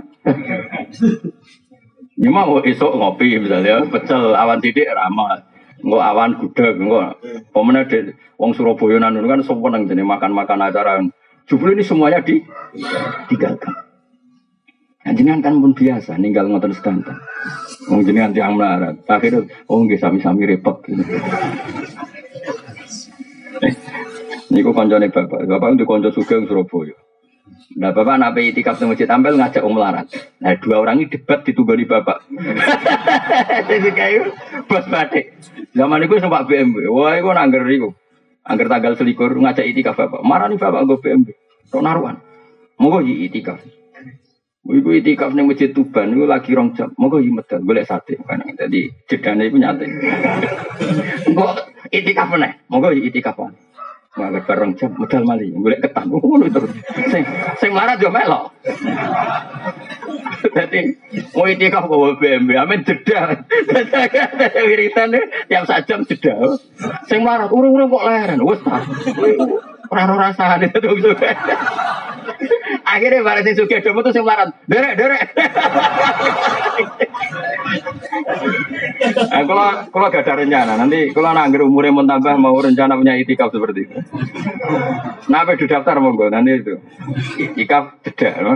Ini 2.15 2.31
mau 2.39 2.63
esok 2.63 2.93
ngopi 2.95 3.43
misalnya, 3.43 3.83
pecel 3.91 4.33
awan 4.39 4.63
titik 4.63 4.87
ramah. 4.87 5.48
Enggak 5.79 6.05
awan 6.11 6.31
gudeg, 6.43 6.75
enggak. 6.79 7.11
Pemenang 7.55 7.87
di 7.87 7.99
Wong 8.39 8.51
Surabaya 8.55 8.99
nanu 8.99 9.27
kan 9.27 9.43
seneng 9.43 9.87
jadi 9.87 10.03
makan-makan 10.03 10.59
acara. 10.71 11.03
Jubul 11.49 11.79
ini 11.79 11.87
semuanya 11.87 12.21
di 12.21 12.43
tinggalkan. 13.31 13.73
Nah, 15.09 15.17
jenengan 15.17 15.41
kan 15.41 15.55
pun 15.57 15.73
biasa, 15.73 16.21
ninggal 16.21 16.53
ngotot 16.53 16.77
sekantan. 16.77 17.17
Wong 17.89 18.05
jenengan 18.05 18.37
tiang 18.37 18.61
melarat. 18.61 19.01
Akhirnya, 19.09 19.49
oh 19.71 19.81
nggak 19.87 20.03
sami-sami 20.03 20.45
repot. 20.45 20.83
Eh, 23.59 23.75
ini 24.55 24.63
kok 24.63 24.71
koncone 24.71 25.11
bapak. 25.11 25.51
Bapak 25.51 25.75
untuk 25.75 25.91
konco 25.91 26.15
sugeng 26.15 26.47
Surabaya. 26.47 26.95
Nah 27.77 27.93
bapak 27.93 28.17
nape 28.17 28.41
itikaf 28.41 28.81
di 28.81 28.89
masjid 28.89 29.05
tampil 29.05 29.37
ngajak 29.37 29.61
om 29.61 29.77
larat. 29.77 30.09
Nah 30.41 30.57
dua 30.57 30.81
orang 30.81 31.05
ini 31.05 31.13
debat 31.13 31.45
di 31.45 31.53
bapak. 31.85 32.25
Jadi 33.69 33.89
kayak 33.93 34.33
bos 34.65 34.89
batik. 34.89 35.37
Zaman 35.77 36.01
itu 36.01 36.17
sempat 36.17 36.49
BMW. 36.49 36.89
Wah 36.89 37.13
itu 37.21 37.29
nangger 37.29 37.69
itu. 37.69 37.93
Angger 38.49 38.73
tanggal 38.73 38.97
selikur 38.97 39.37
ngajak 39.37 39.69
itikaf 39.69 40.01
bapak. 40.01 40.25
Marah 40.25 40.49
nih 40.49 40.57
bapak 40.57 40.81
gue 40.89 40.97
BMW. 40.97 41.37
Kok 41.69 41.85
naruhan. 41.85 42.17
Mau 42.81 42.89
gue 42.89 43.29
itikaf. 43.29 43.61
Iku 44.69 44.89
itikaf 44.97 45.37
nih 45.37 45.45
masjid 45.45 45.69
Tuban 45.69 46.17
itu 46.17 46.25
lagi 46.25 46.57
rong 46.57 46.73
jam. 46.73 46.97
Mau 46.97 47.13
gue 47.13 47.21
boleh 47.61 47.85
sate. 47.85 48.17
Kan 48.25 48.49
jadi 48.57 48.97
jedane 49.05 49.53
itu 49.53 49.61
nyate. 49.61 49.85
Kok 51.37 51.53
itikaf 51.93 52.33
nih? 52.33 52.65
Mau 52.73 52.81
gue 52.81 52.97
itikaf 52.97 53.37
nih. 53.37 53.68
Malah 54.19 54.43
bareng 54.43 54.75
jam 54.75 54.91
modal 54.99 55.23
mali, 55.23 55.55
boleh 55.55 55.79
ketan 55.79 56.11
ngono 56.11 56.51
terus. 56.51 56.75
Sing 57.07 57.23
sing 57.63 57.71
marah 57.71 57.95
yo 57.95 58.11
melok. 58.11 58.51
Dadi 60.39 60.91
mau 61.39 61.47
itikaf 61.47 61.87
kok 61.87 62.19
BMW, 62.19 62.59
amen 62.59 62.83
jeda. 62.83 63.47
Wiritan 64.59 65.15
tiap 65.47 65.65
sak 65.71 65.87
jam 65.87 66.03
jeda. 66.03 66.59
Sing 67.07 67.23
marah 67.23 67.47
urung-urung 67.47 67.95
kok 67.95 68.07
leren, 68.11 68.43
wis. 68.43 68.59
Ora 69.89 70.03
ora 70.05 70.31
rasane 70.31 70.69
itu 70.69 71.11
Akhirnya 72.89 73.21
barang 73.21 73.45
sing 73.45 73.55
sugih 73.57 73.81
tuh 73.85 74.13
sing 74.13 74.25
marah. 74.25 74.49
Derek, 74.65 74.97
derek. 74.97 75.23
Nah, 79.29 79.43
kalau 79.45 79.69
kalau 79.93 80.07
gak 80.09 80.25
ada 80.25 80.41
rencana, 80.41 80.73
nanti 80.81 81.13
kalau 81.13 81.37
nangger 81.37 81.69
umurnya 81.69 81.93
mau 81.93 82.05
tambah 82.09 82.35
mau 82.41 82.57
rencana 82.57 82.97
punya 82.97 83.21
itikaf 83.21 83.53
seperti 83.53 83.89
itu. 83.89 83.97
Nah, 85.29 85.45
apa 85.45 85.61
daftar 85.61 86.01
monggo 86.01 86.33
nanti 86.33 86.65
itu. 86.65 86.75
Itikaf 87.37 88.01
jeda, 88.05 88.31
no? 88.41 88.53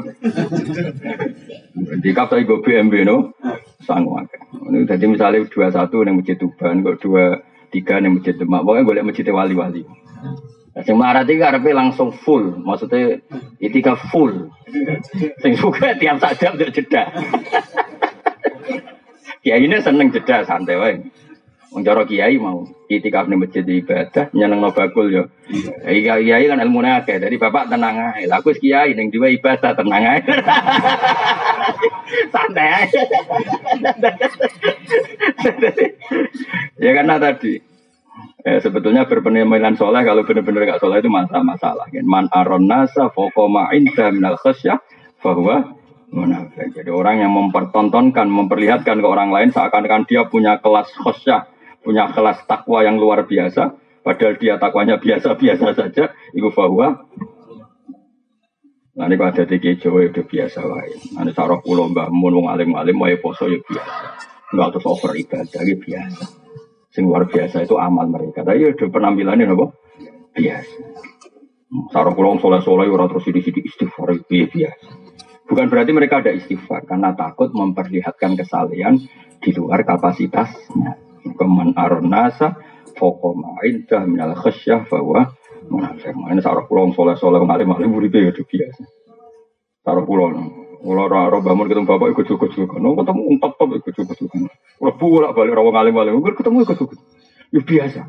Itikaf 2.01 2.33
tapi 2.33 2.49
gue 2.49 2.63
BMB, 2.65 2.95
no? 3.05 3.37
Sanggup 3.85 4.33
jadi 4.89 5.05
misalnya 5.11 5.45
dua 5.51 5.69
satu 5.69 6.07
yang 6.07 6.23
masjid 6.23 6.39
Tuban, 6.39 6.81
kok 6.81 7.03
dua 7.03 7.43
tiga 7.75 7.99
yang 8.01 8.17
masjid 8.17 8.37
Demak, 8.37 8.65
pokoknya 8.65 8.89
boleh 8.89 9.03
masjid 9.05 9.27
wali-wali. 9.29 9.83
Sing 10.73 10.97
marah 10.97 11.21
tiga 11.29 11.53
karepe 11.53 11.77
langsung 11.77 12.17
full, 12.17 12.57
maksudnya 12.65 13.21
itikaf 13.61 14.09
full. 14.09 14.49
Sing 15.45 15.53
suka 15.61 16.01
tiap 16.01 16.17
saat 16.17 16.41
jam 16.41 16.57
jeda. 16.57 17.13
Kiai 19.45 19.69
ini 19.69 19.77
seneng 19.85 20.09
jeda 20.09 20.49
santai 20.49 20.81
wae. 20.81 20.97
Wong 21.77 21.85
cara 21.85 22.09
kiai 22.09 22.41
mau 22.41 22.65
itikaf 22.89 23.29
ning 23.29 23.45
masjid 23.45 23.65
ibadah 23.65 24.33
nyenengno 24.33 24.73
bakul 24.73 25.13
yo. 25.13 25.29
Ya. 25.85 25.93
Kiai 25.93 26.25
kiai 26.25 26.45
kan 26.49 26.65
ilmune 26.65 26.89
akeh. 26.89 27.21
Jadi 27.21 27.37
bapak 27.37 27.69
tenang 27.69 28.17
ae. 28.17 28.25
Lah 28.25 28.41
aku 28.41 28.57
kiai 28.57 28.97
ning 28.97 29.13
dua 29.13 29.29
ibadah 29.29 29.77
tenang 29.77 30.05
ae. 30.09 30.21
santai 32.33 32.69
ae. 32.81 32.87
ya 36.85 36.91
karena 36.97 37.21
tadi 37.21 37.72
Eh, 38.43 38.59
sebetulnya 38.59 39.07
berpenampilan 39.07 39.79
soleh 39.79 40.03
kalau 40.03 40.27
benar-benar 40.27 40.75
gak 40.75 40.83
soleh 40.83 40.99
itu 40.99 41.07
masalah-masalah. 41.07 41.87
Man 42.03 42.27
aron 42.35 42.67
nasa 42.67 43.07
fokoma 43.15 43.71
inda 43.71 44.11
minal 44.11 44.35
khasyah 44.35 44.83
bahwa 45.23 45.79
munafik. 46.11 46.75
Jadi 46.75 46.91
orang 46.91 47.23
yang 47.23 47.33
mempertontonkan, 47.33 48.27
memperlihatkan 48.27 48.99
ke 48.99 49.07
orang 49.07 49.31
lain 49.31 49.55
seakan-akan 49.55 50.11
dia 50.11 50.27
punya 50.27 50.59
kelas 50.59 50.91
khosyah, 50.91 51.47
punya 51.87 52.11
kelas 52.11 52.43
takwa 52.51 52.83
yang 52.83 52.99
luar 52.99 53.31
biasa, 53.31 53.79
padahal 54.03 54.35
dia 54.37 54.59
takwanya 54.59 54.99
biasa-biasa 54.99 55.67
saja, 55.79 56.11
itu 56.35 56.49
bahwa 56.51 57.07
Nanti 58.93 59.17
kalau 59.17 59.33
ada 59.33 59.49
tiga 59.49 59.73
Jawa 59.73 60.05
itu 60.05 60.21
biasa 60.21 60.69
lain. 60.69 61.17
Nanti 61.17 61.33
sarah 61.33 61.65
pulau 61.65 61.89
mbah 61.89 62.13
mun 62.13 62.45
wong 62.45 62.53
alim 62.53 62.77
alim 62.77 63.01
wae 63.01 63.17
poso 63.17 63.49
ya 63.49 63.57
biasa. 63.57 64.05
Enggak 64.53 64.69
terus 64.77 64.85
over 64.85 65.17
ibadah 65.17 65.63
ya 65.65 65.77
biasa. 65.81 66.42
Sing 66.93 67.09
luar 67.09 67.25
biasa 67.25 67.65
itu 67.65 67.81
amal 67.81 68.05
mereka. 68.13 68.45
Tapi 68.45 68.69
ya 68.69 68.71
penampilannya 68.77 69.49
apa? 69.49 69.67
Biasa. 70.37 70.77
Sarah 71.89 72.13
pulau 72.13 72.37
soleh 72.37 72.61
soleh 72.61 72.85
orang 72.93 73.09
terus 73.09 73.33
di 73.33 73.41
sini 73.41 73.61
istighfar 73.65 74.13
ya 74.29 74.45
biasa. 74.45 74.89
Bukan 75.49 75.67
berarti 75.73 75.91
mereka 75.97 76.21
ada 76.21 76.37
istighfar 76.37 76.85
karena 76.85 77.17
takut 77.17 77.49
memperlihatkan 77.57 78.37
kesalahan 78.37 79.01
di 79.41 79.51
luar 79.57 79.81
kapasitasnya. 79.89 81.01
Keman 81.33 81.73
aronasa 81.73 82.61
fokoma 82.93 83.65
indah 83.65 84.05
minal 84.05 84.37
khasyah 84.37 84.85
bahwa 84.85 85.33
munafik. 85.73 86.13
Ini 86.13 86.45
sarah 86.45 86.69
pulau 86.69 86.93
soleh 86.93 87.17
soleh 87.17 87.41
ngalim 87.41 87.73
ngalim 87.73 87.89
buri 87.89 88.13
ya 88.13 88.37
biasa. 88.37 88.85
Sarah 89.81 90.05
pulau 90.05 90.29
Orang 90.83 91.47
bangun 91.47 91.71
ketemu 91.71 91.87
bapak 91.87 92.09
ikut 92.11 92.27
cukup 92.27 92.51
cukup, 92.59 92.83
no 92.83 92.99
ketemu 92.99 93.23
umpat 93.39 93.55
top 93.55 93.71
ikut 93.79 93.95
cukup 93.95 94.19
cukup. 94.19 94.51
Kalau 94.51 94.93
bolak 94.99 95.31
balik 95.39 95.55
orang 95.55 95.79
ngalim 95.79 95.95
ngalim, 95.95 96.35
ketemu 96.35 96.57
ikut 96.67 96.77
cukup. 96.83 96.99
Ya 97.55 97.61
biasa. 97.63 98.03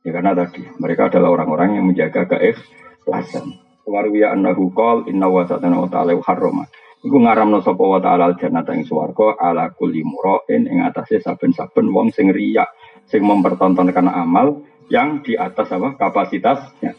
Ya 0.00 0.10
karena 0.16 0.32
tadi 0.32 0.64
mereka 0.80 1.12
adalah 1.12 1.28
orang-orang 1.36 1.76
yang 1.76 1.84
menjaga 1.84 2.24
keikhlasan 2.24 3.60
warwiya 3.90 4.32
annahu 4.32 4.70
qol 4.72 5.10
inna 5.10 5.26
wa 5.26 5.44
satana 5.44 5.82
wa 5.82 5.88
ta'ala 5.90 6.14
harrama 6.22 6.64
iku 7.02 7.16
ngaramno 7.16 7.58
sapa 7.64 7.82
wa 7.82 7.98
ta'ala 7.98 8.32
al 8.32 8.36
jannata 8.38 8.76
ing 8.76 8.86
swarga 8.86 9.34
ala 9.40 9.74
kulli 9.74 10.06
mura'in 10.06 10.70
ing 10.70 10.84
atase 10.86 11.18
saben-saben 11.18 11.90
wong 11.90 12.14
sing 12.14 12.30
riya 12.30 12.70
sing 13.10 13.26
mempertontonkan 13.26 14.06
amal 14.06 14.62
yang 14.92 15.24
di 15.24 15.34
atas 15.34 15.74
apa 15.74 15.98
kapasitasnya 15.98 16.94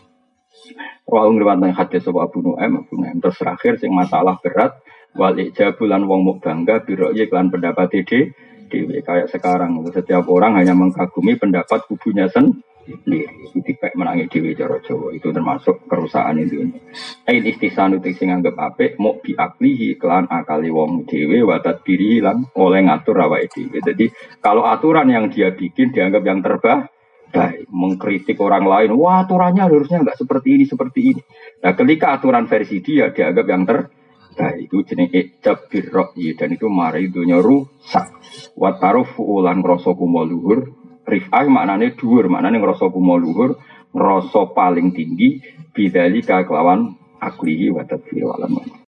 Wa 1.07 1.27
ngriwatan 1.27 1.71
hadis 1.71 2.03
sapa 2.03 2.27
Abu 2.27 2.43
Nu'aim 2.43 2.83
Abu 2.83 2.93
Nu'aim 2.99 3.17
terus 3.23 3.39
terakhir 3.39 3.79
sing 3.79 3.91
masalah 3.91 4.35
berat 4.43 4.79
wal 5.15 5.35
ijabulan 5.35 6.03
wong 6.07 6.21
muk 6.23 6.37
bangga 6.43 6.83
biro 6.83 7.11
iklan 7.11 7.51
pendapat 7.51 8.03
ide 8.03 8.35
dewi. 8.71 9.03
Kayak 9.03 9.27
sekarang, 9.27 9.75
setiap 9.91 10.23
orang 10.31 10.55
hanya 10.55 10.71
mengkagumi 10.71 11.35
pendapat 11.35 11.83
kubunya 11.91 12.31
sendiri. 12.31 13.51
Itu 13.51 13.71
kayak 13.75 13.93
menangi 13.99 14.31
dewi 14.31 14.55
cara 14.55 14.79
Jawa. 14.79 15.11
Itu 15.11 15.35
termasuk 15.35 15.85
kerusakan 15.91 16.39
itu. 16.39 16.71
Ain 17.27 17.43
istisan 17.43 17.99
itu 17.99 18.15
sing 18.15 18.31
anggap 18.31 18.55
apik 18.55 18.95
mau 18.95 19.19
biaklihi 19.19 19.99
kelan 19.99 20.31
akali 20.31 20.71
wong 20.71 21.03
dewi 21.03 21.43
watat 21.43 21.83
diri 21.83 22.23
hilang 22.23 22.47
oleh 22.55 22.87
ngatur 22.87 23.19
awake 23.19 23.51
dewi. 23.51 23.83
Jadi 23.83 24.05
kalau 24.39 24.63
aturan 24.63 25.11
yang 25.11 25.27
dia 25.27 25.51
bikin 25.51 25.91
dianggap 25.91 26.23
yang 26.23 26.39
terbaik 26.39 26.87
baik 27.31 27.71
mengkritik 27.71 28.37
orang 28.43 28.67
lain 28.67 28.91
wah 28.99 29.23
aturannya 29.23 29.65
harusnya 29.65 30.03
nggak 30.03 30.19
seperti 30.19 30.59
ini 30.59 30.65
seperti 30.67 30.99
ini 31.15 31.21
nah 31.63 31.73
ketika 31.73 32.19
aturan 32.19 32.45
versi 32.45 32.83
dia 32.83 33.09
dianggap 33.09 33.45
yang 33.47 33.63
Nah, 34.31 34.55
itu 34.55 34.79
jenis 34.87 35.11
ijab 35.11 35.67
birro'i 35.67 36.31
dan 36.39 36.55
itu 36.55 36.71
mari 36.71 37.11
dunia 37.11 37.43
rusak. 37.43 38.15
Wataruf 38.55 39.19
ulan 39.19 39.59
ngrasa 39.59 39.91
kumo 39.91 40.23
luhur. 40.23 40.71
Rif'ah 41.03 41.49
maknanya 41.51 41.91
dhuwur, 41.99 42.31
maknanya 42.31 42.63
ngrasa 42.63 42.87
kumo 42.87 43.19
luhur, 43.19 43.59
ngrasa 43.91 44.55
paling 44.55 44.95
tinggi 44.95 45.43
bidalika 45.75 46.47
kelawan 46.47 46.95
aklihi 47.19 47.73
wa 47.75 47.83
tadbir 47.83 48.23